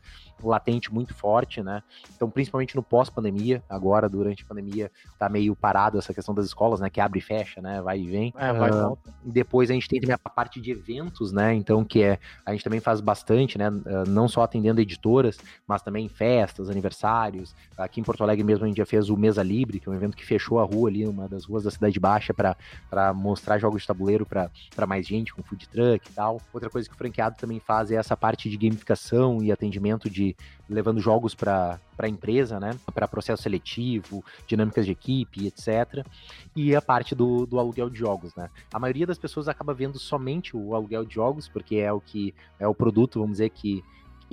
latente 0.48 0.92
muito 0.92 1.14
forte, 1.14 1.62
né? 1.62 1.82
Então, 2.14 2.30
principalmente 2.30 2.76
no 2.76 2.82
pós-pandemia, 2.82 3.62
agora 3.68 4.08
durante 4.08 4.42
a 4.42 4.46
pandemia 4.46 4.90
tá 5.18 5.28
meio 5.28 5.54
parado 5.54 5.98
essa 5.98 6.12
questão 6.12 6.34
das 6.34 6.46
escolas, 6.46 6.80
né, 6.80 6.90
que 6.90 7.00
abre 7.00 7.18
e 7.18 7.22
fecha, 7.22 7.60
né, 7.60 7.80
vai 7.82 8.00
e 8.00 8.06
vem. 8.06 8.34
É, 8.36 8.52
vai 8.52 8.70
uh, 8.70 8.98
depois 9.24 9.70
a 9.70 9.74
gente 9.74 9.88
tem 9.88 10.00
também 10.00 10.16
a 10.22 10.30
parte 10.30 10.60
de 10.60 10.70
eventos, 10.70 11.32
né? 11.32 11.54
Então, 11.54 11.84
que 11.84 12.02
é 12.02 12.18
a 12.44 12.52
gente 12.52 12.64
também 12.64 12.80
faz 12.80 13.00
bastante, 13.00 13.58
né, 13.58 13.70
não 14.06 14.28
só 14.28 14.42
atendendo 14.42 14.80
editoras, 14.80 15.38
mas 15.66 15.82
também 15.82 16.08
festas, 16.08 16.70
aniversários. 16.70 17.54
Aqui 17.76 18.00
em 18.00 18.04
Porto 18.04 18.22
Alegre 18.22 18.44
mesmo 18.44 18.64
a 18.64 18.68
gente 18.68 18.76
já 18.76 18.86
fez 18.86 19.08
o 19.08 19.16
Mesa 19.16 19.42
Libre, 19.42 19.80
que 19.80 19.88
é 19.88 19.92
um 19.92 19.94
evento 19.94 20.16
que 20.16 20.24
fechou 20.24 20.58
a 20.58 20.64
rua 20.64 20.88
ali, 20.88 21.06
uma 21.06 21.28
das 21.28 21.44
ruas 21.44 21.64
da 21.64 21.70
Cidade 21.70 21.98
Baixa 21.98 22.34
para 22.34 23.14
mostrar 23.14 23.58
jogos 23.58 23.82
de 23.82 23.88
tabuleiro 23.88 24.26
para 24.26 24.86
mais 24.86 25.06
gente 25.06 25.34
com 25.34 25.42
food 25.42 25.68
truck 25.68 26.10
e 26.10 26.12
tal. 26.12 26.40
Outra 26.52 26.70
coisa 26.70 26.88
que 26.88 26.94
o 26.94 26.98
franqueado 26.98 27.36
também 27.36 27.60
faz 27.60 27.90
é 27.90 27.96
essa 27.96 28.16
parte 28.16 28.48
de 28.48 28.56
gamificação 28.56 29.42
e 29.42 29.52
atendimento 29.52 30.08
de 30.08 30.31
levando 30.68 31.00
jogos 31.00 31.34
para 31.34 31.78
a 31.98 32.08
empresa, 32.08 32.58
né? 32.58 32.78
Para 32.94 33.08
processo 33.08 33.42
seletivo, 33.42 34.24
dinâmicas 34.46 34.86
de 34.86 34.92
equipe, 34.92 35.46
etc. 35.46 36.06
E 36.54 36.74
a 36.74 36.82
parte 36.82 37.14
do, 37.14 37.46
do 37.46 37.58
aluguel 37.58 37.90
de 37.90 37.98
jogos, 37.98 38.34
né? 38.34 38.50
A 38.72 38.78
maioria 38.78 39.06
das 39.06 39.18
pessoas 39.18 39.48
acaba 39.48 39.74
vendo 39.74 39.98
somente 39.98 40.56
o 40.56 40.74
aluguel 40.74 41.04
de 41.04 41.14
jogos, 41.14 41.48
porque 41.48 41.76
é 41.76 41.92
o 41.92 42.00
que 42.00 42.34
é 42.58 42.66
o 42.66 42.74
produto, 42.74 43.20
vamos 43.20 43.34
dizer, 43.34 43.50
que, 43.50 43.82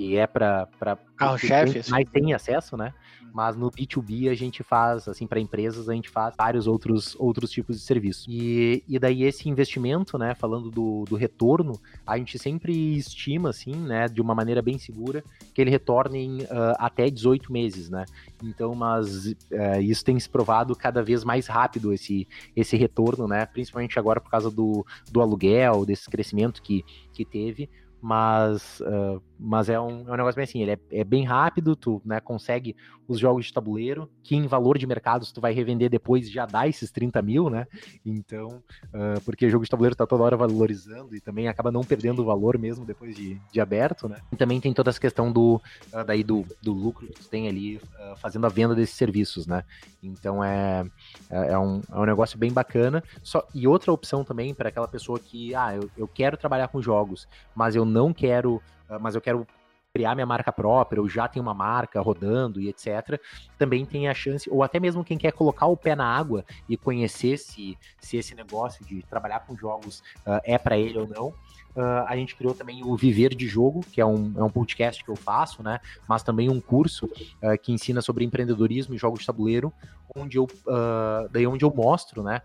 que 0.00 0.16
é 0.16 0.26
para 0.26 0.66
carro-chefe, 1.14 1.90
mais 1.90 2.08
tem 2.08 2.32
acesso, 2.32 2.74
né? 2.74 2.94
Mas 3.34 3.54
no 3.54 3.70
B2B 3.70 4.30
a 4.30 4.34
gente 4.34 4.62
faz, 4.62 5.06
assim, 5.06 5.26
para 5.26 5.38
empresas, 5.38 5.88
a 5.88 5.94
gente 5.94 6.08
faz 6.08 6.34
vários 6.36 6.66
outros, 6.66 7.14
outros 7.16 7.50
tipos 7.50 7.76
de 7.76 7.82
serviço. 7.82 8.28
E, 8.28 8.82
e 8.88 8.98
daí 8.98 9.22
esse 9.22 9.48
investimento, 9.48 10.18
né, 10.18 10.34
falando 10.34 10.70
do, 10.70 11.04
do 11.04 11.16
retorno, 11.16 11.78
a 12.04 12.16
gente 12.16 12.38
sempre 12.38 12.72
estima, 12.96 13.50
assim, 13.50 13.76
né, 13.76 14.08
de 14.08 14.20
uma 14.20 14.34
maneira 14.34 14.62
bem 14.62 14.78
segura, 14.78 15.22
que 15.54 15.60
ele 15.60 15.70
retorne 15.70 16.18
em 16.18 16.42
uh, 16.44 16.74
até 16.78 17.08
18 17.08 17.52
meses, 17.52 17.90
né? 17.90 18.04
Então, 18.42 18.74
mas 18.74 19.26
uh, 19.26 19.80
isso 19.80 20.04
tem 20.04 20.18
se 20.18 20.28
provado 20.28 20.74
cada 20.74 21.02
vez 21.02 21.22
mais 21.22 21.46
rápido, 21.46 21.92
esse, 21.92 22.26
esse 22.56 22.76
retorno, 22.76 23.28
né? 23.28 23.46
Principalmente 23.46 23.98
agora 23.98 24.20
por 24.20 24.30
causa 24.30 24.50
do, 24.50 24.84
do 25.12 25.20
aluguel, 25.20 25.84
desse 25.84 26.10
crescimento 26.10 26.62
que, 26.62 26.84
que 27.12 27.24
teve 27.24 27.68
mas, 28.00 28.80
uh, 28.80 29.22
mas 29.40 29.68
é, 29.68 29.80
um, 29.80 30.06
é 30.06 30.12
um 30.12 30.16
negócio 30.16 30.36
bem 30.36 30.44
assim, 30.44 30.60
ele 30.60 30.72
é, 30.72 30.78
é, 30.90 31.04
bem 31.04 31.24
rápido, 31.24 31.74
tu 31.74 32.02
né, 32.04 32.20
consegue 32.20 32.76
os 33.08 33.18
jogos 33.18 33.46
de 33.46 33.52
tabuleiro, 33.52 34.08
que 34.22 34.36
em 34.36 34.46
valor 34.46 34.76
de 34.78 34.86
mercado, 34.86 35.24
se 35.24 35.32
tu 35.32 35.40
vai 35.40 35.52
revender 35.52 35.88
depois, 35.88 36.30
já 36.30 36.46
dá 36.46 36.68
esses 36.68 36.90
30 36.92 37.20
mil, 37.22 37.50
né? 37.50 37.66
Então, 38.06 38.62
uh, 38.86 39.20
porque 39.24 39.46
o 39.46 39.50
jogo 39.50 39.64
de 39.64 39.70
tabuleiro 39.70 39.96
tá 39.96 40.06
toda 40.06 40.22
hora 40.22 40.36
valorizando 40.36 41.16
e 41.16 41.20
também 41.20 41.48
acaba 41.48 41.72
não 41.72 41.82
perdendo 41.82 42.22
o 42.22 42.24
valor 42.24 42.56
mesmo 42.56 42.84
depois 42.84 43.16
de, 43.16 43.40
de 43.50 43.60
aberto, 43.60 44.08
né? 44.08 44.18
E 44.30 44.36
também 44.36 44.60
tem 44.60 44.72
toda 44.72 44.90
essa 44.90 45.00
questão 45.00 45.32
do, 45.32 45.60
uh, 45.92 46.04
daí 46.06 46.22
do, 46.22 46.46
do 46.62 46.72
lucro 46.72 47.06
que 47.08 47.14
tu 47.14 47.28
tem 47.28 47.48
ali 47.48 47.80
fazendo 48.18 48.46
a 48.46 48.48
venda 48.48 48.74
desses 48.74 48.94
serviços, 48.94 49.46
né? 49.46 49.64
Então 50.02 50.42
é, 50.42 50.84
é, 51.30 51.52
é, 51.52 51.58
um, 51.58 51.80
é 51.90 51.96
um 51.96 52.04
negócio 52.04 52.38
bem 52.38 52.52
bacana. 52.52 53.02
Só, 53.22 53.46
e 53.54 53.66
outra 53.66 53.92
opção 53.92 54.24
também 54.24 54.54
para 54.54 54.68
aquela 54.68 54.88
pessoa 54.88 55.18
que, 55.18 55.54
ah, 55.54 55.74
eu, 55.74 55.90
eu 55.96 56.08
quero 56.08 56.36
trabalhar 56.36 56.68
com 56.68 56.80
jogos, 56.80 57.28
mas 57.54 57.76
eu 57.76 57.84
não 57.84 58.12
quero, 58.12 58.62
mas 58.98 59.14
eu 59.14 59.20
quero 59.20 59.46
criar 59.92 60.14
minha 60.14 60.26
marca 60.26 60.52
própria, 60.52 61.00
ou 61.00 61.08
já 61.08 61.26
tem 61.26 61.42
uma 61.42 61.54
marca 61.54 62.00
rodando 62.00 62.60
e 62.60 62.68
etc., 62.68 63.20
também 63.58 63.84
tem 63.84 64.08
a 64.08 64.14
chance, 64.14 64.48
ou 64.50 64.62
até 64.62 64.78
mesmo 64.78 65.04
quem 65.04 65.18
quer 65.18 65.32
colocar 65.32 65.66
o 65.66 65.76
pé 65.76 65.94
na 65.96 66.06
água 66.06 66.44
e 66.68 66.76
conhecer 66.76 67.36
se, 67.36 67.76
se 67.98 68.16
esse 68.16 68.34
negócio 68.34 68.84
de 68.84 69.02
trabalhar 69.02 69.40
com 69.40 69.56
jogos 69.56 70.00
uh, 70.26 70.40
é 70.44 70.56
para 70.56 70.78
ele 70.78 70.98
ou 70.98 71.08
não, 71.08 71.34
Uh, 71.80 72.04
a 72.06 72.14
gente 72.14 72.36
criou 72.36 72.52
também 72.52 72.84
o 72.84 72.94
Viver 72.94 73.34
de 73.34 73.48
Jogo, 73.48 73.80
que 73.90 74.02
é 74.02 74.04
um, 74.04 74.34
é 74.36 74.42
um 74.42 74.50
podcast 74.50 75.02
que 75.02 75.10
eu 75.10 75.16
faço, 75.16 75.62
né? 75.62 75.80
Mas 76.06 76.22
também 76.22 76.50
um 76.50 76.60
curso 76.60 77.06
uh, 77.06 77.58
que 77.62 77.72
ensina 77.72 78.02
sobre 78.02 78.22
empreendedorismo 78.22 78.94
e 78.94 78.98
jogos 78.98 79.20
de 79.20 79.26
tabuleiro, 79.26 79.72
onde 80.14 80.36
eu, 80.36 80.44
uh, 80.44 81.26
daí 81.30 81.46
onde 81.46 81.64
eu 81.64 81.72
mostro, 81.72 82.22
né? 82.22 82.42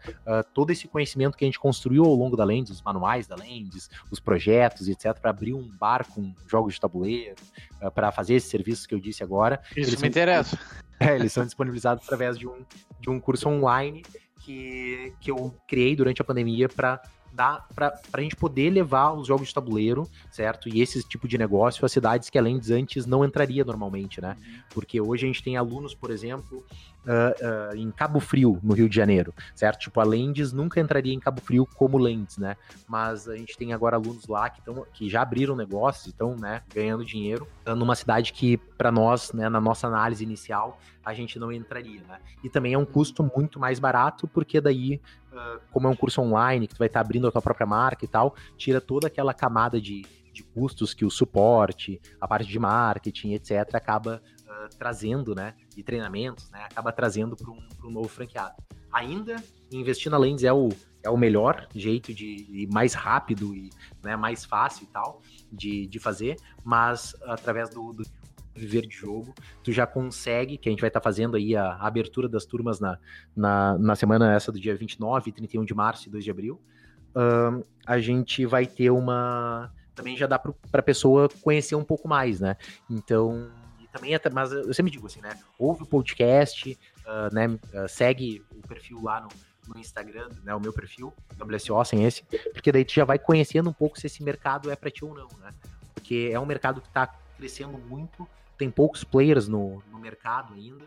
todo 0.53 0.69
esse 0.69 0.87
conhecimento 0.87 1.35
que 1.35 1.43
a 1.43 1.47
gente 1.47 1.59
construiu 1.59 2.05
ao 2.05 2.13
longo 2.13 2.37
da 2.37 2.45
Lendes, 2.45 2.71
os 2.71 2.81
manuais 2.81 3.27
da 3.27 3.35
Lendes, 3.35 3.89
os 4.11 4.19
projetos, 4.19 4.87
etc., 4.87 5.19
para 5.19 5.31
abrir 5.31 5.53
um 5.53 5.67
bar 5.79 6.05
com 6.05 6.31
jogos 6.47 6.75
de 6.75 6.79
tabuleiro, 6.79 7.35
para 7.95 8.11
fazer 8.11 8.35
esses 8.35 8.49
serviços 8.49 8.85
que 8.85 8.93
eu 8.93 8.99
disse 8.99 9.23
agora. 9.23 9.61
Isso 9.75 9.89
eles 9.89 10.01
me 10.01 10.07
interessa. 10.07 10.57
É, 10.97 11.13
eles 11.13 11.33
são 11.33 11.43
disponibilizados 11.43 12.05
através 12.05 12.39
de 12.39 12.47
um, 12.47 12.63
de 13.01 13.09
um 13.09 13.19
curso 13.19 13.49
online 13.49 14.01
que, 14.45 15.13
que 15.19 15.29
eu 15.29 15.53
criei 15.67 15.93
durante 15.93 16.21
a 16.21 16.25
pandemia 16.25 16.69
para 16.69 17.01
dá 17.35 17.65
para 17.75 17.99
a 18.13 18.21
gente 18.21 18.35
poder 18.35 18.69
levar 18.69 19.11
os 19.11 19.27
jogos 19.27 19.49
de 19.49 19.53
tabuleiro, 19.53 20.09
certo? 20.31 20.69
E 20.69 20.81
esse 20.81 21.03
tipo 21.03 21.27
de 21.27 21.37
negócio 21.37 21.85
a 21.85 21.89
cidades 21.89 22.29
que 22.29 22.37
além 22.37 22.57
de 22.57 22.73
antes 22.73 23.05
não 23.05 23.25
entraria 23.25 23.63
normalmente, 23.65 24.21
né? 24.21 24.37
Porque 24.73 25.01
hoje 25.01 25.25
a 25.25 25.27
gente 25.27 25.43
tem 25.43 25.57
alunos, 25.57 25.93
por 25.93 26.09
exemplo, 26.09 26.65
uh, 27.05 27.75
em 27.75 27.89
Cabo 27.91 28.19
Frio, 28.19 28.59
no 28.63 28.73
Rio 28.73 28.89
de 28.89 28.95
Janeiro, 28.95 29.33
certo? 29.53 29.81
Tipo, 29.81 29.99
a 29.99 30.03
Lendes 30.03 30.51
nunca 30.51 30.79
entraria 30.79 31.13
em 31.13 31.19
Cabo 31.19 31.41
Frio 31.41 31.65
como 31.75 31.97
Lendes, 31.97 32.37
né? 32.37 32.55
Mas 32.87 33.27
a 33.27 33.35
gente 33.35 33.57
tem 33.57 33.73
agora 33.73 33.95
alunos 33.95 34.27
lá 34.27 34.49
que, 34.49 34.61
tão, 34.61 34.85
que 34.93 35.09
já 35.09 35.21
abriram 35.21 35.55
negócios 35.55 36.07
e 36.07 36.09
estão, 36.09 36.35
né, 36.35 36.61
ganhando 36.73 37.05
dinheiro 37.05 37.47
numa 37.65 37.95
cidade 37.95 38.33
que, 38.33 38.57
para 38.57 38.91
nós, 38.91 39.31
né, 39.33 39.49
na 39.49 39.61
nossa 39.61 39.87
análise 39.87 40.23
inicial, 40.23 40.79
a 41.03 41.13
gente 41.13 41.37
não 41.37 41.51
entraria, 41.51 42.01
né? 42.07 42.19
E 42.43 42.49
também 42.49 42.73
é 42.73 42.77
um 42.77 42.85
custo 42.85 43.23
muito 43.35 43.59
mais 43.59 43.79
barato, 43.79 44.27
porque 44.27 44.59
daí, 44.59 44.99
como 45.71 45.87
é 45.87 45.89
um 45.89 45.95
curso 45.95 46.21
online, 46.21 46.67
que 46.67 46.73
tu 46.73 46.79
vai 46.79 46.87
estar 46.87 46.99
tá 46.99 47.05
abrindo 47.05 47.27
a 47.27 47.31
tua 47.31 47.41
própria 47.41 47.67
marca 47.67 48.03
e 48.03 48.07
tal, 48.07 48.35
tira 48.57 48.81
toda 48.81 49.07
aquela 49.07 49.33
camada 49.33 49.79
de, 49.79 50.03
de 50.33 50.43
custos 50.43 50.93
que 50.93 51.05
o 51.05 51.09
suporte, 51.11 52.01
a 52.19 52.27
parte 52.27 52.49
de 52.49 52.59
marketing, 52.59 53.33
etc., 53.33 53.75
acaba 53.75 54.21
trazendo, 54.77 55.35
né? 55.35 55.53
De 55.75 55.83
treinamentos, 55.83 56.49
né? 56.49 56.63
Acaba 56.63 56.91
trazendo 56.91 57.35
para 57.35 57.49
um, 57.49 57.59
um 57.83 57.91
novo 57.91 58.07
franqueado. 58.07 58.55
Ainda, 58.91 59.35
investir 59.71 60.11
na 60.11 60.17
Lens 60.17 60.43
é 60.43 60.53
o, 60.53 60.69
é 61.03 61.09
o 61.09 61.17
melhor 61.17 61.67
jeito 61.75 62.13
de, 62.13 62.45
de 62.45 62.67
mais 62.71 62.93
rápido 62.93 63.53
e 63.53 63.69
né, 64.03 64.15
mais 64.15 64.45
fácil 64.45 64.83
e 64.83 64.87
tal 64.87 65.21
de, 65.51 65.85
de 65.87 65.99
fazer, 65.99 66.37
mas 66.63 67.15
através 67.23 67.69
do, 67.69 67.93
do 67.93 68.03
viver 68.55 68.87
de 68.87 68.95
jogo, 68.95 69.35
tu 69.63 69.71
já 69.71 69.85
consegue, 69.85 70.57
que 70.57 70.69
a 70.69 70.71
gente 70.71 70.79
vai 70.79 70.87
estar 70.87 71.01
tá 71.01 71.03
fazendo 71.03 71.35
aí 71.35 71.55
a, 71.55 71.65
a, 71.73 71.87
abertura 71.87 72.29
das 72.29 72.45
turmas 72.45 72.79
na, 72.79 72.97
na, 73.35 73.77
na, 73.77 73.95
semana 73.95 74.33
essa 74.33 74.51
do 74.51 74.59
dia 74.59 74.75
29, 74.75 75.31
31 75.31 75.65
de 75.65 75.73
março 75.73 76.07
e 76.07 76.11
2 76.11 76.23
de 76.23 76.31
abril, 76.31 76.61
uh, 77.15 77.65
a 77.85 77.99
gente 77.99 78.45
vai 78.45 78.65
ter 78.65 78.89
uma... 78.89 79.71
Também 79.93 80.15
já 80.17 80.27
dá 80.27 80.39
para 80.39 80.53
a 80.73 80.81
pessoa 80.81 81.29
conhecer 81.41 81.75
um 81.75 81.83
pouco 81.83 82.07
mais, 82.07 82.39
né? 82.39 82.57
Então, 82.89 83.49
também 83.95 84.13
é, 84.13 84.19
mas 84.31 84.51
eu 84.51 84.73
sempre 84.73 84.91
digo 84.91 85.07
assim, 85.07 85.21
né? 85.21 85.39
Ouve 85.57 85.83
o 85.83 85.85
podcast, 85.85 86.77
uh, 87.05 87.33
né? 87.33 87.47
Uh, 87.47 87.87
segue 87.87 88.43
o 88.51 88.67
perfil 88.67 89.01
lá 89.01 89.21
no, 89.21 89.29
no 89.73 89.79
Instagram, 89.79 90.27
né? 90.43 90.53
O 90.53 90.59
meu 90.59 90.73
perfil, 90.73 91.13
WSO 91.39 91.83
sem 91.85 92.03
esse, 92.03 92.23
porque 92.51 92.71
daí 92.71 92.83
tu 92.83 92.93
já 92.93 93.05
vai 93.05 93.17
conhecendo 93.17 93.69
um 93.69 93.73
pouco 93.73 93.97
se 93.97 94.07
esse 94.07 94.21
mercado 94.21 94.69
é 94.69 94.75
para 94.75 94.91
ti 94.91 95.05
ou 95.05 95.15
não, 95.15 95.29
né? 95.39 95.53
Porque 95.93 96.29
é 96.31 96.39
um 96.39 96.45
mercado 96.45 96.81
que 96.81 96.87
está 96.87 97.07
crescendo 97.37 97.77
muito, 97.77 98.27
tem 98.57 98.69
poucos 98.69 99.03
players 99.05 99.47
no, 99.47 99.81
no 99.89 99.97
mercado 99.97 100.53
ainda. 100.53 100.83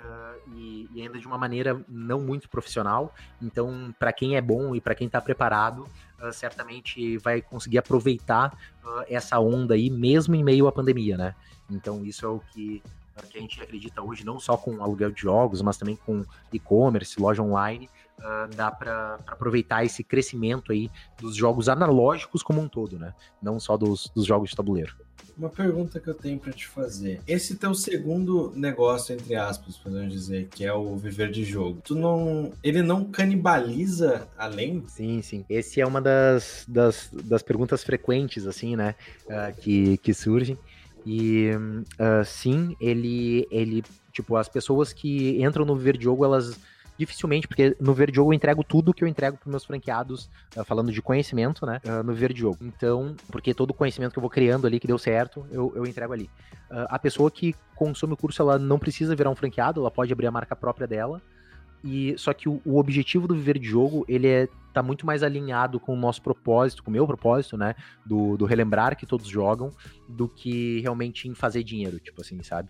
Uh, 0.00 0.56
e, 0.56 0.88
e, 0.94 1.02
ainda 1.02 1.18
de 1.18 1.26
uma 1.26 1.36
maneira 1.36 1.84
não 1.86 2.22
muito 2.22 2.48
profissional. 2.48 3.14
Então, 3.40 3.94
para 3.98 4.14
quem 4.14 4.34
é 4.34 4.40
bom 4.40 4.74
e 4.74 4.80
para 4.80 4.94
quem 4.94 5.06
está 5.06 5.20
preparado, 5.20 5.86
uh, 6.18 6.32
certamente 6.32 7.18
vai 7.18 7.42
conseguir 7.42 7.76
aproveitar 7.76 8.56
uh, 8.82 9.04
essa 9.10 9.38
onda 9.38 9.74
aí, 9.74 9.90
mesmo 9.90 10.34
em 10.34 10.42
meio 10.42 10.66
à 10.66 10.72
pandemia, 10.72 11.18
né? 11.18 11.34
Então, 11.70 12.04
isso 12.04 12.24
é 12.24 12.28
o 12.28 12.40
que, 12.52 12.82
que 13.30 13.38
a 13.38 13.40
gente 13.40 13.60
acredita 13.62 14.02
hoje, 14.02 14.24
não 14.24 14.38
só 14.40 14.56
com 14.56 14.82
aluguel 14.82 15.10
de 15.10 15.22
jogos, 15.22 15.62
mas 15.62 15.76
também 15.76 15.96
com 15.96 16.24
e-commerce, 16.52 17.20
loja 17.20 17.42
online. 17.42 17.88
dá 18.54 18.70
para 18.70 19.18
aproveitar 19.26 19.84
esse 19.84 20.02
crescimento 20.02 20.72
aí 20.72 20.90
dos 21.18 21.36
jogos 21.36 21.68
analógicos 21.68 22.42
como 22.42 22.60
um 22.60 22.68
todo, 22.68 22.98
né? 22.98 23.14
Não 23.42 23.58
só 23.60 23.76
dos, 23.76 24.10
dos 24.14 24.26
jogos 24.26 24.50
de 24.50 24.56
tabuleiro. 24.56 24.94
Uma 25.36 25.48
pergunta 25.48 25.98
que 25.98 26.08
eu 26.08 26.14
tenho 26.14 26.38
para 26.38 26.52
te 26.52 26.66
fazer. 26.66 27.22
Esse 27.26 27.56
teu 27.56 27.74
segundo 27.74 28.52
negócio, 28.54 29.14
entre 29.14 29.34
aspas, 29.34 29.76
podemos 29.76 30.12
dizer, 30.12 30.48
que 30.48 30.66
é 30.66 30.72
o 30.72 30.96
viver 30.96 31.30
de 31.30 31.44
jogo, 31.44 31.80
tu 31.82 31.94
não. 31.94 32.52
Ele 32.62 32.82
não 32.82 33.04
canibaliza 33.06 34.28
além? 34.36 34.84
Sim, 34.86 35.22
sim. 35.22 35.44
Esse 35.48 35.80
é 35.80 35.86
uma 35.86 36.00
das, 36.00 36.66
das, 36.68 37.08
das 37.24 37.42
perguntas 37.42 37.82
frequentes, 37.82 38.46
assim, 38.46 38.76
né? 38.76 38.94
Uh, 39.24 39.58
que, 39.60 39.96
que 39.98 40.12
surgem. 40.12 40.58
E 41.04 41.50
uh, 41.54 42.24
sim, 42.24 42.76
ele, 42.80 43.46
ele. 43.50 43.82
Tipo, 44.12 44.36
as 44.36 44.48
pessoas 44.48 44.92
que 44.92 45.42
entram 45.42 45.64
no 45.64 45.78
jogo, 46.00 46.24
elas 46.24 46.58
dificilmente, 46.98 47.48
porque 47.48 47.74
no 47.80 47.94
Verde 47.94 48.16
Jogo 48.16 48.30
eu 48.30 48.34
entrego 48.34 48.62
tudo 48.62 48.92
que 48.92 49.02
eu 49.02 49.08
entrego 49.08 49.38
para 49.38 49.48
meus 49.48 49.64
franqueados, 49.64 50.28
uh, 50.54 50.62
falando 50.64 50.92
de 50.92 51.00
conhecimento, 51.00 51.64
né? 51.64 51.80
Uh, 51.84 52.02
no 52.02 52.12
Verde 52.12 52.40
Jogo. 52.40 52.58
Então, 52.60 53.16
porque 53.30 53.54
todo 53.54 53.70
o 53.70 53.74
conhecimento 53.74 54.12
que 54.12 54.18
eu 54.18 54.22
vou 54.22 54.30
criando 54.30 54.66
ali, 54.66 54.78
que 54.78 54.86
deu 54.86 54.98
certo, 54.98 55.46
eu, 55.50 55.72
eu 55.74 55.86
entrego 55.86 56.12
ali. 56.12 56.28
A 56.88 57.00
pessoa 57.00 57.32
que 57.32 57.52
consome 57.74 58.12
o 58.12 58.16
curso, 58.16 58.40
ela 58.42 58.56
não 58.56 58.78
precisa 58.78 59.16
virar 59.16 59.28
um 59.28 59.34
franqueado, 59.34 59.80
ela 59.80 59.90
pode 59.90 60.12
abrir 60.12 60.28
a 60.28 60.30
marca 60.30 60.54
própria 60.54 60.86
dela. 60.86 61.20
E 61.82 62.14
só 62.18 62.32
que 62.32 62.48
o, 62.48 62.60
o 62.64 62.78
objetivo 62.78 63.26
do 63.26 63.34
Viver 63.34 63.58
de 63.58 63.68
Jogo, 63.68 64.04
ele 64.08 64.26
é 64.26 64.48
tá 64.72 64.84
muito 64.84 65.04
mais 65.04 65.24
alinhado 65.24 65.80
com 65.80 65.92
o 65.92 65.96
nosso 65.96 66.22
propósito, 66.22 66.84
com 66.84 66.90
o 66.90 66.92
meu 66.92 67.04
propósito, 67.04 67.56
né? 67.56 67.74
Do, 68.06 68.36
do 68.36 68.44
relembrar 68.44 68.96
que 68.96 69.04
todos 69.04 69.26
jogam, 69.26 69.72
do 70.08 70.28
que 70.28 70.80
realmente 70.80 71.28
em 71.28 71.34
fazer 71.34 71.64
dinheiro, 71.64 71.98
tipo 71.98 72.20
assim, 72.20 72.40
sabe? 72.42 72.68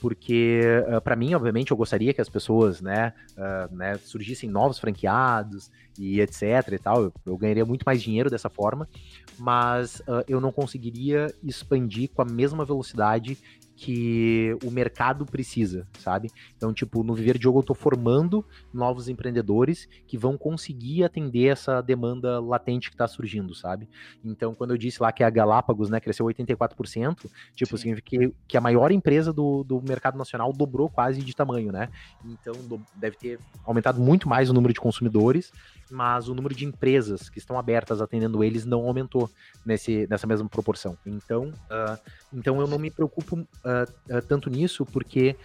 porque 0.00 0.60
ah, 0.88 1.00
para 1.00 1.16
mim, 1.16 1.34
obviamente, 1.34 1.70
eu 1.70 1.76
gostaria 1.76 2.12
que 2.12 2.20
as 2.20 2.28
pessoas, 2.28 2.80
né, 2.80 3.12
uh, 3.36 3.74
né, 3.74 3.98
surgissem 3.98 4.48
novos 4.48 4.78
franqueados 4.78 5.70
e 5.98 6.20
etc 6.20 6.42
e 6.72 6.78
tal. 6.78 7.02
Eu, 7.02 7.12
eu 7.24 7.36
ganharia 7.36 7.64
muito 7.64 7.84
mais 7.84 8.02
dinheiro 8.02 8.30
dessa 8.30 8.48
forma, 8.48 8.88
mas 9.38 10.00
uh, 10.00 10.24
eu 10.28 10.40
não 10.40 10.52
conseguiria 10.52 11.32
expandir 11.42 12.10
com 12.10 12.22
a 12.22 12.24
mesma 12.24 12.64
velocidade 12.64 13.38
que 13.76 14.56
o 14.64 14.70
mercado 14.70 15.26
precisa, 15.26 15.86
sabe? 15.98 16.30
Então, 16.56 16.72
tipo, 16.72 17.04
no 17.04 17.14
Viver 17.14 17.36
de 17.36 17.44
Jogo 17.44 17.58
eu 17.58 17.62
tô 17.62 17.74
formando 17.74 18.42
novos 18.72 19.06
empreendedores 19.06 19.86
que 20.06 20.16
vão 20.16 20.38
conseguir 20.38 21.04
atender 21.04 21.48
essa 21.48 21.82
demanda 21.82 22.40
latente 22.40 22.90
que 22.90 22.96
tá 22.96 23.06
surgindo, 23.06 23.54
sabe? 23.54 23.86
Então, 24.24 24.54
quando 24.54 24.70
eu 24.70 24.78
disse 24.78 25.02
lá 25.02 25.12
que 25.12 25.22
a 25.22 25.28
Galápagos, 25.28 25.90
né, 25.90 26.00
cresceu 26.00 26.24
84%, 26.24 27.30
tipo, 27.54 27.76
Sim. 27.76 27.82
significa 27.82 28.08
que, 28.08 28.34
que 28.48 28.56
a 28.56 28.60
maior 28.62 28.90
empresa 28.90 29.30
do, 29.30 29.62
do 29.62 29.82
mercado 29.82 30.16
nacional 30.16 30.52
dobrou 30.54 30.88
quase 30.88 31.20
de 31.20 31.36
tamanho, 31.36 31.70
né? 31.70 31.90
Então, 32.24 32.54
do, 32.66 32.80
deve 32.94 33.18
ter 33.18 33.38
aumentado 33.62 34.00
muito 34.00 34.26
mais 34.26 34.48
o 34.48 34.54
número 34.54 34.72
de 34.72 34.80
consumidores, 34.80 35.52
mas 35.90 36.28
o 36.28 36.34
número 36.34 36.54
de 36.54 36.64
empresas 36.64 37.28
que 37.28 37.38
estão 37.38 37.58
abertas 37.58 38.00
atendendo 38.00 38.42
eles 38.42 38.64
não 38.64 38.84
aumentou 38.86 39.30
nesse, 39.64 40.06
nessa 40.08 40.26
mesma 40.26 40.48
proporção. 40.48 40.96
Então, 41.04 41.52
uh, 41.70 41.98
então 42.32 42.60
eu 42.60 42.66
não 42.66 42.78
me 42.78 42.90
preocupo 42.90 43.36
uh, 43.36 43.46
uh, 44.10 44.22
tanto 44.28 44.50
nisso, 44.50 44.84
porque 44.84 45.36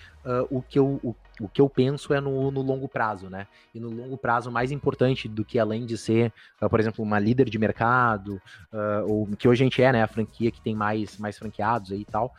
o, 0.52 0.62
que 0.62 0.78
eu, 0.78 1.00
o, 1.04 1.16
o, 1.39 1.50
que 1.50 1.60
eu 1.60 1.68
penso 1.68 2.14
é 2.14 2.22
no, 2.22 2.52
no, 2.52 2.62
longo 2.62 2.88
prazo, 2.88 3.28
né? 3.28 3.48
E 3.74 3.80
no 3.80 3.89
longo 3.89 4.16
prazo, 4.16 4.52
mais 4.52 4.72
importante 4.72 5.28
do 5.28 5.44
que 5.44 5.58
além 5.58 5.84
de 5.84 5.98
ser, 5.98 6.32
por 6.70 6.80
exemplo, 6.80 7.04
uma 7.04 7.18
líder 7.18 7.50
de 7.50 7.58
mercado, 7.58 8.39
ou 9.08 9.26
que 9.36 9.48
hoje 9.48 9.64
a 9.64 9.66
gente 9.66 9.82
é, 9.82 9.92
né? 9.92 10.04
A 10.04 10.08
franquia 10.08 10.52
que 10.52 10.62
tem 10.62 10.76
mais, 10.76 11.18
mais 11.18 11.39
franqueados 11.39 11.92
aí 11.92 12.02
e 12.02 12.06
tal, 12.06 12.36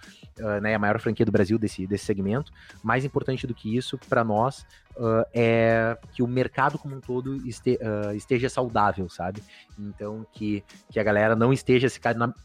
né? 0.62 0.76
A 0.76 0.78
maior 0.78 1.00
franquia 1.00 1.26
do 1.26 1.32
Brasil 1.32 1.58
desse, 1.58 1.84
desse 1.84 2.04
segmento. 2.04 2.52
Mais 2.84 3.04
importante 3.04 3.48
do 3.48 3.54
que 3.54 3.76
isso, 3.76 3.98
para 4.08 4.22
nós, 4.22 4.64
uh, 4.96 5.26
é 5.32 5.96
que 6.12 6.22
o 6.22 6.26
mercado 6.26 6.78
como 6.78 6.96
um 6.96 7.00
todo 7.00 7.36
este, 7.46 7.78
uh, 7.82 8.14
esteja 8.14 8.48
saudável, 8.48 9.08
sabe? 9.08 9.42
Então, 9.78 10.26
que, 10.32 10.62
que 10.90 10.98
a 10.98 11.02
galera 11.02 11.34
não 11.34 11.52
esteja 11.52 11.88
se 11.88 12.00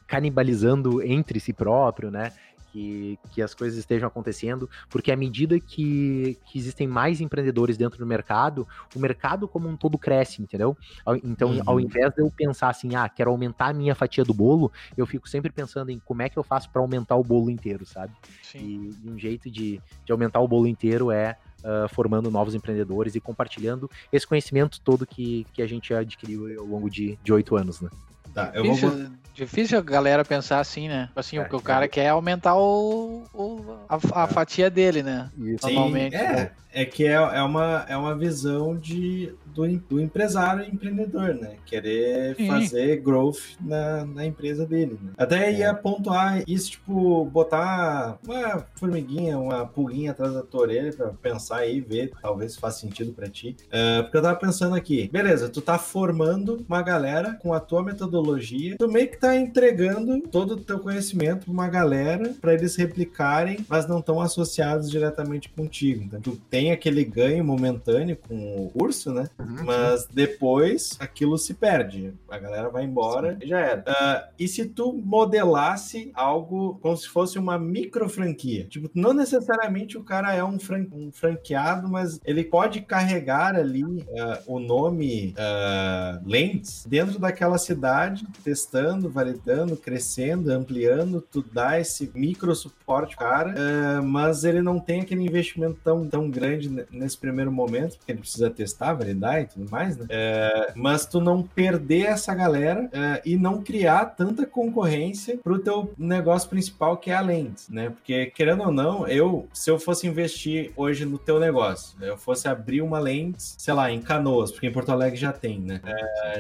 canibalizando 0.05 1.01
entre 1.01 1.39
si 1.39 1.53
próprio, 1.53 2.11
né? 2.11 2.31
Que, 2.71 3.17
que, 3.31 3.41
as 3.41 3.55
coisas 3.55 3.79
estejam 3.79 4.07
acontecendo, 4.07 4.69
porque 4.89 5.11
à 5.11 5.15
medida 5.15 5.59
que, 5.59 6.37
que, 6.45 6.59
existem 6.59 6.85
mais 6.85 7.19
empreendedores 7.21 7.75
dentro 7.75 7.97
do 7.97 8.05
mercado, 8.05 8.67
o 8.93 8.99
mercado 8.99 9.47
como 9.47 9.67
um 9.67 9.75
todo 9.75 9.97
cresce, 9.97 10.43
entendeu? 10.43 10.77
Então, 11.23 11.53
uhum. 11.53 11.61
ao 11.65 11.79
invés 11.79 12.13
de 12.13 12.21
eu 12.21 12.29
pensar 12.29 12.69
assim, 12.69 12.93
ah, 12.93 13.09
quero 13.09 13.31
aumentar 13.31 13.69
a 13.69 13.73
minha 13.73 13.95
fatia 13.95 14.23
do 14.23 14.33
bolo, 14.33 14.71
eu 14.95 15.07
fico 15.07 15.27
sempre 15.27 15.49
pensando 15.51 15.89
em 15.89 15.97
como 15.97 16.21
é 16.21 16.29
que 16.29 16.37
eu 16.37 16.43
faço 16.43 16.69
para 16.69 16.81
aumentar 16.81 17.15
o 17.15 17.23
bolo 17.23 17.49
inteiro, 17.49 17.83
sabe? 17.83 18.13
Sim. 18.43 18.59
E, 18.59 19.07
e 19.07 19.11
um 19.11 19.17
jeito 19.17 19.49
de, 19.49 19.81
de 20.05 20.11
aumentar 20.11 20.41
o 20.41 20.47
bolo 20.47 20.67
inteiro 20.67 21.09
é 21.09 21.37
uh, 21.60 21.88
formando 21.89 22.32
novos 22.32 22.55
empreendedores 22.55 23.16
e 23.16 23.20
compartilhando 23.20 23.89
esse 24.12 24.26
conhecimento 24.26 24.80
todo 24.82 25.05
que, 25.05 25.45
que 25.53 25.62
a 25.62 25.68
gente 25.68 25.93
adquiriu 25.93 26.60
ao 26.60 26.66
longo 26.66 26.89
de 26.89 27.18
oito 27.30 27.55
anos, 27.55 27.82
né? 27.82 27.89
Tá, 28.34 28.51
eu 28.53 28.76
vou... 28.76 29.10
Difícil 29.34 29.78
a 29.78 29.82
galera 29.82 30.26
pensar 30.26 30.60
assim, 30.60 30.88
né? 30.88 31.10
Assim, 31.16 31.38
é, 31.38 31.41
o 31.41 31.47
que 31.47 31.55
o 31.55 31.62
cara 31.62 31.86
é. 31.86 31.88
quer 31.88 32.05
é 32.05 32.10
aumentar 32.10 32.55
o, 32.55 33.24
o 33.34 33.78
a, 33.88 34.22
a 34.22 34.24
é. 34.24 34.28
fatia 34.28 34.68
dele, 34.68 35.03
né? 35.03 35.30
Isso. 35.38 35.68
Normalmente. 35.68 36.18
Sim, 36.18 36.24
é, 36.24 36.51
é 36.78 36.86
que 36.86 37.05
é, 37.05 37.13
é, 37.13 37.41
uma, 37.41 37.86
é 37.89 37.97
uma 37.97 38.15
visão 38.15 38.78
de, 38.78 39.34
do, 39.47 39.67
do 39.89 39.99
empresário 39.99 40.63
e 40.63 40.69
empreendedor, 40.69 41.34
né? 41.34 41.55
Querer 41.65 42.36
Sim. 42.36 42.47
fazer 42.47 42.97
growth 42.97 43.57
na, 43.59 44.05
na 44.05 44.23
empresa 44.23 44.63
dele. 44.63 44.99
Né? 45.01 45.11
Até 45.17 45.51
ia 45.51 45.73
pontuar 45.73 46.43
isso, 46.47 46.71
tipo, 46.71 47.25
botar 47.25 48.19
uma 48.23 48.63
formiguinha, 48.75 49.39
uma 49.39 49.65
pulguinha 49.65 50.11
atrás 50.11 50.34
da 50.34 50.43
tua 50.43 50.61
orelha 50.61 50.93
pra 50.93 51.09
pensar 51.09 51.57
aí, 51.57 51.82
ver, 51.82 52.11
talvez 52.21 52.55
faça 52.55 52.82
sentido 52.82 53.11
para 53.11 53.28
ti. 53.28 53.57
Uh, 53.65 54.03
porque 54.03 54.17
eu 54.17 54.21
tava 54.21 54.39
pensando 54.39 54.75
aqui, 54.75 55.09
beleza, 55.11 55.49
tu 55.49 55.61
tá 55.61 55.80
formando 55.80 56.63
uma 56.69 56.84
galera 56.84 57.34
com 57.41 57.55
a 57.55 57.59
tua 57.59 57.82
metodologia, 57.82 58.75
tu 58.78 58.88
meio 58.88 59.09
que 59.09 59.17
tá 59.17 59.36
entregando 59.36 60.21
todo 60.28 60.51
o 60.51 60.57
teu 60.57 60.78
conhecimento 60.78 61.45
pra 61.45 61.51
uma 61.51 61.67
galera 61.67 62.36
para 62.39 62.53
eles 62.53 62.75
replicarem, 62.75 63.65
mas 63.67 63.88
não 63.88 63.97
estão 63.97 64.21
associados 64.21 64.91
diretamente 64.91 65.49
contigo. 65.49 66.03
Então, 66.03 66.21
tu 66.21 66.39
tem 66.51 66.66
aquele 66.72 67.03
ganho 67.03 67.43
momentâneo 67.43 68.18
com 68.28 68.65
o 68.65 68.70
curso, 68.70 69.13
né? 69.13 69.28
Uhum, 69.39 69.65
mas 69.65 70.01
sim. 70.01 70.07
depois 70.13 70.97
aquilo 70.99 71.38
se 71.38 71.53
perde. 71.53 72.13
A 72.30 72.38
galera 72.38 72.70
vai 72.70 72.84
embora 72.84 73.34
sim. 73.34 73.45
e 73.45 73.47
já 73.47 73.59
era. 73.59 73.82
Uh, 73.82 74.34
e 74.39 74.47
se 74.47 74.65
tu 74.65 74.93
modelasse 74.93 76.11
algo 76.13 76.78
como 76.82 76.95
se 76.95 77.07
fosse 77.07 77.38
uma 77.38 77.57
micro 77.57 78.09
franquia? 78.09 78.65
Tipo, 78.65 78.89
não 78.93 79.13
necessariamente 79.13 79.97
o 79.97 80.03
cara 80.03 80.34
é 80.34 80.43
um, 80.43 80.59
fran 80.59 80.86
um 80.91 81.11
franqueado, 81.11 81.88
mas 81.88 82.20
ele 82.26 82.43
pode 82.43 82.82
carregar 82.82 83.55
ali 83.55 83.84
uh, 83.84 84.05
o 84.45 84.59
nome 84.59 85.34
uh, 85.38 86.24
Lens 86.26 86.86
dentro 86.88 87.20
daquela 87.20 87.57
cidade, 87.57 88.26
testando, 88.43 89.09
validando, 89.09 89.76
crescendo, 89.76 90.51
ampliando, 90.51 91.22
tu 91.22 91.43
dá 91.51 91.80
esse 91.80 92.11
micro 92.13 92.55
suporte 92.55 93.15
cara, 93.15 93.53
uh, 93.53 94.03
mas 94.03 94.43
ele 94.43 94.61
não 94.61 94.80
tem 94.80 95.01
aquele 95.01 95.24
investimento 95.24 95.80
tão, 95.84 96.07
tão 96.07 96.30
grande 96.30 96.57
nesse 96.91 97.18
primeiro 97.18 97.51
momento, 97.51 97.97
porque 97.97 98.12
ele 98.12 98.20
precisa 98.20 98.49
testar, 98.49 98.93
validar 98.93 99.41
e 99.41 99.45
tudo 99.45 99.70
mais, 99.70 99.97
né? 99.97 100.05
Uh, 100.05 100.72
mas 100.76 101.05
tu 101.05 101.20
não 101.20 101.43
perder 101.43 102.05
essa 102.08 102.34
galera 102.34 102.86
uh, 102.86 103.22
e 103.26 103.38
não 103.38 103.62
criar 103.62 104.05
tanta 104.05 104.45
concorrência 104.45 105.38
pro 105.38 105.60
teu 105.60 105.93
negócio 105.97 106.49
principal, 106.49 106.97
que 106.97 107.12
é 107.12 107.16
a 107.16 107.22
Lens, 107.22 107.68
né? 107.70 107.89
Porque, 107.89 108.28
querendo 108.28 108.64
ou 108.64 108.72
não, 108.72 109.08
eu, 109.08 109.47
se 109.53 109.70
eu 109.70 109.80
fosse 109.80 110.08
investir 110.08 110.72
hoje 110.76 111.05
no 111.05 111.18
teu 111.18 111.39
negócio, 111.39 111.97
eu 112.01 112.18
fosse 112.18 112.47
abrir 112.47 112.82
uma 112.82 112.99
Lens, 112.99 113.55
sei 113.58 113.74
lá, 113.74 113.91
em 113.91 114.01
Canoas, 114.01 114.51
porque 114.51 114.68
em 114.68 114.72
Porto 114.72 114.91
Alegre 114.91 115.18
já 115.18 115.34
tem, 115.34 115.60
né? 115.60 115.82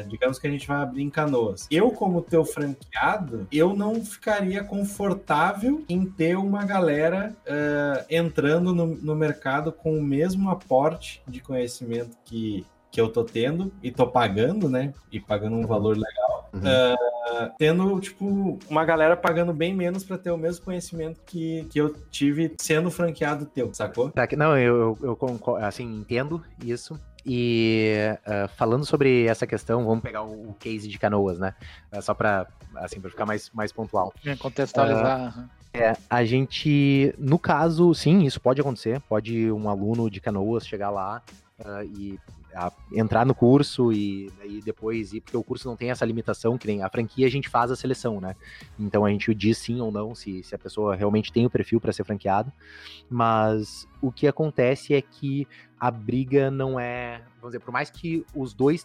digamos 0.07 0.39
que 0.39 0.47
a 0.47 0.49
gente 0.49 0.67
vai 0.67 0.81
abrir 0.81 1.03
em 1.03 1.09
Canoas. 1.09 1.67
Eu, 1.69 1.91
como 1.91 2.21
teu 2.21 2.45
franqueado, 2.45 3.47
eu 3.51 3.75
não 3.75 4.03
ficaria 4.03 4.63
confortável 4.63 5.83
em 5.87 6.05
ter 6.05 6.37
uma 6.37 6.65
galera 6.65 7.35
uh, 7.45 8.05
entrando 8.09 8.73
no, 8.73 8.87
no, 8.87 9.15
mercado 9.15 9.71
com 9.71 9.96
o 9.97 10.03
mesmo 10.03 10.49
aporte 10.49 11.21
de 11.27 11.41
conhecimento 11.41 12.17
que, 12.25 12.65
que 12.91 12.99
eu 12.99 13.09
tô 13.09 13.23
tendo 13.23 13.71
e 13.81 13.91
tô 13.91 14.07
pagando, 14.07 14.69
né? 14.69 14.93
E 15.11 15.19
pagando 15.19 15.55
um 15.55 15.65
valor 15.65 15.97
legal. 15.97 16.49
Uhum. 16.53 16.61
Uh, 16.61 17.51
tendo, 17.57 17.99
tipo, 17.99 18.57
uma 18.69 18.85
galera 18.85 19.15
pagando 19.17 19.53
bem 19.53 19.73
menos 19.73 20.03
para 20.03 20.17
ter 20.17 20.31
o 20.31 20.37
mesmo 20.37 20.65
conhecimento 20.65 21.19
que, 21.25 21.65
que 21.69 21.79
eu 21.79 21.93
tive 22.09 22.55
sendo 22.59 22.89
franqueado 22.89 23.45
teu, 23.45 23.73
sacou? 23.73 24.11
Não, 24.37 24.57
eu, 24.57 24.97
eu, 25.01 25.17
eu 25.21 25.55
assim, 25.57 25.83
entendo 25.83 26.43
isso. 26.63 26.99
E 27.25 27.93
uh, 28.25 28.47
falando 28.55 28.85
sobre 28.85 29.25
essa 29.25 29.45
questão, 29.45 29.85
vamos 29.85 30.01
pegar 30.01 30.23
o, 30.23 30.51
o 30.51 30.53
case 30.53 30.87
de 30.87 30.97
canoas, 30.97 31.37
né? 31.37 31.53
Uh, 31.93 32.01
só 32.01 32.13
para 32.13 32.47
assim, 32.77 33.01
pra 33.01 33.09
ficar 33.09 33.25
mais, 33.25 33.49
mais 33.51 33.71
pontual. 33.71 34.13
Contextualizar. 34.39 35.49
Uh, 35.77 35.81
é, 35.81 35.97
a 36.09 36.25
gente, 36.25 37.13
no 37.17 37.37
caso, 37.37 37.93
sim, 37.93 38.23
isso 38.23 38.41
pode 38.41 38.59
acontecer. 38.61 39.01
Pode 39.01 39.51
um 39.51 39.69
aluno 39.69 40.09
de 40.09 40.19
canoas 40.19 40.67
chegar 40.67 40.89
lá 40.89 41.21
e 41.97 42.19
a, 42.53 42.71
entrar 42.93 43.25
no 43.25 43.35
curso 43.35 43.91
e 43.91 44.31
aí 44.41 44.61
depois 44.61 45.13
ir, 45.13 45.21
porque 45.21 45.37
o 45.37 45.43
curso 45.43 45.67
não 45.67 45.75
tem 45.75 45.91
essa 45.91 46.05
limitação, 46.05 46.57
que 46.57 46.67
nem 46.67 46.83
a 46.83 46.89
franquia 46.89 47.27
a 47.27 47.29
gente 47.29 47.49
faz 47.49 47.71
a 47.71 47.75
seleção, 47.75 48.19
né? 48.19 48.35
Então 48.79 49.05
a 49.05 49.09
gente 49.09 49.33
diz 49.33 49.57
sim 49.57 49.79
ou 49.79 49.91
não 49.91 50.15
se, 50.15 50.43
se 50.43 50.55
a 50.55 50.57
pessoa 50.57 50.95
realmente 50.95 51.31
tem 51.31 51.45
o 51.45 51.49
perfil 51.49 51.79
para 51.79 51.93
ser 51.93 52.03
franqueado. 52.03 52.51
Mas 53.09 53.87
o 54.01 54.11
que 54.11 54.27
acontece 54.27 54.93
é 54.93 55.01
que 55.01 55.47
a 55.79 55.91
briga 55.91 56.49
não 56.49 56.79
é, 56.79 57.21
vamos 57.39 57.51
dizer, 57.51 57.59
por 57.59 57.71
mais 57.71 57.89
que 57.89 58.25
os 58.35 58.53
dois, 58.53 58.83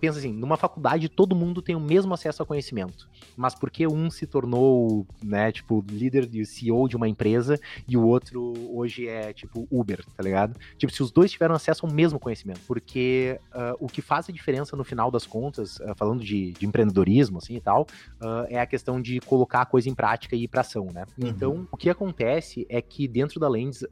pensa 0.00 0.18
assim, 0.18 0.32
numa 0.32 0.56
faculdade 0.56 1.08
todo 1.08 1.34
mundo 1.34 1.60
tem 1.60 1.74
o 1.74 1.80
mesmo 1.80 2.14
acesso 2.14 2.42
ao 2.42 2.46
conhecimento, 2.46 3.08
mas 3.36 3.54
porque 3.54 3.86
um 3.86 4.08
se 4.10 4.26
tornou, 4.26 5.06
né, 5.22 5.50
tipo, 5.50 5.84
líder 5.90 6.28
e 6.32 6.46
CEO 6.46 6.88
de 6.88 6.96
uma 6.96 7.08
empresa 7.08 7.58
e 7.88 7.96
o 7.96 8.06
outro 8.06 8.54
hoje 8.70 9.08
é, 9.08 9.32
tipo, 9.32 9.66
Uber, 9.70 10.04
tá 10.16 10.22
ligado? 10.22 10.58
Tipo, 10.76 10.92
se 10.92 11.02
os 11.02 11.10
dois 11.10 11.30
tiveram 11.30 11.54
acesso 11.54 11.84
ao 11.84 11.92
mesmo 11.92 12.20
conhecimento, 12.20 12.60
porque 12.66 13.40
uh, 13.52 13.76
o 13.84 13.88
que 13.88 14.00
faz 14.00 14.28
a 14.28 14.32
diferença 14.32 14.76
no 14.76 14.84
final 14.84 15.10
das 15.10 15.26
contas, 15.26 15.78
uh, 15.80 15.94
falando 15.96 16.22
de, 16.22 16.52
de, 16.52 16.66
empreendedorismo, 16.66 17.38
assim, 17.38 17.56
e 17.56 17.60
tal, 17.60 17.82
uh, 18.20 18.46
é 18.48 18.60
a 18.60 18.66
questão 18.66 19.00
de 19.00 19.20
colocar 19.20 19.62
a 19.62 19.66
coisa 19.66 19.88
em 19.88 19.94
prática 19.94 20.36
e 20.36 20.44
ir 20.44 20.48
pra 20.48 20.60
ação, 20.60 20.86
né? 20.92 21.04
Uhum. 21.20 21.28
Então, 21.28 21.68
o 21.70 21.76
que 21.76 21.90
acontece 21.90 22.66
é 22.68 22.80
que 22.80 23.08
dentro 23.08 23.40
da 23.40 23.48
Lens, 23.48 23.82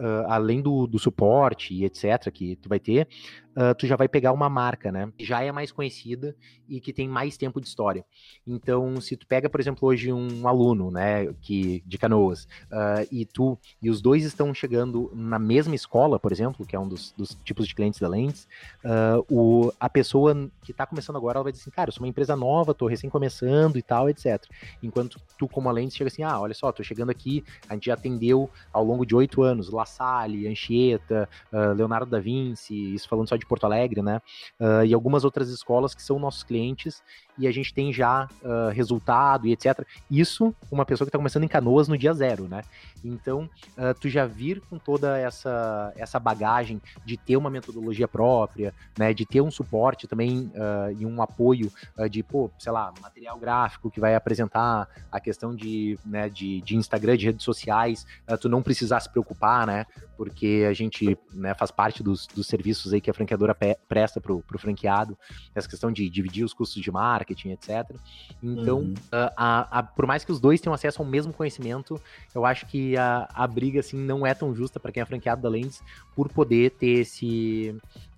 além 0.57 0.63
do, 0.63 0.87
do 0.87 0.99
suporte 0.99 1.75
e 1.75 1.85
etc, 1.85 2.31
que 2.33 2.57
tu 2.57 2.69
vai 2.69 2.81
ter, 2.81 3.09
uh, 3.57 3.75
tu 3.75 3.87
já 3.87 3.97
vai 3.97 4.09
pegar 4.09 4.33
uma 4.33 4.49
marca, 4.49 4.93
né? 4.93 5.11
Que 5.17 5.25
já 5.25 5.43
é 5.43 5.51
mais 5.51 5.73
conhecida 5.73 6.37
e 6.69 6.81
que 6.81 6.93
tem 6.93 7.09
mais 7.09 7.37
tempo 7.37 7.61
de 7.61 7.67
história. 7.67 8.05
Então, 8.47 9.01
se 9.01 9.17
tu 9.17 9.27
pega, 9.27 9.49
por 9.49 9.61
exemplo, 9.61 9.89
hoje 9.89 10.13
um 10.13 10.47
aluno, 10.47 10.91
né, 10.91 11.33
que 11.41 11.83
de 11.87 11.97
Canoas, 11.97 12.45
uh, 12.71 13.07
e 13.11 13.25
tu 13.25 13.59
e 13.81 13.89
os 13.89 14.03
dois 14.03 14.25
estão 14.25 14.53
chegando 14.53 15.11
na 15.15 15.39
mesma 15.39 15.75
escola, 15.75 16.19
por 16.19 16.33
exemplo, 16.33 16.67
que 16.67 16.75
é 16.75 16.79
um 16.79 16.89
dos, 16.89 17.13
dos 17.17 17.37
tipos 17.45 17.67
de 17.67 17.75
clientes 17.75 18.01
da 18.01 18.09
Lens, 18.09 18.49
uh, 18.85 19.25
o, 19.31 19.73
a 19.79 19.89
pessoa 19.89 20.35
que 20.63 20.73
está 20.73 20.85
começando 20.87 21.17
agora, 21.17 21.39
ela 21.39 21.45
vai 21.45 21.53
dizer 21.53 21.63
assim, 21.63 21.71
cara, 21.71 21.89
eu 21.89 21.93
sou 21.93 22.03
uma 22.03 22.09
empresa 22.09 22.35
nova, 22.37 22.75
tô 22.75 22.87
recém 22.87 23.09
começando 23.09 23.79
e 23.79 23.83
tal, 23.83 24.11
etc. 24.11 24.45
Enquanto 24.83 25.21
tu, 25.39 25.49
como 25.49 25.69
a 25.69 25.73
Lens, 25.73 25.95
chega 25.95 26.09
assim, 26.09 26.23
ah, 26.23 26.41
olha 26.41 26.55
só, 26.55 26.73
tô 26.73 26.83
chegando 26.83 27.11
aqui, 27.11 27.45
a 27.69 27.75
gente 27.75 27.87
já 27.87 27.95
atendeu 27.95 28.51
ao 28.73 28.85
longo 28.85 29.07
de 29.07 29.15
oito 29.15 29.43
anos, 29.43 29.71
La 29.71 29.87
Salle, 29.87 30.49
Anchieta, 30.49 31.29
Leonardo 31.77 32.11
da 32.11 32.19
Vinci, 32.19 32.95
isso 32.95 33.09
falando 33.09 33.29
só 33.29 33.37
de 33.37 33.46
de 33.47 33.49
Porto 33.49 33.65
Alegre, 33.65 34.03
né? 34.03 34.21
Uh, 34.61 34.85
e 34.85 34.93
algumas 34.93 35.25
outras 35.25 35.49
escolas 35.49 35.95
que 35.95 36.03
são 36.03 36.19
nossos 36.19 36.43
clientes 36.43 37.03
e 37.39 37.47
a 37.47 37.53
gente 37.53 37.73
tem 37.73 37.93
já 37.93 38.29
uh, 38.43 38.71
resultado 38.73 39.47
e 39.47 39.53
etc. 39.53 39.87
Isso, 40.11 40.55
uma 40.71 40.85
pessoa 40.85 41.07
que 41.07 41.11
está 41.11 41.19
começando 41.19 41.45
em 41.45 41.49
Canoas 41.49 41.87
no 41.87 41.97
dia 41.97 42.13
zero, 42.13 42.49
né? 42.49 42.63
Então, 43.05 43.49
uh, 43.77 43.95
tu 44.01 44.09
já 44.09 44.27
vir 44.27 44.61
com 44.69 44.79
toda 44.79 45.17
essa, 45.19 45.93
essa 45.97 46.19
bagagem 46.19 46.81
de 47.05 47.17
ter 47.17 47.37
uma 47.37 47.51
metodologia 47.51 48.09
própria, 48.09 48.75
né? 48.99 49.15
De 49.15 49.25
ter 49.25 49.41
um 49.41 49.51
suporte 49.51 50.07
também 50.07 50.51
e 50.99 51.05
um 51.05 51.21
apoio 51.23 51.71
de, 52.11 52.23
pô, 52.23 52.51
sei 52.59 52.73
lá, 52.73 52.93
material 53.01 53.39
gráfico 53.39 53.91
que 53.91 54.01
vai 54.01 54.15
apresentar 54.15 54.89
a 55.11 55.21
questão 55.21 55.55
de, 55.55 55.99
né, 56.05 56.29
de, 56.29 56.61
de 56.63 56.77
Instagram, 56.77 57.17
de 57.17 57.27
redes 57.27 57.45
sociais, 57.45 58.07
tu 58.41 58.49
não 58.49 58.63
precisar 58.63 59.01
se 59.01 59.11
preocupar, 59.11 59.67
né? 59.67 59.87
Porque 60.17 60.67
a 60.69 60.73
gente 60.73 61.17
né, 61.33 61.55
faz 61.55 61.71
parte 61.71 62.03
dos, 62.03 62.27
dos 62.27 62.47
serviços 62.47 62.93
aí 62.93 63.01
que 63.01 63.11
a 63.11 63.15
franqueadora 63.37 63.55
presta 63.89 64.21
pro, 64.21 64.41
pro 64.41 64.59
franqueado, 64.59 65.17
essa 65.55 65.69
questão 65.69 65.93
de 65.93 66.09
dividir 66.09 66.45
os 66.45 66.53
custos 66.53 66.83
de 66.83 66.91
marketing, 66.91 67.51
etc. 67.51 67.95
Então, 68.43 68.79
uhum. 68.79 68.95
a, 69.13 69.79
a, 69.79 69.83
por 69.83 70.07
mais 70.07 70.25
que 70.25 70.33
os 70.33 70.41
dois 70.41 70.61
tenham 70.61 70.75
acesso 70.75 71.03
ao 71.03 71.09
mesmo 71.09 71.33
conhecimento, 71.33 72.01
eu 72.35 72.45
acho 72.45 72.67
que 72.67 72.97
a, 72.97 73.29
a 73.33 73.47
briga 73.47 73.81
assim 73.81 73.99
não 73.99 74.27
é 74.27 74.35
tão 74.35 74.55
justa 74.55 74.81
para 74.81 74.91
quem 74.91 75.03
é 75.03 75.07
franqueado 75.07 75.43
da 75.43 75.49
Lens 75.49 75.83
por 76.15 76.29
poder 76.29 76.71
ter 76.73 77.01
esse 77.01 77.77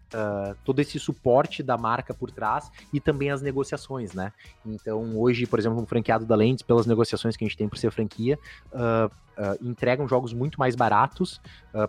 Uh, 0.09 0.56
todo 0.64 0.80
esse 0.80 0.98
suporte 0.98 1.62
da 1.62 1.76
marca 1.76 2.14
por 2.14 2.30
trás 2.30 2.70
e 2.92 2.98
também 2.98 3.30
as 3.30 3.42
negociações, 3.42 4.14
né? 4.14 4.32
Então, 4.64 5.18
hoje, 5.18 5.46
por 5.46 5.59
exemplo, 5.59 5.78
um 5.78 5.84
franqueado 5.84 6.24
da 6.24 6.34
Lens, 6.34 6.62
pelas 6.62 6.86
negociações 6.86 7.36
que 7.36 7.44
a 7.44 7.46
gente 7.46 7.59
tem 7.59 7.68
por 7.68 7.76
ser 7.76 7.90
franquia, 7.90 8.38
uh, 8.72 9.06
uh, 9.06 9.59
entregam 9.61 10.09
jogos 10.09 10.32
muito 10.32 10.59
mais 10.59 10.74
baratos 10.74 11.40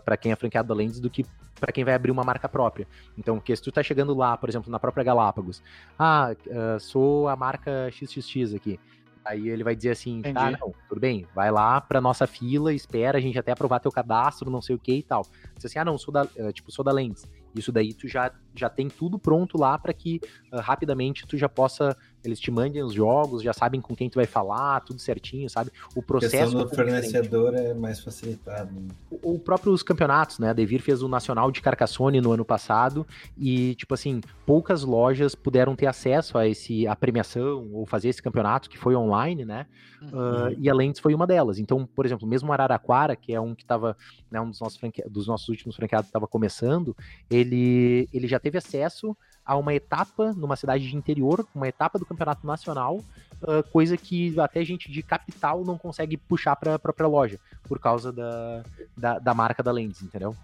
para 0.04 0.18
quem 0.18 0.32
é 0.32 0.36
franqueado 0.36 0.68
da 0.68 0.74
Lens 0.74 1.00
do 1.00 1.08
que 1.08 1.24
para 1.58 1.72
quem 1.72 1.84
vai 1.84 1.94
abrir 1.94 2.10
uma 2.10 2.24
marca 2.24 2.48
própria. 2.48 2.86
Então, 3.16 3.36
porque 3.36 3.56
se 3.56 3.62
tu 3.62 3.72
tá 3.72 3.82
chegando 3.82 4.14
lá, 4.14 4.36
por 4.36 4.48
exemplo, 4.48 4.70
na 4.70 4.78
própria 4.78 5.04
Galápagos, 5.04 5.62
ah, 5.98 6.30
sou 6.78 7.28
a 7.28 7.36
marca 7.36 7.90
XXX 7.90 8.54
aqui. 8.54 8.78
Aí 9.24 9.48
ele 9.48 9.62
vai 9.62 9.76
dizer 9.76 9.90
assim, 9.90 10.18
Entendi. 10.18 10.34
tá, 10.34 10.50
não, 10.50 10.72
tudo 10.88 11.00
bem, 11.00 11.26
vai 11.34 11.50
lá 11.50 11.80
pra 11.80 12.00
nossa 12.00 12.26
fila, 12.26 12.72
espera 12.72 13.18
a 13.18 13.20
gente 13.20 13.38
até 13.38 13.52
aprovar 13.52 13.78
teu 13.78 13.92
cadastro, 13.92 14.50
não 14.50 14.62
sei 14.62 14.74
o 14.74 14.78
que 14.78 14.94
e 14.94 15.02
tal. 15.02 15.26
Diz 15.54 15.66
assim, 15.66 15.78
ah, 15.78 15.84
não, 15.84 15.98
sou 15.98 16.12
da, 16.12 16.24
uh, 16.24 16.52
tipo, 16.52 16.72
sou 16.72 16.84
da 16.84 16.92
Lens. 16.92 17.28
Isso 17.54 17.72
daí 17.72 17.92
tu 17.94 18.08
já, 18.08 18.32
já 18.54 18.68
tem 18.68 18.88
tudo 18.88 19.18
pronto 19.18 19.58
lá 19.58 19.78
para 19.78 19.92
que 19.92 20.20
uh, 20.52 20.60
rapidamente 20.60 21.26
tu 21.26 21.36
já 21.36 21.48
possa 21.48 21.96
eles 22.24 22.38
te 22.38 22.50
mandem 22.50 22.82
os 22.82 22.92
jogos, 22.92 23.42
já 23.42 23.52
sabem 23.52 23.80
com 23.80 23.94
quem 23.94 24.10
tu 24.10 24.16
vai 24.16 24.26
falar, 24.26 24.80
tudo 24.80 25.00
certinho, 25.00 25.48
sabe? 25.48 25.70
O 25.94 26.02
processo. 26.02 26.58
A 26.58 26.64
do 26.64 26.68
fornecedor 26.68 27.54
é 27.54 27.74
mais 27.74 28.00
facilitado. 28.00 28.70
O, 29.10 29.34
o 29.34 29.38
próprio 29.38 29.72
os 29.72 29.82
campeonatos, 29.82 30.38
né? 30.38 30.50
A 30.50 30.52
Devir 30.52 30.82
fez 30.82 31.02
o 31.02 31.08
Nacional 31.08 31.50
de 31.50 31.60
Carcassonne 31.60 32.20
no 32.20 32.32
ano 32.32 32.44
passado 32.44 33.06
e, 33.36 33.74
tipo 33.74 33.94
assim, 33.94 34.20
poucas 34.44 34.82
lojas 34.82 35.34
puderam 35.34 35.74
ter 35.74 35.86
acesso 35.86 36.36
a 36.36 36.46
esse 36.46 36.86
a 36.86 36.94
premiação 36.94 37.68
ou 37.72 37.86
fazer 37.86 38.08
esse 38.08 38.22
campeonato 38.22 38.68
que 38.68 38.78
foi 38.78 38.94
online, 38.94 39.44
né? 39.44 39.66
Uhum. 40.02 40.08
Uh, 40.08 40.56
e 40.58 40.68
a 40.68 40.74
Lentes 40.74 41.00
foi 41.00 41.14
uma 41.14 41.26
delas. 41.26 41.58
Então, 41.58 41.86
por 41.86 42.06
exemplo, 42.06 42.26
mesmo 42.26 42.52
Araraquara, 42.52 43.14
que 43.14 43.32
é 43.32 43.40
um 43.40 43.54
que 43.54 43.62
estava, 43.62 43.96
né, 44.30 44.40
um 44.40 44.50
dos 44.50 44.60
nossos, 44.60 44.78
franque... 44.78 45.02
dos 45.08 45.26
nossos 45.26 45.48
últimos 45.48 45.76
franqueados 45.76 46.08
estava 46.08 46.26
começando, 46.26 46.96
ele, 47.30 48.08
ele 48.12 48.26
já 48.26 48.38
teve 48.38 48.58
acesso 48.58 49.16
a 49.50 49.56
uma 49.56 49.74
etapa 49.74 50.32
numa 50.32 50.54
cidade 50.54 50.88
de 50.88 50.96
interior, 50.96 51.44
uma 51.52 51.66
etapa 51.66 51.98
do 51.98 52.06
campeonato 52.06 52.46
nacional, 52.46 53.00
uh, 53.42 53.68
coisa 53.72 53.96
que 53.96 54.38
até 54.38 54.64
gente 54.64 54.92
de 54.92 55.02
capital 55.02 55.64
não 55.64 55.76
consegue 55.76 56.16
puxar 56.16 56.54
para 56.54 56.76
a 56.76 56.78
própria 56.78 57.08
loja, 57.08 57.40
por 57.64 57.80
causa 57.80 58.12
da, 58.12 58.62
da, 58.96 59.18
da, 59.18 59.34
marca 59.34 59.60
da 59.60 59.72
Lens, 59.72 60.02
entendeu? 60.02 60.36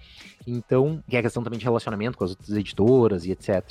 Então, 0.44 1.00
que 1.08 1.16
é 1.16 1.22
questão 1.22 1.44
também 1.44 1.56
de 1.56 1.64
relacionamento 1.64 2.18
com 2.18 2.24
as 2.24 2.30
outras 2.30 2.50
editoras 2.50 3.24
e 3.24 3.30
etc. 3.30 3.64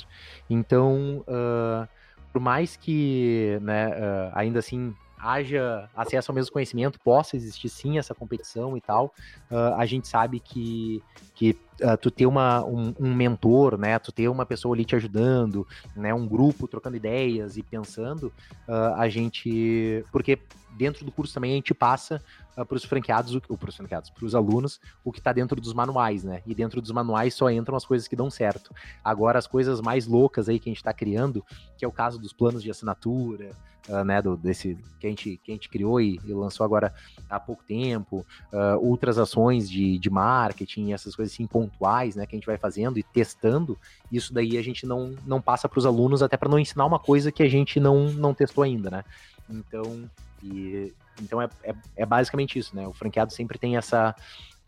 Então, 0.48 1.22
uh, 1.28 1.86
por 2.32 2.40
mais 2.40 2.74
que, 2.74 3.58
né, 3.60 3.88
uh, 3.88 4.32
ainda 4.32 4.60
assim, 4.60 4.94
haja 5.18 5.88
acesso 5.96 6.30
ao 6.30 6.34
mesmo 6.34 6.52
conhecimento, 6.52 7.00
possa 7.00 7.36
existir 7.36 7.68
sim 7.68 7.98
essa 7.98 8.14
competição 8.14 8.76
e 8.76 8.80
tal, 8.80 9.12
uh, 9.50 9.74
a 9.76 9.86
gente 9.86 10.08
sabe 10.08 10.40
que, 10.40 11.02
que 11.34 11.56
uh, 11.80 11.96
tu 12.00 12.10
ter 12.10 12.26
uma, 12.26 12.64
um, 12.64 12.94
um, 12.98 13.14
mentor, 13.14 13.78
né, 13.78 13.98
tu 13.98 14.12
ter 14.12 14.28
uma 14.28 14.46
pessoa 14.46 14.74
ali 14.74 14.84
te 14.84 14.96
ajudando, 14.96 15.66
né, 15.94 16.12
um 16.12 16.26
grupo 16.26 16.68
trocando 16.68 16.96
ideias 16.96 17.56
e 17.56 17.62
pensando, 17.62 18.32
uh, 18.68 18.94
a 18.96 19.08
gente, 19.08 20.04
porque 20.12 20.38
dentro 20.76 21.04
do 21.04 21.10
curso 21.10 21.32
também 21.32 21.52
a 21.52 21.54
gente 21.54 21.74
passa 21.74 22.22
uh, 22.56 22.64
para 22.64 22.76
os 22.76 22.84
franqueados, 22.84 23.34
ou 23.48 23.56
para 23.56 23.70
os 23.70 23.76
franqueados, 23.76 24.10
para 24.10 24.24
os 24.24 24.34
alunos, 24.34 24.80
o 25.04 25.10
que 25.10 25.18
está 25.18 25.32
dentro 25.32 25.60
dos 25.60 25.72
manuais, 25.72 26.22
né? 26.22 26.42
E 26.46 26.54
dentro 26.54 26.80
dos 26.80 26.90
manuais 26.90 27.34
só 27.34 27.50
entram 27.50 27.76
as 27.76 27.84
coisas 27.84 28.06
que 28.06 28.16
dão 28.16 28.30
certo. 28.30 28.74
Agora, 29.02 29.38
as 29.38 29.46
coisas 29.46 29.80
mais 29.80 30.06
loucas 30.06 30.48
aí 30.48 30.58
que 30.58 30.68
a 30.68 30.72
gente 30.72 30.78
está 30.78 30.92
criando, 30.92 31.44
que 31.76 31.84
é 31.84 31.88
o 31.88 31.92
caso 31.92 32.18
dos 32.18 32.32
planos 32.32 32.62
de 32.62 32.70
assinatura, 32.70 33.50
uh, 33.88 34.04
né? 34.04 34.20
Do, 34.20 34.36
desse 34.36 34.76
que 35.00 35.06
a 35.06 35.10
gente, 35.10 35.40
que 35.42 35.50
a 35.50 35.54
gente 35.54 35.68
criou 35.68 36.00
e, 36.00 36.20
e 36.24 36.32
lançou 36.32 36.64
agora 36.64 36.92
há 37.28 37.40
pouco 37.40 37.64
tempo, 37.64 38.24
uh, 38.52 38.78
outras 38.80 39.18
ações 39.18 39.68
de, 39.68 39.98
de 39.98 40.10
marketing, 40.10 40.92
essas 40.92 41.16
coisas 41.16 41.32
assim 41.32 41.46
pontuais, 41.46 42.16
né? 42.16 42.26
Que 42.26 42.36
a 42.36 42.38
gente 42.38 42.46
vai 42.46 42.58
fazendo 42.58 42.98
e 42.98 43.02
testando. 43.02 43.78
Isso 44.12 44.32
daí 44.32 44.58
a 44.58 44.62
gente 44.62 44.86
não, 44.86 45.14
não 45.26 45.40
passa 45.40 45.68
para 45.68 45.78
os 45.78 45.86
alunos, 45.86 46.22
até 46.22 46.36
para 46.36 46.48
não 46.48 46.58
ensinar 46.58 46.84
uma 46.84 46.98
coisa 46.98 47.32
que 47.32 47.42
a 47.42 47.48
gente 47.48 47.80
não, 47.80 48.10
não 48.12 48.34
testou 48.34 48.62
ainda, 48.62 48.90
né? 48.90 49.04
Então, 49.48 50.08
e, 50.52 50.94
então 51.22 51.40
é, 51.40 51.48
é, 51.62 51.74
é, 51.96 52.06
basicamente 52.06 52.58
isso, 52.58 52.74
né? 52.74 52.86
O 52.86 52.92
franqueado 52.92 53.32
sempre 53.32 53.58
tem 53.58 53.76
essa, 53.76 54.14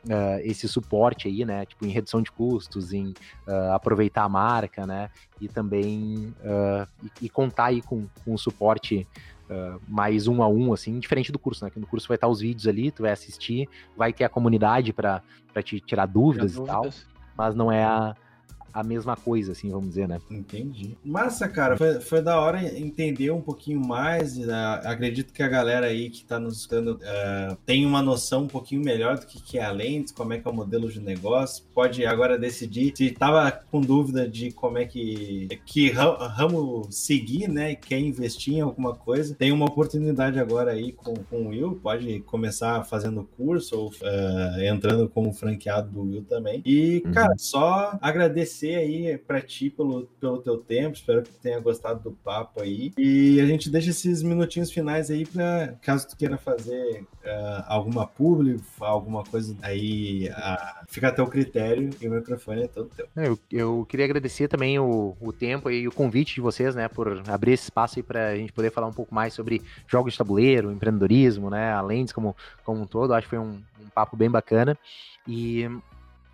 uh, 0.04 0.40
esse 0.42 0.68
suporte 0.68 1.28
aí, 1.28 1.44
né? 1.44 1.66
Tipo, 1.66 1.86
em 1.86 1.90
redução 1.90 2.22
de 2.22 2.30
custos, 2.30 2.92
em 2.92 3.08
uh, 3.46 3.72
aproveitar 3.72 4.24
a 4.24 4.28
marca, 4.28 4.86
né? 4.86 5.10
E 5.40 5.48
também 5.48 6.34
uh, 6.40 6.86
e, 7.02 7.26
e, 7.26 7.28
contar 7.28 7.66
aí 7.66 7.82
com, 7.82 8.06
com 8.24 8.34
o 8.34 8.38
suporte 8.38 9.06
mais 9.88 10.28
um 10.28 10.42
a 10.42 10.46
um, 10.46 10.74
assim, 10.74 10.98
diferente 10.98 11.32
do 11.32 11.38
curso, 11.38 11.64
né? 11.64 11.70
Que 11.70 11.80
no 11.80 11.86
curso 11.86 12.06
vai 12.06 12.16
estar 12.16 12.28
os 12.28 12.40
vídeos 12.40 12.66
ali, 12.66 12.90
tu 12.90 13.04
vai 13.04 13.12
assistir, 13.12 13.66
vai 13.96 14.12
ter 14.12 14.24
a 14.24 14.28
comunidade 14.28 14.92
para 14.92 15.22
te 15.64 15.80
tirar 15.80 16.04
dúvidas, 16.04 16.52
tirar 16.52 16.64
dúvidas 16.64 16.98
e 16.98 17.06
tal, 17.06 17.14
mas 17.34 17.54
não 17.54 17.72
é 17.72 17.82
a 17.82 18.14
a 18.72 18.82
mesma 18.82 19.16
coisa, 19.16 19.52
assim, 19.52 19.70
vamos 19.70 19.88
dizer, 19.88 20.08
né? 20.08 20.20
Entendi. 20.30 20.96
Massa, 21.04 21.48
cara. 21.48 21.76
Foi, 21.76 22.00
foi 22.00 22.22
da 22.22 22.40
hora 22.40 22.62
entender 22.78 23.30
um 23.30 23.40
pouquinho 23.40 23.80
mais. 23.80 24.36
Uh, 24.38 24.50
acredito 24.84 25.32
que 25.32 25.42
a 25.42 25.48
galera 25.48 25.86
aí 25.86 26.10
que 26.10 26.18
está 26.18 26.38
nos 26.38 26.60
escutando 26.60 26.92
uh, 26.96 27.56
tem 27.64 27.84
uma 27.86 28.02
noção 28.02 28.44
um 28.44 28.48
pouquinho 28.48 28.82
melhor 28.82 29.18
do 29.18 29.26
que, 29.26 29.40
que 29.40 29.58
é 29.58 29.64
a 29.64 29.70
lentes, 29.70 30.12
como 30.12 30.32
é 30.32 30.38
que 30.38 30.46
é 30.46 30.50
o 30.50 30.54
modelo 30.54 30.90
de 30.90 31.00
negócio. 31.00 31.64
Pode 31.74 32.04
agora 32.04 32.38
decidir 32.38 32.92
se 32.96 33.06
estava 33.06 33.50
com 33.50 33.80
dúvida 33.80 34.28
de 34.28 34.50
como 34.52 34.78
é 34.78 34.84
que, 34.84 35.48
que 35.64 35.90
ramo 35.90 36.86
seguir, 36.90 37.48
né? 37.48 37.74
Quer 37.74 38.00
investir 38.00 38.54
em 38.54 38.60
alguma 38.60 38.94
coisa. 38.94 39.34
Tem 39.34 39.52
uma 39.52 39.66
oportunidade 39.66 40.38
agora 40.38 40.72
aí 40.72 40.92
com, 40.92 41.14
com 41.14 41.42
o 41.42 41.48
Will. 41.48 41.80
Pode 41.82 42.20
começar 42.20 42.84
fazendo 42.84 43.28
curso 43.36 43.78
ou 43.78 43.88
uh, 43.88 44.60
entrando 44.62 45.08
como 45.08 45.32
franqueado 45.32 45.90
do 45.90 46.02
Will 46.02 46.24
também. 46.24 46.62
E, 46.64 47.02
uhum. 47.04 47.12
cara, 47.12 47.34
só 47.38 47.98
agradecer 48.00 48.57
agradecer 48.58 48.74
aí 48.74 49.16
para 49.18 49.40
ti 49.40 49.70
pelo, 49.70 50.06
pelo 50.20 50.38
teu 50.38 50.58
tempo, 50.58 50.96
espero 50.96 51.22
que 51.22 51.30
tenha 51.32 51.60
gostado 51.60 52.00
do 52.02 52.12
papo 52.12 52.62
aí. 52.62 52.92
E 52.98 53.40
a 53.40 53.46
gente 53.46 53.70
deixa 53.70 53.90
esses 53.90 54.22
minutinhos 54.22 54.72
finais 54.72 55.10
aí 55.10 55.24
para 55.24 55.74
caso 55.82 56.08
tu 56.08 56.16
queira 56.16 56.36
fazer 56.36 57.02
uh, 57.02 57.64
alguma 57.66 58.06
publi, 58.06 58.60
alguma 58.80 59.22
coisa 59.24 59.56
aí, 59.62 60.28
uh, 60.30 60.86
fica 60.88 61.08
a 61.08 61.12
teu 61.12 61.26
critério 61.26 61.90
e 62.00 62.08
o 62.08 62.10
microfone 62.10 62.64
é 62.64 62.68
todo 62.68 62.90
teu. 62.90 63.06
É, 63.16 63.28
eu, 63.28 63.38
eu 63.50 63.86
queria 63.88 64.04
agradecer 64.04 64.48
também 64.48 64.78
o, 64.78 65.16
o 65.20 65.32
tempo 65.32 65.70
e 65.70 65.86
o 65.86 65.92
convite 65.92 66.34
de 66.34 66.40
vocês, 66.40 66.74
né, 66.74 66.88
por 66.88 67.22
abrir 67.28 67.52
esse 67.52 67.64
espaço 67.64 67.98
aí 67.98 68.02
para 68.02 68.28
a 68.28 68.36
gente 68.36 68.52
poder 68.52 68.70
falar 68.70 68.88
um 68.88 68.92
pouco 68.92 69.14
mais 69.14 69.32
sobre 69.34 69.62
jogos 69.86 70.12
de 70.12 70.18
tabuleiro, 70.18 70.72
empreendedorismo, 70.72 71.50
né, 71.50 71.72
além 71.72 72.04
de 72.04 72.12
como, 72.12 72.36
como 72.64 72.82
um 72.82 72.86
todo, 72.86 73.14
acho 73.14 73.26
que 73.26 73.36
foi 73.36 73.38
um, 73.38 73.60
um 73.80 73.88
papo 73.94 74.16
bem 74.16 74.30
bacana. 74.30 74.76
E 75.26 75.68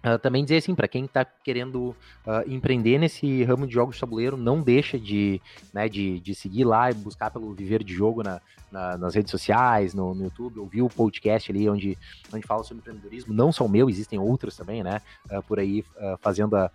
Uh, 0.05 0.19
também 0.19 0.45
dizer 0.45 0.59
assim, 0.59 0.75
para 0.75 0.87
quem 0.87 1.07
está 1.07 1.25
querendo 1.25 1.97
uh, 2.27 2.47
empreender 2.47 2.99
nesse 2.99 3.43
ramo 3.45 3.67
de 3.67 3.73
jogos 3.73 3.95
de 3.95 4.01
tabuleiro, 4.01 4.37
não 4.37 4.61
deixa 4.61 4.99
de, 4.99 5.41
né, 5.73 5.89
de, 5.89 6.21
de 6.21 6.35
seguir 6.35 6.65
lá 6.65 6.91
e 6.91 6.95
buscar 6.95 7.31
pelo 7.31 7.55
Viver 7.55 7.83
de 7.83 7.95
Jogo 7.95 8.23
na, 8.23 8.39
na, 8.71 8.99
nas 8.99 9.15
redes 9.15 9.31
sociais, 9.31 9.95
no, 9.95 10.15
no, 10.15 10.25
YouTube, 10.25 10.61
ouvir 10.61 10.83
o 10.83 10.91
podcast 10.91 11.51
ali 11.51 11.71
onde, 11.71 11.97
onde 12.31 12.47
fala 12.47 12.63
sobre 12.63 12.83
empreendedorismo, 12.83 13.33
não 13.33 13.51
só 13.51 13.65
o 13.65 13.69
meu, 13.69 13.89
existem 13.89 14.19
outros 14.19 14.55
também, 14.55 14.83
né, 14.83 15.01
uh, 15.33 15.43
por 15.43 15.59
aí 15.59 15.83
fazendo 16.21 16.55
a, 16.55 16.71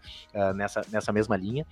nessa, 0.55 0.81
nessa 0.91 1.11
mesma 1.11 1.37
linha. 1.37 1.67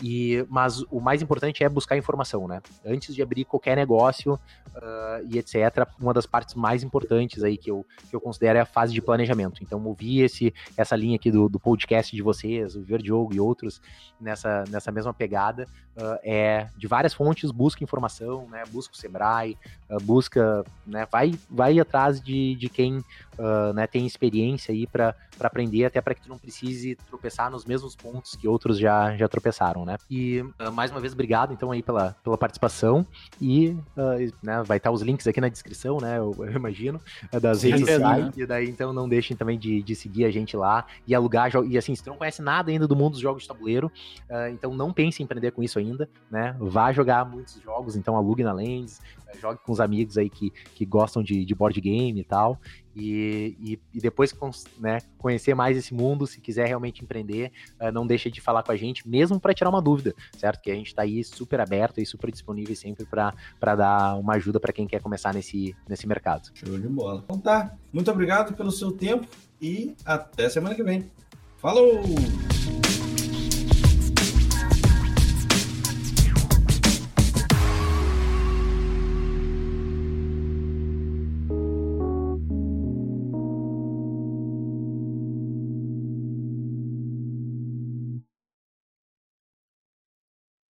E, 0.00 0.44
mas 0.48 0.82
o 0.90 1.00
mais 1.00 1.22
importante 1.22 1.62
é 1.62 1.68
buscar 1.68 1.96
informação, 1.96 2.48
né? 2.48 2.60
Antes 2.84 3.14
de 3.14 3.22
abrir 3.22 3.44
qualquer 3.44 3.76
negócio 3.76 4.34
uh, 4.34 5.26
e 5.28 5.38
etc., 5.38 5.86
uma 6.00 6.12
das 6.12 6.26
partes 6.26 6.54
mais 6.54 6.82
importantes 6.82 7.44
aí 7.44 7.56
que 7.56 7.70
eu, 7.70 7.86
que 8.08 8.16
eu 8.16 8.20
considero 8.20 8.58
é 8.58 8.62
a 8.62 8.66
fase 8.66 8.92
de 8.92 9.00
planejamento. 9.00 9.62
Então, 9.62 9.84
ouvir 9.84 10.22
esse, 10.22 10.52
essa 10.76 10.96
linha 10.96 11.16
aqui 11.16 11.30
do, 11.30 11.48
do 11.48 11.60
podcast 11.60 12.14
de 12.14 12.22
vocês, 12.22 12.74
o 12.74 12.82
Verdiogo 12.82 13.34
e 13.34 13.40
outros 13.40 13.80
nessa, 14.20 14.64
nessa 14.68 14.90
mesma 14.90 15.14
pegada, 15.14 15.68
uh, 15.96 16.18
é 16.22 16.68
de 16.76 16.86
várias 16.86 17.14
fontes, 17.14 17.50
busca 17.50 17.84
informação, 17.84 18.48
né? 18.48 18.64
Busca 18.70 18.94
o 18.94 18.96
Sebrae, 18.96 19.56
busca, 20.02 20.64
né? 20.86 21.06
Vai, 21.10 21.34
vai 21.50 21.78
atrás 21.78 22.20
de, 22.20 22.54
de 22.56 22.68
quem 22.68 23.02
né, 23.74 23.86
tem 23.86 24.06
experiência 24.06 24.72
aí 24.72 24.86
para 24.86 25.14
aprender, 25.40 25.84
até 25.84 26.00
para 26.00 26.14
que 26.14 26.22
tu 26.22 26.28
não 26.28 26.38
precise 26.38 26.96
tropeçar 27.08 27.50
nos 27.50 27.64
mesmos 27.64 27.94
pontos 27.96 28.36
que 28.36 28.46
outros 28.46 28.78
já, 28.78 29.16
já 29.16 29.28
tropeçaram, 29.28 29.84
né? 29.84 29.96
E 30.10 30.40
uh, 30.40 30.72
mais 30.72 30.90
uma 30.90 31.00
vez, 31.00 31.12
obrigado 31.12 31.52
então 31.52 31.70
aí 31.70 31.82
pela, 31.82 32.14
pela 32.22 32.36
participação 32.38 33.06
e 33.40 33.70
uh, 33.96 34.32
né, 34.42 34.62
vai 34.64 34.76
estar 34.76 34.90
os 34.90 35.02
links 35.02 35.26
aqui 35.26 35.40
na 35.40 35.48
descrição, 35.48 35.98
né? 35.98 36.18
Eu, 36.18 36.34
eu 36.38 36.52
imagino, 36.52 37.00
uh, 37.32 37.40
das 37.40 37.62
redes 37.62 37.80
sociais. 37.80 38.24
Né? 38.26 38.32
E 38.36 38.46
daí 38.46 38.68
então 38.68 38.92
não 38.92 39.08
deixem 39.08 39.36
também 39.36 39.58
de, 39.58 39.82
de 39.82 39.94
seguir 39.94 40.24
a 40.24 40.30
gente 40.30 40.56
lá 40.56 40.86
e 41.06 41.14
alugar 41.14 41.50
E 41.68 41.76
assim, 41.76 41.94
se 41.94 42.02
tu 42.02 42.10
não 42.10 42.16
conhece 42.16 42.42
nada 42.42 42.70
ainda 42.70 42.86
do 42.86 42.96
mundo 42.96 43.12
dos 43.12 43.20
jogos 43.20 43.42
de 43.42 43.48
tabuleiro, 43.48 43.90
então 44.52 44.74
não 44.74 44.92
pense 44.92 45.22
em 45.22 45.24
empreender 45.24 45.50
com 45.50 45.62
isso 45.62 45.78
ainda, 45.78 46.08
né? 46.30 46.54
Vá 46.58 46.92
jogar 46.92 47.24
muitos 47.24 47.60
jogos, 47.60 47.96
então 47.96 48.16
alugue 48.16 48.42
na 48.42 48.52
Lens, 48.52 49.00
jogue 49.40 49.60
com 49.64 49.72
os 49.72 49.80
amigos 49.80 50.18
aí 50.18 50.28
que, 50.28 50.50
que 50.74 50.84
gostam 50.84 51.22
de, 51.22 51.44
de 51.44 51.54
board 51.54 51.80
game 51.80 52.20
e 52.20 52.24
tal. 52.24 52.60
E, 52.94 53.56
e, 53.58 53.80
e 53.94 54.00
depois 54.00 54.34
né, 54.78 54.98
conhecer 55.16 55.54
mais 55.54 55.76
esse 55.76 55.94
mundo, 55.94 56.26
se 56.26 56.40
quiser 56.40 56.66
realmente 56.66 57.02
empreender, 57.02 57.50
uh, 57.80 57.90
não 57.90 58.06
deixe 58.06 58.30
de 58.30 58.40
falar 58.40 58.62
com 58.62 58.72
a 58.72 58.76
gente, 58.76 59.08
mesmo 59.08 59.40
para 59.40 59.54
tirar 59.54 59.70
uma 59.70 59.80
dúvida, 59.80 60.14
certo? 60.36 60.60
Que 60.60 60.70
a 60.70 60.74
gente 60.74 60.88
está 60.88 61.02
aí 61.02 61.24
super 61.24 61.60
aberto 61.60 62.00
e 62.00 62.06
super 62.06 62.30
disponível 62.30 62.76
sempre 62.76 63.06
para 63.06 63.74
dar 63.74 64.16
uma 64.16 64.34
ajuda 64.34 64.60
para 64.60 64.72
quem 64.72 64.86
quer 64.86 65.00
começar 65.00 65.32
nesse, 65.32 65.74
nesse 65.88 66.06
mercado. 66.06 66.50
Show 66.54 66.78
de 66.78 66.88
bola. 66.88 67.22
Então 67.24 67.38
tá, 67.38 67.74
muito 67.92 68.10
obrigado 68.10 68.54
pelo 68.54 68.70
seu 68.70 68.92
tempo 68.92 69.26
e 69.60 69.94
até 70.04 70.48
semana 70.50 70.74
que 70.74 70.82
vem. 70.82 71.06
Falou! 71.56 72.02